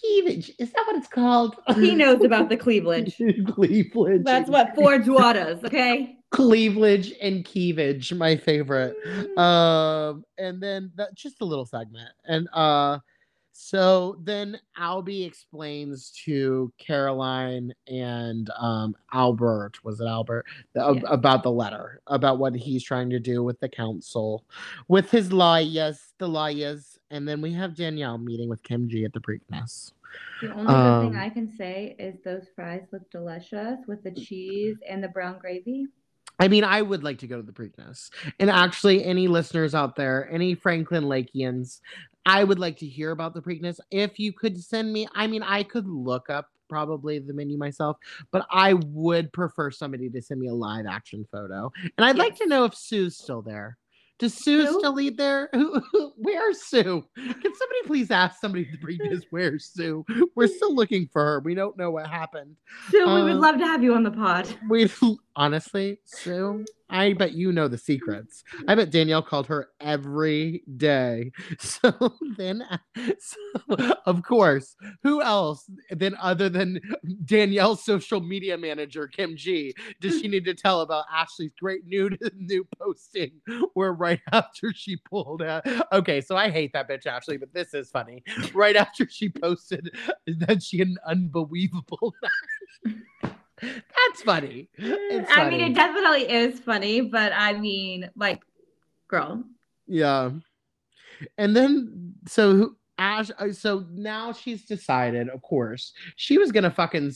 Peevage. 0.01 0.53
Is 0.59 0.71
that 0.73 0.85
what 0.87 0.97
it's 0.97 1.09
called? 1.09 1.57
He 1.77 1.95
knows 1.95 2.25
about 2.25 2.49
the 2.49 2.57
cleavage. 2.57 3.17
cleavage. 3.17 4.25
That's 4.25 4.49
what 4.49 4.75
Ford 4.75 5.05
does, 5.05 5.65
okay? 5.65 6.15
cleavage 6.31 7.15
and 7.23 7.43
keevage 7.43 8.15
my 8.15 8.37
favorite 8.37 8.95
Mm. 9.07 9.39
um 9.39 10.25
and 10.37 10.63
then 10.63 10.93
that 10.97 11.15
just 11.15 11.41
a 11.41 11.45
little 11.47 11.65
segment 11.65 12.11
and 12.27 12.47
uh 12.53 12.99
so 13.61 14.17
then 14.23 14.57
albie 14.79 15.27
explains 15.27 16.13
to 16.25 16.73
caroline 16.79 17.73
and 17.89 18.51
um 18.57 18.95
albert 19.13 19.73
was 19.83 20.01
it 20.01 20.07
albert 20.07 20.45
the- 20.75 20.95
Yeah. 20.95 21.01
about 21.07 21.43
the 21.43 21.51
letter 21.51 22.01
about 22.07 22.39
what 22.39 22.55
he's 22.55 22.85
trying 22.85 23.11
to 23.11 23.19
do 23.19 23.43
with 23.43 23.59
the 23.59 23.69
council 23.69 24.45
with 24.87 25.11
his 25.11 25.33
liars 25.33 26.13
the 26.19 26.29
liars 26.29 27.01
and 27.11 27.27
then 27.27 27.41
we 27.41 27.53
have 27.53 27.75
danielle 27.75 28.17
meeting 28.19 28.49
with 28.49 28.63
kim 28.63 28.89
g 28.89 29.05
at 29.05 29.13
the 29.13 29.21
preakness 29.21 29.91
The 30.41 30.51
only 30.53 30.67
good 30.67 31.01
thing 31.01 31.17
Um, 31.17 31.21
I 31.21 31.29
can 31.29 31.51
say 31.51 31.97
is 31.99 32.23
those 32.23 32.47
fries 32.55 32.87
look 32.93 33.11
delicious 33.11 33.81
with 33.89 34.05
the 34.05 34.13
cheese 34.13 34.77
and 34.89 35.03
the 35.03 35.09
brown 35.09 35.37
gravy. 35.41 35.89
I 36.41 36.47
mean, 36.47 36.63
I 36.63 36.81
would 36.83 37.03
like 37.03 37.19
to 37.19 37.27
go 37.27 37.37
to 37.37 37.43
the 37.43 37.53
Preakness. 37.53 38.11
And 38.39 38.49
actually, 38.49 39.05
any 39.05 39.27
listeners 39.27 39.75
out 39.75 39.97
there, 39.97 40.31
any 40.31 40.55
Franklin 40.55 41.05
Lakeans, 41.05 41.81
I 42.29 42.45
would 42.45 42.59
like 42.59 42.77
to 42.79 42.87
hear 42.87 43.11
about 43.13 43.33
the 43.33 43.41
Preakness. 43.41 43.81
If 43.91 44.19
you 44.19 44.33
could 44.35 44.63
send 44.63 44.93
me, 44.93 45.09
I 45.15 45.27
mean, 45.27 45.43
I 45.43 45.63
could 45.63 45.89
look 45.89 46.29
up 46.29 46.49
probably 46.69 47.19
the 47.19 47.33
menu 47.33 47.57
myself, 47.57 47.97
but 48.31 48.47
I 48.51 48.75
would 48.75 49.33
prefer 49.33 49.71
somebody 49.71 50.11
to 50.11 50.21
send 50.21 50.39
me 50.39 50.49
a 50.49 50.55
live 50.55 50.85
action 50.87 51.27
photo. 51.33 51.73
And 51.97 52.05
I'd 52.05 52.19
like 52.19 52.37
to 52.37 52.47
know 52.47 52.65
if 52.65 52.75
Sue's 52.75 53.17
still 53.17 53.41
there. 53.41 53.79
Does 54.19 54.35
Sue 54.35 54.67
Sue? 54.67 54.79
still 54.81 54.95
lead 54.95 55.17
there? 55.17 55.49
Where's 56.17 56.61
Sue? 56.63 57.05
Can 57.17 57.35
somebody 57.43 57.83
please 57.87 58.11
ask 58.11 58.41
somebody 58.41 58.65
to 58.67 58.77
bring 58.79 58.99
this? 58.99 59.23
Where's 59.31 59.67
Sue? 59.67 60.05
We're 60.35 60.49
still 60.49 60.75
looking 60.75 61.09
for 61.13 61.23
her. 61.25 61.41
We 61.41 61.55
don't 61.55 61.79
know 61.79 61.93
what 61.93 62.09
happened. 62.09 62.57
So 62.91 63.15
we 63.15 63.23
would 63.23 63.37
Uh, 63.37 63.39
love 63.39 63.59
to 63.59 63.65
have 63.65 63.83
you 63.83 63.95
on 63.95 64.03
the 64.03 64.11
pod. 64.11 64.53
We 64.69 64.91
honestly, 65.39 66.01
Sue, 66.05 66.65
I 66.91 67.13
bet 67.13 67.33
you 67.33 67.53
know 67.53 67.69
the 67.69 67.79
secrets. 67.79 68.43
I 68.67 68.75
bet 68.75 68.91
Danielle 68.91 69.23
called 69.23 69.47
her 69.47 69.69
every 69.81 70.63
day. 70.77 71.33
So 71.61 71.93
then, 72.37 72.65
so 73.19 73.77
of 74.07 74.23
course, 74.23 74.75
who 75.03 75.23
else 75.23 75.71
then 75.91 76.17
other 76.21 76.49
than 76.49 76.81
Danielle's 77.25 77.85
social 77.85 78.21
media 78.21 78.57
manager 78.57 79.07
Kim 79.07 79.37
G 79.37 79.75
does 80.01 80.21
she 80.21 80.29
need 80.29 80.45
to 80.47 80.55
tell 80.55 80.81
about 80.81 81.05
Ashley's 81.13 81.53
great 81.61 81.87
new 81.87 82.11
new 82.37 82.67
posting 82.79 83.33
where 83.75 83.93
right 83.93 84.21
after 84.33 84.73
she 84.75 84.97
pulled 84.97 85.43
out? 85.43 85.65
Okay, 85.93 86.21
so 86.21 86.37
I 86.37 86.51
hate 86.51 86.73
that 86.73 86.89
bitch 86.89 87.07
Ashley, 87.07 87.37
but 87.37 87.53
this 87.53 87.75
is 87.75 87.91
funny. 87.91 88.23
Right 88.55 88.77
after 88.77 89.09
she 89.09 89.29
posted 89.29 89.95
that 90.27 90.63
she 90.63 90.79
had 90.79 90.89
an 90.89 90.99
unbelievable. 91.07 92.15
That's 93.61 94.23
funny. 94.25 94.69
It's 94.77 95.31
I 95.35 95.49
mean, 95.51 95.61
it 95.61 95.75
definitely 95.75 96.31
is 96.31 96.61
funny, 96.61 97.01
but 97.01 97.33
I 97.35 97.53
mean, 97.55 98.09
like, 98.17 98.43
girl, 99.09 99.45
Yeah. 99.87 100.31
And 101.37 101.55
then 101.57 102.15
so 102.27 102.55
who- 102.55 102.75
Ash 103.01 103.31
uh, 103.39 103.53
so 103.53 103.87
now 103.93 104.33
she's 104.33 104.65
decided, 104.65 105.29
of 105.29 105.41
course, 105.43 105.93
she 106.17 106.37
was 106.37 106.51
going 106.51 106.65
to 106.65 106.71
fucking 106.71 107.13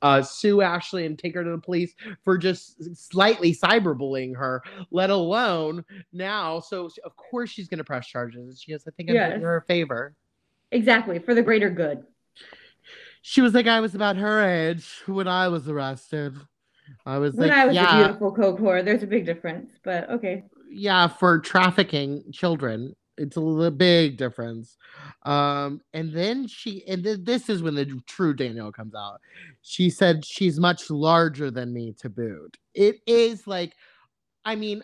uh, 0.00 0.22
sue 0.22 0.62
Ashley 0.62 1.04
and 1.04 1.18
take 1.18 1.34
her 1.34 1.44
to 1.44 1.50
the 1.50 1.58
police 1.58 1.94
for 2.22 2.38
just 2.38 2.96
slightly 2.96 3.54
cyberbullying 3.54 4.34
her, 4.34 4.62
let 4.90 5.10
alone 5.10 5.84
now 6.14 6.60
so 6.60 6.88
of 7.04 7.14
course 7.16 7.50
she's 7.50 7.68
going 7.68 7.76
to 7.76 7.84
press 7.84 8.06
charges. 8.06 8.48
And 8.48 8.56
she 8.58 8.72
goes, 8.72 8.84
"I 8.88 8.90
think 8.92 9.10
I'm 9.10 9.16
Yes. 9.16 9.32
doing 9.32 9.42
her 9.42 9.56
a 9.58 9.62
favor." 9.62 10.14
exactly 10.70 11.18
for 11.18 11.34
the 11.34 11.42
greater 11.42 11.68
good. 11.68 12.02
She 13.22 13.40
was 13.40 13.54
like, 13.54 13.66
"I 13.66 13.80
was 13.80 13.94
about 13.94 14.16
her 14.16 14.42
age 14.44 14.86
when 15.06 15.28
I 15.28 15.48
was 15.48 15.68
arrested." 15.68 16.34
I 17.06 17.18
was 17.18 17.34
When 17.34 17.48
like, 17.48 17.58
I 17.58 17.66
was 17.66 17.74
"Yeah." 17.74 18.00
a 18.00 18.04
beautiful 18.04 18.32
coke 18.32 18.58
whore, 18.58 18.84
there's 18.84 19.02
a 19.02 19.06
big 19.06 19.24
difference, 19.24 19.70
but 19.82 20.10
okay. 20.10 20.44
yeah 20.68 21.06
for 21.06 21.38
trafficking 21.38 22.24
children 22.32 22.94
it's 23.18 23.36
a 23.36 23.70
big 23.70 24.16
difference 24.16 24.78
um 25.24 25.80
and 25.92 26.12
then 26.12 26.46
she 26.46 26.82
and 26.88 27.04
th- 27.04 27.18
this 27.22 27.50
is 27.50 27.62
when 27.62 27.74
the 27.74 27.84
true 28.06 28.32
danielle 28.32 28.72
comes 28.72 28.94
out 28.94 29.20
she 29.60 29.90
said 29.90 30.24
she's 30.24 30.58
much 30.58 30.90
larger 30.90 31.50
than 31.50 31.74
me 31.74 31.92
to 31.92 32.08
boot 32.08 32.56
it 32.74 32.96
is 33.06 33.46
like 33.46 33.74
i 34.46 34.56
mean 34.56 34.82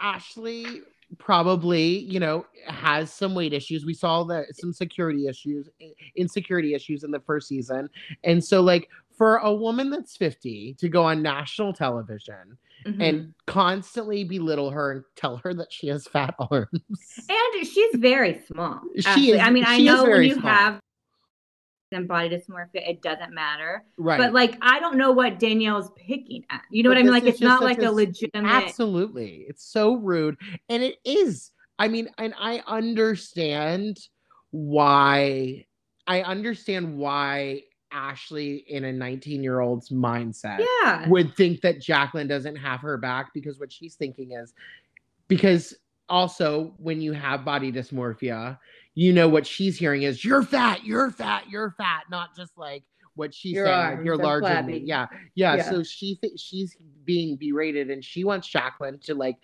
ashley 0.00 0.82
probably 1.18 1.98
you 2.00 2.18
know 2.20 2.44
has 2.66 3.12
some 3.12 3.34
weight 3.34 3.52
issues 3.52 3.84
we 3.84 3.94
saw 3.94 4.24
that 4.24 4.46
some 4.56 4.72
security 4.72 5.26
issues 5.26 5.68
insecurity 6.16 6.74
issues 6.74 7.04
in 7.04 7.10
the 7.10 7.20
first 7.20 7.48
season 7.48 7.88
and 8.24 8.42
so 8.42 8.60
like 8.60 8.88
for 9.16 9.36
a 9.38 9.52
woman 9.52 9.90
that's 9.90 10.16
50 10.16 10.74
to 10.78 10.88
go 10.88 11.04
on 11.04 11.22
national 11.22 11.72
television 11.72 12.56
Mhm. 12.86 13.00
and 13.00 13.34
constantly 13.46 14.24
belittle 14.24 14.68
her 14.70 14.90
and 14.90 15.04
tell 15.14 15.36
her 15.36 15.54
that 15.54 15.72
she 15.72 15.86
has 15.86 16.08
fat 16.08 16.34
arms. 16.50 16.68
And 17.28 17.64
she's 17.64 17.94
very 17.94 18.42
small. 18.52 18.80
She 19.14 19.30
is- 19.30 19.40
I 19.40 19.50
mean, 19.50 19.62
I 19.64 19.78
know 19.78 20.02
when 20.02 20.24
you 20.24 20.34
small. 20.34 20.50
have 20.52 20.80
and 21.92 22.08
body 22.08 22.28
dysmorphia, 22.30 22.88
it 22.88 23.02
doesn't 23.02 23.32
matter. 23.34 23.84
right. 23.96 24.18
But 24.18 24.32
like, 24.32 24.56
I 24.62 24.80
don't 24.80 24.96
know 24.96 25.12
what 25.12 25.38
Danielle's 25.38 25.90
picking 25.96 26.44
at. 26.50 26.62
You 26.70 26.82
know 26.82 26.90
But 26.90 26.96
what 26.96 27.00
I 27.00 27.02
mean? 27.04 27.12
Like, 27.12 27.24
it's 27.24 27.40
not 27.40 27.62
like 27.62 27.78
a 27.82 27.88
a- 27.88 27.92
legitimate. 27.92 28.48
Absolutely. 28.48 29.44
It's 29.48 29.64
so 29.64 29.94
rude. 29.94 30.36
And 30.68 30.82
it 30.82 30.96
is. 31.04 31.52
I 31.78 31.88
mean, 31.88 32.08
and 32.18 32.34
I 32.38 32.62
understand 32.66 33.98
why 34.50 35.64
I 36.06 36.22
understand 36.22 36.96
why 36.96 37.62
Ashley 37.90 38.64
in 38.68 38.84
a 38.84 38.92
19 38.92 39.42
year 39.42 39.60
old's 39.60 39.90
mindset 39.90 40.64
Yeah. 40.82 41.08
would 41.08 41.34
think 41.36 41.60
that 41.62 41.80
Jacqueline 41.80 42.28
doesn't 42.28 42.56
have 42.56 42.80
her 42.80 42.96
back 42.96 43.32
because 43.34 43.58
what 43.58 43.72
she's 43.72 43.94
thinking 43.94 44.32
is 44.32 44.52
because 45.28 45.74
also 46.08 46.74
when 46.78 47.00
you 47.00 47.12
have 47.12 47.44
body 47.44 47.70
dysmorphia, 47.72 48.58
you 48.94 49.12
know 49.12 49.28
what 49.28 49.46
she's 49.46 49.78
hearing 49.78 50.02
is 50.02 50.24
you're 50.24 50.42
fat, 50.42 50.84
you're 50.84 51.10
fat, 51.10 51.44
you're 51.48 51.70
fat, 51.78 52.04
not 52.10 52.36
just 52.36 52.56
like 52.58 52.84
what 53.14 53.34
she's 53.34 53.52
Your 53.52 53.66
saying, 53.66 53.78
arms 53.78 54.04
you're 54.06 54.16
larger 54.16 54.48
than 54.48 54.66
me. 54.66 54.78
Yeah, 54.84 55.06
yeah. 55.34 55.56
Yeah. 55.56 55.70
So 55.70 55.82
she 55.82 56.16
th- 56.16 56.38
she's 56.38 56.76
being 57.04 57.36
berated 57.36 57.90
and 57.90 58.04
she 58.04 58.24
wants 58.24 58.48
Jacqueline 58.48 58.98
to 59.04 59.14
like 59.14 59.36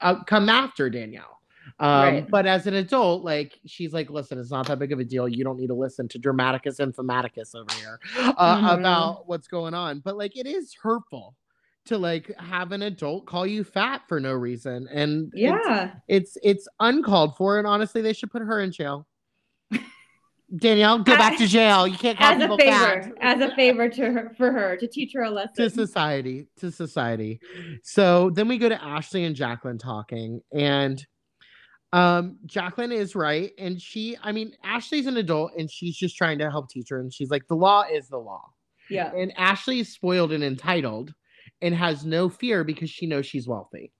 uh, 0.00 0.22
come 0.24 0.48
after 0.48 0.90
Danielle. 0.90 1.38
Um, 1.78 1.88
Right. 2.02 2.30
But 2.30 2.46
as 2.46 2.66
an 2.66 2.74
adult, 2.74 3.24
like 3.24 3.58
she's 3.66 3.92
like, 3.92 4.10
listen, 4.10 4.38
it's 4.38 4.50
not 4.50 4.66
that 4.66 4.78
big 4.78 4.92
of 4.92 4.98
a 4.98 5.04
deal. 5.04 5.28
You 5.28 5.44
don't 5.44 5.56
need 5.58 5.68
to 5.68 5.74
listen 5.74 6.08
to 6.08 6.18
Dramaticus 6.18 6.80
and 6.80 6.92
Infomaticus 6.94 7.54
over 7.54 7.72
here 7.74 8.00
uh, 8.36 8.56
Mhm. 8.58 8.78
about 8.80 9.28
what's 9.28 9.46
going 9.46 9.72
on. 9.74 10.00
But 10.00 10.16
like, 10.16 10.36
it 10.36 10.46
is 10.46 10.74
hurtful 10.82 11.36
to 11.90 11.98
like 11.98 12.34
have 12.38 12.72
an 12.72 12.82
adult 12.82 13.26
call 13.26 13.46
you 13.46 13.62
fat 13.62 14.02
for 14.08 14.18
no 14.18 14.32
reason, 14.32 14.88
and 14.90 15.30
Yeah. 15.34 15.92
it's 16.08 16.36
it's 16.42 16.66
uncalled 16.80 17.36
for. 17.36 17.58
And 17.58 17.66
honestly, 17.66 18.00
they 18.02 18.12
should 18.14 18.30
put 18.30 18.42
her 18.42 18.60
in 18.60 18.72
jail. 18.72 19.06
Danielle, 20.56 20.98
go 20.98 21.16
back 21.16 21.38
to 21.38 21.46
jail. 21.58 21.86
You 21.86 21.96
can't 21.96 22.18
call 22.18 22.32
As 22.32 22.36
a 22.38 22.40
people 22.40 22.58
favor, 22.58 23.02
fat 23.02 23.12
as 23.20 23.40
a 23.40 23.54
favor 23.54 23.88
to 23.88 24.10
her 24.10 24.32
for 24.36 24.50
her 24.50 24.76
to 24.78 24.88
teach 24.88 25.12
her 25.14 25.22
a 25.22 25.30
lesson. 25.30 25.54
to 25.56 25.70
society 25.70 26.48
to 26.58 26.72
society 26.72 27.38
so 27.84 28.30
then 28.30 28.48
we 28.48 28.58
go 28.58 28.68
to 28.68 28.82
ashley 28.82 29.24
and 29.24 29.36
jacqueline 29.36 29.78
talking 29.78 30.40
and 30.52 31.06
um 31.92 32.36
jacqueline 32.46 32.90
is 32.90 33.14
right 33.14 33.52
and 33.58 33.80
she 33.80 34.16
i 34.24 34.32
mean 34.32 34.52
ashley's 34.64 35.06
an 35.06 35.16
adult 35.18 35.52
and 35.56 35.70
she's 35.70 35.96
just 35.96 36.16
trying 36.16 36.38
to 36.38 36.50
help 36.50 36.68
teach 36.68 36.88
her 36.90 36.98
and 36.98 37.12
she's 37.14 37.30
like 37.30 37.46
the 37.48 37.54
law 37.54 37.84
is 37.92 38.08
the 38.08 38.18
law 38.18 38.44
yeah. 38.88 39.12
and 39.16 39.32
ashley 39.38 39.78
is 39.80 39.92
spoiled 39.92 40.32
and 40.32 40.42
entitled 40.42 41.14
and 41.62 41.74
has 41.74 42.04
no 42.04 42.28
fear 42.28 42.64
because 42.64 42.90
she 42.90 43.06
knows 43.06 43.26
she's 43.26 43.46
wealthy 43.48 43.92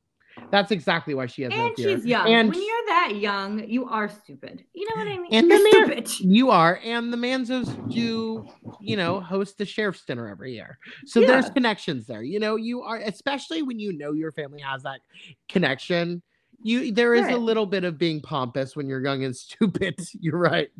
that's 0.50 0.70
exactly 0.70 1.12
why 1.14 1.26
she 1.26 1.42
has 1.42 1.52
no 1.52 1.66
And 1.66 1.76
fear 1.76 1.96
she's 1.96 2.06
young. 2.06 2.26
and 2.26 2.48
when 2.48 2.58
you're 2.58 2.86
that 2.86 3.12
young, 3.16 3.68
you 3.68 3.86
are 3.86 4.08
stupid. 4.08 4.64
You 4.72 4.88
know 4.88 4.94
what 5.04 5.12
I 5.12 5.18
mean? 5.18 5.28
And 5.32 5.48
you're 5.48 5.58
the 5.58 5.88
man- 5.88 6.04
stupid. 6.06 6.26
You 6.34 6.50
are, 6.50 6.80
and 6.82 7.12
the 7.12 7.16
Manzos 7.16 7.92
do, 7.92 8.46
you 8.80 8.96
know, 8.96 9.20
host 9.20 9.58
the 9.58 9.66
sheriff's 9.66 10.04
dinner 10.04 10.28
every 10.28 10.54
year. 10.54 10.78
So 11.04 11.20
there's 11.20 11.50
connections 11.50 12.06
there. 12.06 12.22
You 12.22 12.38
know, 12.40 12.56
you 12.56 12.80
are, 12.82 12.96
especially 12.98 13.62
when 13.62 13.78
you 13.78 13.92
know 13.92 14.12
your 14.12 14.32
family 14.32 14.60
has 14.60 14.82
that 14.84 15.00
connection. 15.48 16.22
You 16.62 16.92
there 16.92 17.14
is 17.14 17.26
a 17.28 17.36
little 17.36 17.66
bit 17.66 17.84
of 17.84 17.98
being 17.98 18.20
pompous 18.20 18.76
when 18.76 18.88
you're 18.88 19.04
young 19.04 19.24
and 19.24 19.36
stupid. 19.44 19.98
You're 20.20 20.38
right. 20.38 20.70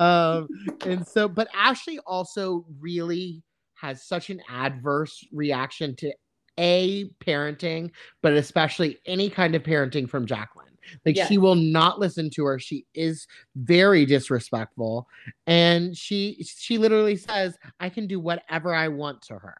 Um, 0.00 0.48
and 0.86 1.06
so, 1.06 1.28
but 1.28 1.48
Ashley 1.54 1.98
also 2.06 2.64
really 2.80 3.42
has 3.74 4.04
such 4.04 4.30
an 4.30 4.40
adverse 4.48 5.26
reaction 5.32 5.96
to 5.96 6.12
a 6.58 7.06
parenting, 7.24 7.90
but 8.22 8.34
especially 8.34 8.98
any 9.06 9.30
kind 9.30 9.54
of 9.54 9.62
parenting 9.62 10.08
from 10.08 10.26
Jacqueline. 10.26 10.66
Like 11.06 11.16
Yes. 11.16 11.28
she 11.28 11.38
will 11.38 11.54
not 11.54 11.98
listen 12.00 12.28
to 12.30 12.44
her. 12.44 12.58
She 12.58 12.86
is 12.92 13.26
very 13.54 14.04
disrespectful, 14.04 15.08
and 15.46 15.96
she 15.96 16.44
she 16.44 16.76
literally 16.76 17.16
says, 17.16 17.56
"I 17.78 17.88
can 17.88 18.06
do 18.06 18.18
whatever 18.18 18.74
I 18.74 18.88
want 18.88 19.22
to 19.22 19.34
her," 19.38 19.56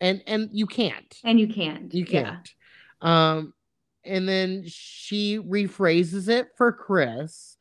and 0.00 0.22
and 0.26 0.50
you 0.52 0.66
can't. 0.66 1.18
And 1.24 1.40
you 1.40 1.48
can't. 1.48 1.92
You 1.94 2.04
can't. 2.04 2.48
Um, 3.00 3.54
and 4.04 4.28
then 4.28 4.64
she 4.66 5.38
rephrases 5.38 6.28
it 6.28 6.48
for 6.56 6.72
Chris, 6.72 7.56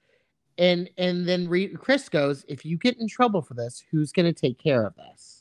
and 0.58 0.90
and 0.98 1.28
then 1.28 1.48
re- 1.48 1.74
Chris 1.74 2.10
goes, 2.10 2.44
"If 2.50 2.66
you 2.66 2.78
get 2.78 3.00
in 3.00 3.08
trouble 3.08 3.42
for 3.42 3.54
this, 3.54 3.82
who's 3.92 4.12
going 4.12 4.32
to 4.32 4.40
take 4.40 4.60
care 4.60 4.86
of 4.86 4.94
this?" 4.96 5.39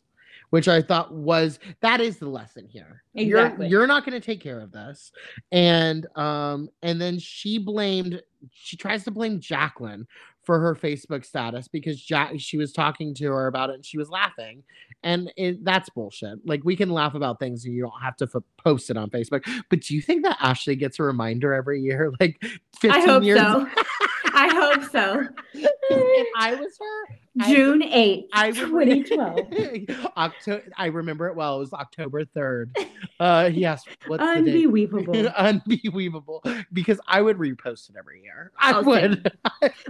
Which 0.50 0.66
I 0.68 0.80
thought 0.80 1.12
was 1.12 1.58
that 1.80 2.00
is 2.00 2.18
the 2.18 2.28
lesson 2.28 2.66
here. 2.66 3.02
Exactly. 3.14 3.68
You're, 3.68 3.80
you're 3.80 3.86
not 3.86 4.06
going 4.06 4.18
to 4.18 4.24
take 4.24 4.40
care 4.40 4.60
of 4.60 4.72
this, 4.72 5.12
and 5.52 6.06
um, 6.16 6.68
and 6.82 7.00
then 7.00 7.18
she 7.18 7.58
blamed. 7.58 8.22
She 8.52 8.76
tries 8.76 9.04
to 9.04 9.10
blame 9.10 9.40
Jacqueline 9.40 10.06
for 10.48 10.58
her 10.58 10.74
Facebook 10.74 11.26
status 11.26 11.68
because 11.68 12.00
Jack 12.00 12.32
she 12.38 12.56
was 12.56 12.72
talking 12.72 13.12
to 13.16 13.26
her 13.26 13.48
about 13.48 13.68
it 13.68 13.74
and 13.74 13.84
she 13.84 13.98
was 13.98 14.08
laughing, 14.08 14.62
and 15.02 15.30
it, 15.36 15.62
that's 15.62 15.90
bullshit. 15.90 16.38
Like 16.46 16.64
we 16.64 16.74
can 16.74 16.88
laugh 16.88 17.14
about 17.14 17.38
things 17.38 17.66
and 17.66 17.74
you 17.74 17.82
don't 17.82 18.00
have 18.02 18.16
to 18.16 18.28
f- 18.34 18.42
post 18.56 18.88
it 18.88 18.96
on 18.96 19.10
Facebook. 19.10 19.46
But 19.68 19.82
do 19.82 19.94
you 19.94 20.00
think 20.00 20.22
that 20.22 20.38
Ashley 20.40 20.74
gets 20.74 20.98
a 20.98 21.02
reminder 21.02 21.52
every 21.52 21.82
year? 21.82 22.10
Like 22.20 22.42
15 22.80 22.90
I 22.90 23.04
hope 23.04 23.24
years 23.24 23.38
so. 23.38 23.68
I 24.32 24.48
hope 24.48 24.90
so. 24.90 25.28
if 25.52 26.28
I 26.36 26.54
was 26.54 26.78
her, 26.80 27.16
June 27.46 27.82
8th, 27.82 28.28
I 28.32 28.48
would 28.48 29.06
2012. 29.06 30.10
October. 30.16 30.62
I 30.76 30.86
remember 30.86 31.28
it 31.28 31.36
well. 31.36 31.56
It 31.56 31.60
was 31.60 31.72
October 31.72 32.24
third. 32.24 32.76
Uh, 33.20 33.50
yes. 33.52 33.84
What's? 34.06 34.22
Unbelievable. 34.22 35.28
Unbelievable. 35.36 36.42
Because 36.72 37.00
I 37.06 37.22
would 37.22 37.38
repost 37.38 37.90
it 37.90 37.96
every 37.98 38.22
year. 38.22 38.52
I 38.58 38.80
would. 38.80 39.30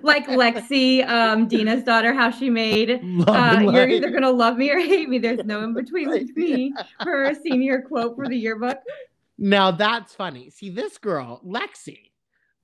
like 0.03 0.27
Lexi, 0.27 1.09
um, 1.09 1.49
Dina's 1.49 1.83
daughter, 1.85 2.13
how 2.13 2.31
she 2.31 2.51
made. 2.51 2.91
Uh, 3.27 3.61
you're 3.73 3.89
either 3.89 4.11
gonna 4.11 4.31
love 4.31 4.57
me 4.57 4.71
or 4.71 4.79
hate 4.79 5.09
me. 5.09 5.19
There's 5.19 5.45
no 5.45 5.63
in 5.63 5.75
between 5.75 6.11
with 6.11 6.37
me. 6.37 6.73
Her 7.01 7.35
senior 7.35 7.83
quote 7.83 8.17
for 8.17 8.29
the 8.29 8.37
yearbook. 8.37 8.79
Now 9.39 9.71
that's 9.71 10.15
funny. 10.15 10.51
See, 10.51 10.71
this 10.71 10.99
girl, 10.99 11.41
Lexi, 11.45 12.11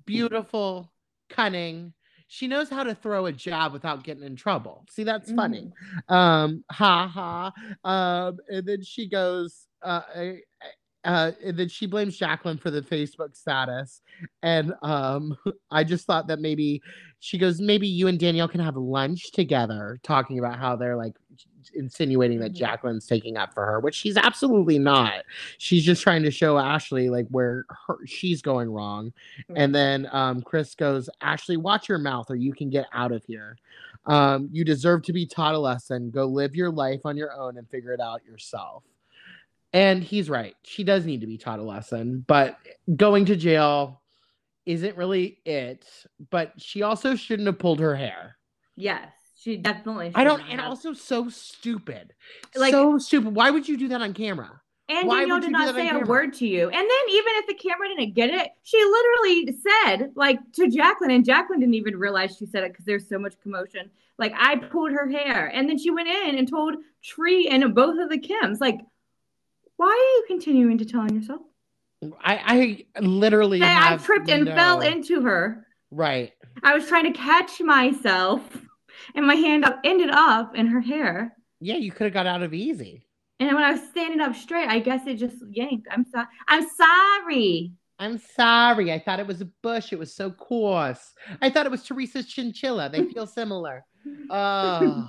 beautiful, 0.05 0.93
cunning. 1.31 1.93
She 2.35 2.49
knows 2.49 2.69
how 2.69 2.83
to 2.83 2.97
throw 2.97 3.27
a 3.27 3.33
jab 3.33 3.73
without 3.73 4.03
getting 4.03 4.25
in 4.25 4.35
trouble. 4.35 4.85
See, 4.91 5.05
that's 5.05 5.31
funny. 5.31 5.71
Um, 6.09 6.65
ha 6.69 7.07
ha. 7.07 7.53
Um, 7.85 8.39
and 8.49 8.67
then 8.67 8.83
she 8.83 9.09
goes, 9.09 9.69
uh, 9.83 10.01
uh, 11.05 11.31
and 11.45 11.57
then 11.57 11.69
she 11.69 11.87
blames 11.87 12.17
Jacqueline 12.17 12.59
for 12.59 12.73
the 12.73 12.81
Facebook 12.81 13.37
status. 13.37 14.03
And 14.43 14.75
um, 14.83 15.37
I 15.71 15.85
just 15.85 16.09
thought 16.09 16.27
that 16.27 16.41
maybe 16.41 16.83
she 17.21 17.39
goes, 17.39 17.61
maybe 17.61 17.87
you 17.87 18.09
and 18.09 18.19
Danielle 18.19 18.49
can 18.49 18.61
have 18.63 18.77
lunch 18.77 19.31
together, 19.31 20.01
talking 20.03 20.41
about 20.41 20.59
how 20.59 20.75
they're 20.75 20.97
like 20.97 21.15
insinuating 21.71 22.41
that 22.41 22.53
Mhm. 22.53 22.57
Jacqueline's 22.57 23.07
taking 23.07 23.37
up 23.37 23.55
for 23.55 23.65
her, 23.65 23.81
which 23.81 23.95
she's 23.95 24.17
absolutely 24.17 24.79
not. 24.79 25.25
She's 25.59 25.85
just 25.85 26.03
trying 26.03 26.23
to 26.25 26.31
show 26.31 26.59
Ashley 26.59 27.09
like 27.09 27.27
where 27.29 27.65
her, 27.87 27.99
she's 28.07 28.43
going 28.43 28.71
wrong. 28.71 29.13
And 29.55 29.75
then 29.75 30.09
um, 30.13 30.43
Chris 30.43 30.75
goes, 30.75 31.09
Ashley, 31.21 31.57
watch 31.57 31.89
your 31.89 31.99
mouth 31.99 32.31
or 32.31 32.37
you 32.37 32.53
can 32.53 32.71
get 32.71 32.87
out 32.93 33.13
of 33.13 33.25
here. 33.25 33.57
Um, 34.07 34.49
you 34.53 34.65
deserve 34.65 35.03
to 35.05 35.13
be 35.13 35.27
taught 35.27 35.55
a 35.55 35.59
lesson. 35.59 36.11
Go 36.11 36.27
live 36.27 36.55
your 36.55 36.71
life 36.71 37.01
on 37.05 37.17
your 37.17 37.33
own 37.33 37.57
and 37.57 37.69
figure 37.71 37.93
it 37.93 38.01
out 38.01 38.25
yourself. 38.25 38.85
And 39.73 40.05
he's 40.05 40.31
right. 40.31 40.55
She 40.63 40.85
does 40.85 41.05
need 41.05 41.23
to 41.23 41.27
be 41.27 41.39
taught 41.39 41.59
a 41.59 41.63
lesson, 41.65 42.25
but 42.27 42.59
going 42.95 43.25
to 43.27 43.35
jail 43.37 44.03
isn't 44.67 44.97
really 44.97 45.39
it. 45.45 45.85
But 46.31 46.53
she 46.59 46.83
also 46.83 47.17
shouldn't 47.17 47.47
have 47.47 47.59
pulled 47.59 47.81
her 47.81 47.97
hair. 47.97 48.37
Yes, 48.77 49.13
she 49.45 49.59
definitely. 49.59 50.11
I 50.15 50.25
don't, 50.25 50.41
and 50.49 50.59
have. 50.61 50.71
also 50.71 50.95
so 50.95 51.29
stupid. 51.29 52.15
Like- 52.57 52.73
so 52.73 52.99
stupid. 52.99 53.35
Why 53.35 53.51
would 53.51 53.69
you 53.69 53.77
do 53.77 53.89
that 53.89 54.01
on 54.01 54.15
camera? 54.15 54.61
And 54.89 55.09
Why 55.09 55.21
Danielle 55.21 55.41
did 55.41 55.53
not 55.53 55.75
say 55.75 55.89
a 55.89 56.01
word 56.01 56.35
to 56.35 56.47
you. 56.47 56.65
And 56.65 56.73
then 56.73 57.09
even 57.11 57.33
if 57.37 57.47
the 57.47 57.55
camera 57.55 57.89
didn't 57.89 58.15
get 58.15 58.29
it, 58.29 58.51
she 58.65 58.77
literally 58.77 59.59
said, 59.63 60.13
like, 60.15 60.39
to 60.57 60.69
Jacqueline, 60.69 61.11
and 61.11 61.25
Jacqueline 61.25 61.61
didn't 61.61 61.75
even 61.75 61.97
realize 61.97 62.37
she 62.37 62.45
said 62.45 62.65
it 62.65 62.73
because 62.73 62.85
there's 62.85 63.09
so 63.09 63.19
much 63.19 63.35
commotion. 63.43 63.91
Like, 64.19 64.35
I 64.37 64.57
pulled 64.57 64.93
her 64.93 65.09
hair. 65.09 65.47
And 65.47 65.69
then 65.69 65.79
she 65.79 65.91
went 65.91 66.09
in 66.09 66.37
and 66.37 66.47
told 66.49 66.75
Tree 67.03 67.49
and 67.49 67.75
both 67.75 67.99
of 67.99 68.11
the 68.11 68.19
Kims, 68.19 68.61
like, 68.61 68.79
why 69.77 69.87
are 69.87 70.17
you 70.17 70.25
continuing 70.27 70.77
to 70.77 70.85
tell 70.85 71.01
on 71.01 71.15
yourself? 71.15 71.41
I, 72.23 72.85
I 72.95 73.01
literally 73.01 73.61
I 73.63 73.97
tripped 73.97 74.29
and 74.29 74.47
fell 74.47 74.83
into 74.83 75.23
her. 75.23 75.67
Right. 75.91 76.33
I 76.63 76.75
was 76.75 76.87
trying 76.87 77.11
to 77.11 77.19
catch 77.19 77.59
myself, 77.61 78.43
and 79.15 79.27
my 79.27 79.35
hand 79.35 79.65
up 79.65 79.81
ended 79.85 80.11
up 80.11 80.55
in 80.57 80.67
her 80.67 80.81
hair. 80.81 81.37
Yeah, 81.61 81.77
you 81.77 81.93
could 81.93 82.05
have 82.05 82.15
got 82.15 82.27
out 82.27 82.43
of 82.43 82.53
easy. 82.55 83.07
And 83.41 83.55
when 83.55 83.65
I 83.65 83.73
was 83.73 83.83
standing 83.91 84.21
up 84.21 84.35
straight, 84.35 84.69
I 84.69 84.79
guess 84.79 85.07
it 85.07 85.17
just 85.17 85.37
yanked. 85.51 85.89
I'm 85.91 86.05
sorry. 86.05 86.27
I'm 86.49 86.69
sorry. 86.69 87.73
I'm 87.99 88.19
sorry. 88.19 88.93
I 88.93 88.99
thought 88.99 89.21
it 89.21 89.27
was 89.27 89.41
a 89.41 89.49
bush. 89.63 89.93
It 89.93 89.99
was 89.99 90.15
so 90.15 90.31
coarse. 90.31 91.15
I 91.41 91.51
thought 91.51 91.67
it 91.67 91.73
was 91.73 91.83
Teresa's 91.83 92.27
chinchilla. 92.27 92.91
They 92.91 93.05
feel 93.05 93.27
similar. 93.27 93.85
Oh. 94.31 95.09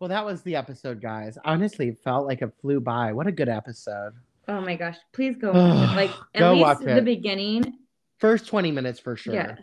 Well, 0.00 0.08
that 0.08 0.24
was 0.24 0.42
the 0.42 0.56
episode, 0.56 1.00
guys. 1.00 1.38
Honestly, 1.44 1.88
it 1.88 1.98
felt 2.04 2.26
like 2.26 2.42
it 2.42 2.52
flew 2.60 2.80
by. 2.80 3.12
What 3.12 3.26
a 3.26 3.32
good 3.32 3.48
episode. 3.48 4.12
Oh 4.46 4.60
my 4.60 4.76
gosh! 4.76 4.96
Please 5.12 5.36
go. 5.36 5.50
like 5.52 6.10
at 6.34 6.40
Go 6.40 6.52
least 6.52 6.62
watch 6.62 6.78
the 6.78 7.02
beginning. 7.02 7.78
First 8.18 8.46
20 8.46 8.70
minutes 8.70 8.98
for 8.98 9.16
sure. 9.16 9.34
Yes, 9.34 9.60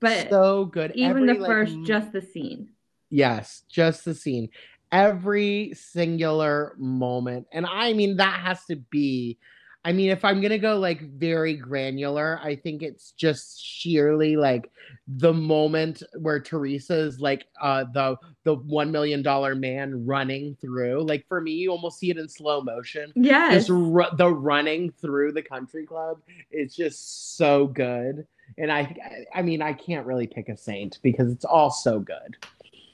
but 0.00 0.28
so 0.28 0.66
good. 0.66 0.92
even 0.94 1.28
Every, 1.28 1.38
the 1.38 1.44
first, 1.44 1.72
m- 1.74 1.84
just 1.84 2.12
the 2.12 2.20
scene. 2.20 2.70
Yes, 3.10 3.62
just 3.68 4.04
the 4.04 4.14
scene. 4.14 4.48
Every 4.92 5.72
singular 5.74 6.74
moment. 6.78 7.46
And 7.52 7.66
I 7.66 7.92
mean, 7.92 8.16
that 8.16 8.40
has 8.40 8.64
to 8.66 8.76
be. 8.76 9.38
I 9.86 9.92
mean, 9.92 10.08
if 10.08 10.24
I'm 10.24 10.40
going 10.40 10.50
to 10.50 10.58
go 10.58 10.78
like 10.78 11.02
very 11.02 11.54
granular, 11.54 12.40
I 12.42 12.56
think 12.56 12.82
it's 12.82 13.12
just 13.12 13.62
sheerly 13.62 14.34
like 14.34 14.70
the 15.06 15.34
moment 15.34 16.02
where 16.18 16.40
Teresa's 16.40 17.20
like 17.20 17.46
uh 17.60 17.84
the 17.92 18.16
the 18.44 18.54
1 18.54 18.90
million 18.90 19.22
dollar 19.22 19.54
man 19.54 20.06
running 20.06 20.56
through. 20.58 21.02
Like 21.02 21.26
for 21.28 21.40
me, 21.42 21.52
you 21.52 21.70
almost 21.70 21.98
see 21.98 22.10
it 22.10 22.16
in 22.16 22.28
slow 22.30 22.62
motion. 22.62 23.12
Yes, 23.14 23.52
Just 23.52 23.68
ru- 23.68 24.16
the 24.16 24.30
running 24.30 24.90
through 24.90 25.32
the 25.32 25.42
country 25.42 25.84
club 25.84 26.20
is 26.50 26.74
just 26.74 27.36
so 27.36 27.66
good. 27.66 28.26
And 28.58 28.70
I 28.70 29.26
I 29.34 29.42
mean, 29.42 29.62
I 29.62 29.72
can't 29.72 30.06
really 30.06 30.26
pick 30.26 30.48
a 30.48 30.56
saint 30.56 30.98
because 31.02 31.30
it's 31.32 31.44
all 31.44 31.70
so 31.70 31.98
good. 31.98 32.36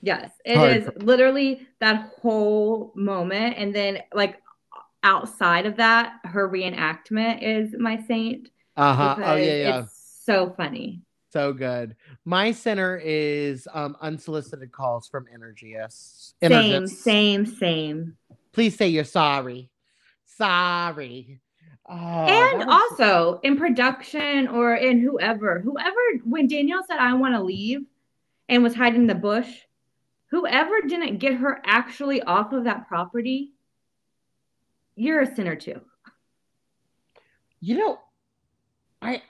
yes, 0.00 0.30
it 0.44 0.56
Hard 0.56 0.76
is 0.76 0.88
literally 0.96 1.66
that 1.80 2.10
whole 2.20 2.92
moment, 2.94 3.56
and 3.58 3.74
then 3.74 3.98
like 4.14 4.40
outside 5.02 5.66
of 5.66 5.76
that, 5.76 6.20
her 6.24 6.48
reenactment 6.48 7.42
is 7.42 7.74
my 7.78 8.02
saint. 8.06 8.50
Uh-huh. 8.76 9.16
Oh 9.18 9.36
yeah, 9.36 9.44
yeah. 9.44 9.82
It's 9.82 10.22
so 10.24 10.54
funny. 10.56 11.02
So 11.32 11.52
good. 11.52 11.94
My 12.24 12.50
center 12.50 13.00
is 13.02 13.68
um, 13.72 13.96
unsolicited 14.00 14.72
calls 14.72 15.06
from 15.06 15.26
Energists. 15.32 16.34
Same, 16.42 16.52
Energists. 16.52 17.02
same, 17.02 17.46
same. 17.46 18.16
Please 18.52 18.76
say 18.76 18.88
you're 18.88 19.04
sorry. 19.04 19.70
Sorry. 20.24 21.40
Oh, 21.92 21.94
and 22.26 22.58
was- 22.66 22.90
also 22.92 23.40
in 23.42 23.56
production 23.56 24.46
or 24.48 24.74
in 24.76 25.00
whoever, 25.00 25.58
whoever, 25.60 25.98
when 26.24 26.46
Danielle 26.46 26.84
said, 26.86 26.98
I 26.98 27.12
want 27.14 27.34
to 27.34 27.42
leave 27.42 27.80
and 28.48 28.62
was 28.62 28.74
hiding 28.74 29.02
in 29.02 29.06
the 29.08 29.14
bush, 29.16 29.48
whoever 30.26 30.80
didn't 30.82 31.18
get 31.18 31.34
her 31.34 31.60
actually 31.64 32.22
off 32.22 32.52
of 32.52 32.64
that 32.64 32.86
property, 32.86 33.52
you're 34.94 35.20
a 35.22 35.34
sinner 35.34 35.56
too. 35.56 35.80
you 37.60 37.76
know, 37.76 37.98
I 39.02 39.22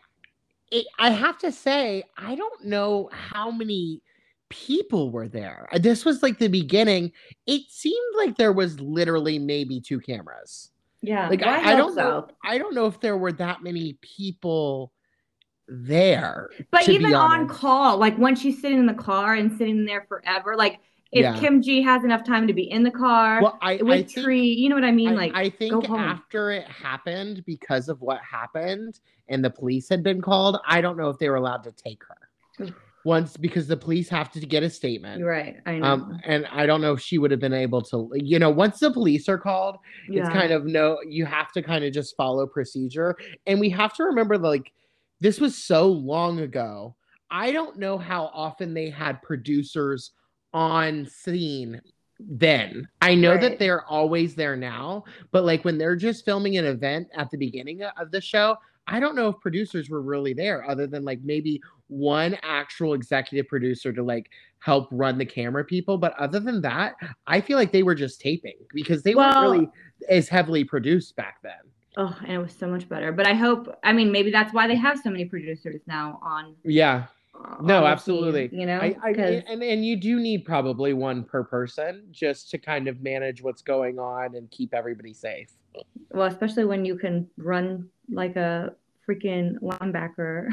I 0.98 1.10
have 1.10 1.38
to 1.38 1.50
say, 1.50 2.04
I 2.16 2.34
don't 2.36 2.64
know 2.64 3.08
how 3.12 3.50
many 3.50 4.02
people 4.50 5.10
were 5.10 5.28
there. 5.28 5.68
This 5.80 6.04
was 6.04 6.22
like 6.22 6.38
the 6.38 6.48
beginning. 6.48 7.12
It 7.46 7.62
seemed 7.68 8.14
like 8.16 8.36
there 8.36 8.52
was 8.52 8.78
literally 8.80 9.38
maybe 9.38 9.80
two 9.80 9.98
cameras. 10.00 10.70
Yeah. 11.02 11.28
Like 11.28 11.40
well, 11.40 11.50
I, 11.50 11.72
I 11.72 11.76
don't 11.76 11.94
so. 11.94 12.02
know. 12.02 12.28
I 12.44 12.58
don't 12.58 12.74
know 12.74 12.86
if 12.86 13.00
there 13.00 13.16
were 13.16 13.32
that 13.32 13.62
many 13.62 13.98
people 14.02 14.92
there. 15.68 16.50
But 16.70 16.88
even 16.88 17.14
on 17.14 17.48
call, 17.48 17.96
like 17.96 18.16
when 18.16 18.34
she's 18.34 18.60
sitting 18.60 18.78
in 18.78 18.86
the 18.86 18.94
car 18.94 19.34
and 19.34 19.56
sitting 19.56 19.84
there 19.84 20.04
forever, 20.08 20.56
like 20.56 20.80
if 21.12 21.22
Yeah. 21.22 21.38
Kim 21.40 21.60
G 21.62 21.82
has 21.82 22.04
enough 22.04 22.24
time 22.24 22.46
to 22.46 22.52
be 22.52 22.70
in 22.70 22.82
the 22.82 22.90
car 22.90 23.42
Well, 23.42 23.58
I, 23.60 23.78
I 23.78 23.82
with 23.82 24.12
think, 24.12 24.24
Tree, 24.24 24.48
you 24.48 24.68
know 24.68 24.76
what 24.76 24.84
I 24.84 24.92
mean? 24.92 25.10
I, 25.10 25.14
like, 25.14 25.32
I 25.34 25.48
think 25.50 25.88
after 25.90 26.50
it 26.52 26.68
happened, 26.68 27.44
because 27.44 27.88
of 27.88 28.00
what 28.00 28.20
happened, 28.20 29.00
and 29.28 29.44
the 29.44 29.50
police 29.50 29.88
had 29.88 30.02
been 30.02 30.20
called, 30.20 30.58
I 30.66 30.80
don't 30.80 30.96
know 30.96 31.08
if 31.08 31.18
they 31.18 31.28
were 31.28 31.36
allowed 31.36 31.64
to 31.64 31.72
take 31.72 32.02
her. 32.04 32.74
Once 33.04 33.36
because 33.36 33.66
the 33.66 33.76
police 33.76 34.08
have 34.08 34.30
to 34.32 34.40
get 34.40 34.62
a 34.62 34.68
statement. 34.70 35.24
right. 35.24 35.56
I 35.66 35.78
know. 35.78 35.86
Um, 35.86 36.20
and 36.24 36.46
I 36.52 36.66
don't 36.66 36.80
know 36.82 36.92
if 36.92 37.00
she 37.00 37.16
would 37.18 37.30
have 37.30 37.40
been 37.40 37.54
able 37.54 37.80
to, 37.82 38.10
you 38.14 38.38
know, 38.38 38.50
once 38.50 38.78
the 38.78 38.90
police 38.90 39.28
are 39.28 39.38
called, 39.38 39.76
yeah. 40.08 40.20
it's 40.20 40.28
kind 40.30 40.52
of 40.52 40.66
no, 40.66 40.98
you 41.08 41.24
have 41.24 41.50
to 41.52 41.62
kind 41.62 41.84
of 41.84 41.92
just 41.92 42.14
follow 42.16 42.46
procedure. 42.46 43.16
And 43.46 43.58
we 43.58 43.70
have 43.70 43.94
to 43.94 44.04
remember, 44.04 44.36
like, 44.36 44.72
this 45.20 45.40
was 45.40 45.56
so 45.56 45.86
long 45.88 46.40
ago. 46.40 46.94
I 47.30 47.52
don't 47.52 47.78
know 47.78 47.96
how 47.96 48.30
often 48.34 48.74
they 48.74 48.90
had 48.90 49.22
producers 49.22 50.10
on 50.52 51.06
scene 51.06 51.80
then. 52.18 52.86
I 53.00 53.14
know 53.14 53.32
Right. 53.32 53.40
that 53.42 53.58
they're 53.58 53.84
always 53.86 54.34
there 54.34 54.56
now, 54.56 55.04
but 55.30 55.44
like 55.44 55.64
when 55.64 55.78
they're 55.78 55.96
just 55.96 56.24
filming 56.24 56.58
an 56.58 56.66
event 56.66 57.08
at 57.14 57.30
the 57.30 57.38
beginning 57.38 57.82
of 57.82 58.10
the 58.10 58.20
show, 58.20 58.56
I 58.90 59.00
don't 59.00 59.14
know 59.14 59.28
if 59.28 59.40
producers 59.40 59.88
were 59.88 60.02
really 60.02 60.32
there 60.34 60.68
other 60.68 60.86
than 60.86 61.04
like 61.04 61.20
maybe 61.22 61.60
one 61.88 62.36
actual 62.42 62.94
executive 62.94 63.48
producer 63.48 63.92
to 63.92 64.02
like 64.02 64.30
help 64.58 64.88
run 64.90 65.16
the 65.16 65.24
camera 65.26 65.64
people. 65.64 65.96
But 65.96 66.12
other 66.18 66.40
than 66.40 66.60
that, 66.62 66.94
I 67.26 67.40
feel 67.40 67.56
like 67.56 67.72
they 67.72 67.82
were 67.84 67.94
just 67.94 68.20
taping 68.20 68.56
because 68.74 69.02
they 69.02 69.14
Well- 69.14 69.42
weren't 69.42 69.52
really 69.60 69.70
as 70.08 70.28
heavily 70.28 70.64
produced 70.64 71.16
back 71.16 71.36
then. 71.42 71.52
Oh, 71.96 72.16
and 72.22 72.32
it 72.32 72.38
was 72.38 72.52
so 72.52 72.68
much 72.68 72.88
better. 72.88 73.10
But 73.12 73.26
I 73.26 73.34
hope, 73.34 73.68
I 73.82 73.92
mean, 73.92 74.12
maybe 74.12 74.30
that's 74.30 74.52
why 74.52 74.68
they 74.68 74.76
have 74.76 74.98
so 75.00 75.10
many 75.10 75.24
producers 75.24 75.80
now 75.86 76.20
on. 76.22 76.54
Yeah. 76.64 77.06
on 77.34 77.66
No, 77.66 77.84
absolutely. 77.84 78.48
you 78.52 78.64
know, 78.66 78.78
I, 78.78 78.96
I 79.02 79.10
and, 79.10 79.62
and 79.62 79.84
you 79.84 79.96
do 79.96 80.20
need 80.20 80.44
probably 80.44 80.92
one 80.94 81.24
per 81.24 81.42
person 81.42 82.04
just 82.12 82.48
to 82.50 82.58
kind 82.58 82.86
of 82.86 83.02
manage 83.02 83.42
what's 83.42 83.62
going 83.62 83.98
on 83.98 84.36
and 84.36 84.48
keep 84.52 84.72
everybody 84.72 85.12
safe. 85.12 85.50
well, 86.12 86.26
especially 86.28 86.64
when 86.64 86.84
you 86.84 86.96
can 86.96 87.28
run 87.36 87.88
like 88.08 88.36
a 88.36 88.72
freaking 89.14 89.54
linebacker. 89.60 90.48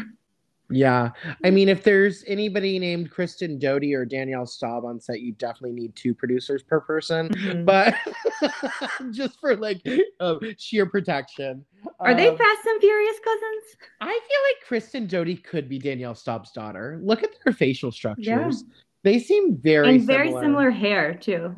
Yeah. 0.69 1.11
I 1.45 1.49
mean, 1.49 1.69
if 1.69 1.83
there's 1.83 2.25
anybody 2.27 2.77
named 2.77 3.09
Kristen 3.09 3.57
Doute 3.57 3.93
or 3.93 4.03
Danielle 4.05 4.45
Staub 4.45 4.83
on 4.83 4.99
set, 4.99 5.21
you 5.21 5.31
definitely 5.31 5.71
need 5.71 5.95
two 5.95 6.13
producers 6.13 6.61
per 6.61 6.81
person. 6.81 7.29
Mhm. 7.29 7.65
But 7.65 7.95
just 9.11 9.39
for 9.39 9.55
like 9.55 9.81
uh, 10.19 10.35
sheer 10.57 10.85
protection. 10.85 11.63
Are 12.01 12.13
they 12.13 12.27
Um, 12.27 12.37
Fast 12.37 12.65
and 12.65 12.81
Furious 12.81 13.15
cousins? 13.23 13.77
I 14.01 14.07
feel 14.07 14.11
like 14.11 14.67
Kristen 14.67 15.07
Doute 15.07 15.41
could 15.43 15.69
be 15.69 15.79
Danielle 15.79 16.15
Staub's 16.15 16.51
daughter. 16.51 16.99
Look 17.01 17.23
at 17.23 17.29
their 17.45 17.53
facial 17.53 17.91
structures. 17.91 18.65
They 19.03 19.19
seem 19.19 19.55
very 19.55 19.85
similar. 19.85 19.95
and 19.99 20.05
very 20.05 20.31
similar 20.43 20.69
hair 20.69 21.13
too. 21.13 21.55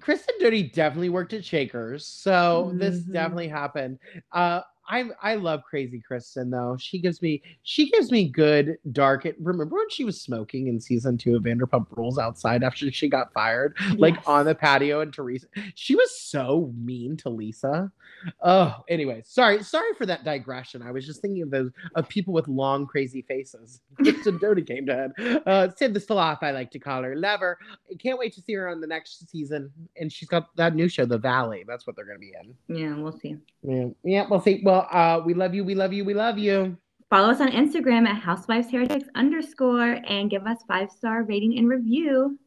Kristen 0.00 0.34
Doute 0.38 0.72
definitely 0.74 1.08
worked 1.08 1.32
at 1.32 1.44
Shakers, 1.44 2.04
so 2.06 2.72
this 2.74 3.00
Mhm. 3.00 3.12
definitely 3.12 3.48
happened. 3.48 3.98
Uh, 4.32 4.60
I 4.88 5.10
I 5.22 5.34
love 5.34 5.62
Crazy 5.64 6.00
Kristen 6.00 6.50
though. 6.50 6.76
She 6.78 6.98
gives 6.98 7.20
me 7.20 7.42
she 7.62 7.90
gives 7.90 8.10
me 8.10 8.28
good 8.28 8.78
dark. 8.92 9.26
Remember 9.38 9.76
when 9.76 9.90
she 9.90 10.04
was 10.04 10.20
smoking 10.20 10.68
in 10.68 10.80
season 10.80 11.18
two 11.18 11.36
of 11.36 11.42
Vanderpump 11.42 11.86
Rules 11.96 12.18
outside 12.18 12.62
after 12.62 12.90
she 12.90 13.08
got 13.08 13.32
fired, 13.32 13.76
like 13.96 14.16
on 14.26 14.46
the 14.46 14.54
patio, 14.54 15.00
and 15.00 15.12
Teresa. 15.12 15.46
She 15.74 15.94
was 15.94 16.18
so 16.18 16.72
mean 16.76 17.16
to 17.18 17.28
Lisa. 17.28 17.92
Oh, 18.42 18.84
anyway, 18.88 19.22
sorry 19.24 19.62
sorry 19.62 19.94
for 19.96 20.06
that 20.06 20.24
digression. 20.24 20.82
I 20.82 20.90
was 20.90 21.06
just 21.06 21.20
thinking 21.20 21.42
of 21.42 21.50
those 21.50 21.70
of 21.94 22.08
people 22.08 22.34
with 22.34 22.48
long 22.48 22.86
crazy 22.86 23.22
faces. 23.22 23.80
Kristen 23.96 24.38
Doute 24.38 24.66
came 24.66 24.86
to 24.86 24.94
head. 24.94 25.42
Uh, 25.46 25.68
Sid 25.76 25.94
the 25.94 26.00
Sloth, 26.00 26.42
I 26.42 26.50
like 26.50 26.70
to 26.72 26.78
call 26.78 27.02
her. 27.02 27.16
Lover. 27.16 27.58
I 27.90 27.94
can't 27.94 28.18
wait 28.18 28.34
to 28.34 28.42
see 28.42 28.54
her 28.54 28.68
on 28.68 28.80
the 28.80 28.86
next 28.86 29.30
season. 29.30 29.70
And 29.96 30.12
she's 30.12 30.28
got 30.28 30.54
that 30.56 30.74
new 30.74 30.88
show, 30.88 31.04
The 31.04 31.18
Valley. 31.18 31.64
That's 31.66 31.86
what 31.86 31.96
they're 31.96 32.04
going 32.04 32.18
to 32.18 32.20
be 32.20 32.34
in. 32.40 32.76
Yeah, 32.76 33.02
we'll 33.02 33.18
see. 33.18 33.36
Yeah, 33.62 33.88
yeah. 34.02 34.26
We'll 34.28 34.40
see. 34.40 34.62
Well, 34.64 34.88
uh, 34.90 35.20
we 35.24 35.34
love 35.34 35.54
you. 35.54 35.64
We 35.64 35.74
love 35.74 35.92
you. 35.92 36.04
We 36.04 36.14
love 36.14 36.38
you. 36.38 36.76
Follow 37.10 37.30
us 37.30 37.40
on 37.40 37.48
Instagram 37.52 38.06
at 38.06 38.20
Housewives 38.20 38.70
Heretics 38.70 39.08
underscore 39.14 39.98
and 40.06 40.30
give 40.30 40.46
us 40.46 40.58
five 40.68 40.90
star 40.90 41.22
rating 41.22 41.56
and 41.58 41.68
review. 41.68 42.38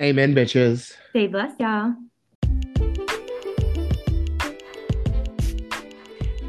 Amen, 0.00 0.34
bitches. 0.34 0.94
Stay 1.10 1.26
blessed, 1.26 1.60
y'all. 1.60 1.94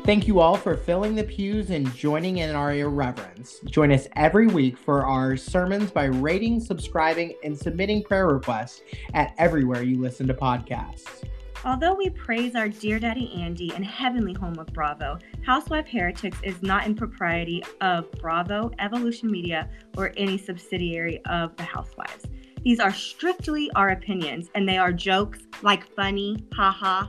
Thank 0.08 0.26
you 0.26 0.40
all 0.40 0.56
for 0.56 0.78
filling 0.78 1.16
the 1.16 1.24
pews 1.26 1.70
and 1.70 1.94
joining 1.94 2.38
in 2.38 2.56
our 2.56 2.74
irreverence. 2.74 3.60
Join 3.66 3.92
us 3.92 4.08
every 4.16 4.48
week 4.48 4.78
for 4.78 5.06
our 5.06 5.36
sermons 5.36 5.92
by 5.92 6.06
rating, 6.06 6.62
subscribing, 6.62 7.34
and 7.44 7.60
submitting 7.60 8.04
prayer 8.04 8.28
requests 8.28 8.84
at 9.14 9.36
everywhere 9.38 9.84
you 9.84 10.00
listen 10.00 10.26
to 10.28 10.34
podcasts. 10.34 11.26
Although 11.66 11.94
we 11.94 12.10
praise 12.10 12.56
our 12.56 12.70
dear 12.70 13.00
daddy 13.00 13.34
Andy 13.36 13.74
and 13.76 13.84
heavenly 13.84 14.32
home 14.32 14.58
of 14.60 14.68
Bravo, 14.68 15.20
Housewife 15.46 15.88
Heretics 15.90 16.38
is 16.42 16.64
not 16.64 16.86
in 16.86 16.96
propriety 16.96 17.62
of 17.82 18.10
Bravo, 18.14 18.72
Evolution 18.80 19.30
Media, 19.30 19.70
or 19.98 20.14
any 20.16 20.38
subsidiary 20.38 21.20
of 21.26 21.54
the 21.58 21.64
Housewives. 21.64 22.24
These 22.64 22.80
are 22.80 22.94
strictly 22.94 23.70
our 23.76 23.90
opinions, 23.90 24.50
and 24.56 24.70
they 24.70 24.78
are 24.78 24.94
jokes 24.94 25.40
like 25.64 25.86
funny, 25.96 26.46
haha. 26.54 27.08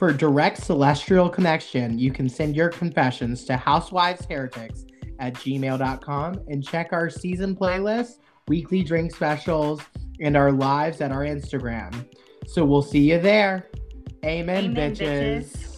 For 0.00 0.14
direct 0.14 0.62
celestial 0.62 1.28
connection, 1.28 1.98
you 1.98 2.10
can 2.10 2.26
send 2.26 2.56
your 2.56 2.70
confessions 2.70 3.44
to 3.44 3.52
housewivesheretics 3.52 4.86
at 5.18 5.34
gmail.com 5.34 6.40
and 6.48 6.66
check 6.66 6.94
our 6.94 7.10
season 7.10 7.54
playlist, 7.54 8.20
weekly 8.48 8.82
drink 8.82 9.14
specials, 9.14 9.82
and 10.18 10.38
our 10.38 10.52
lives 10.52 11.02
at 11.02 11.12
our 11.12 11.26
Instagram. 11.26 12.06
So 12.46 12.64
we'll 12.64 12.80
see 12.80 13.10
you 13.10 13.20
there. 13.20 13.68
Amen, 14.24 14.70
Amen, 14.70 14.94
bitches. 14.94 15.50
bitches. 15.50 15.69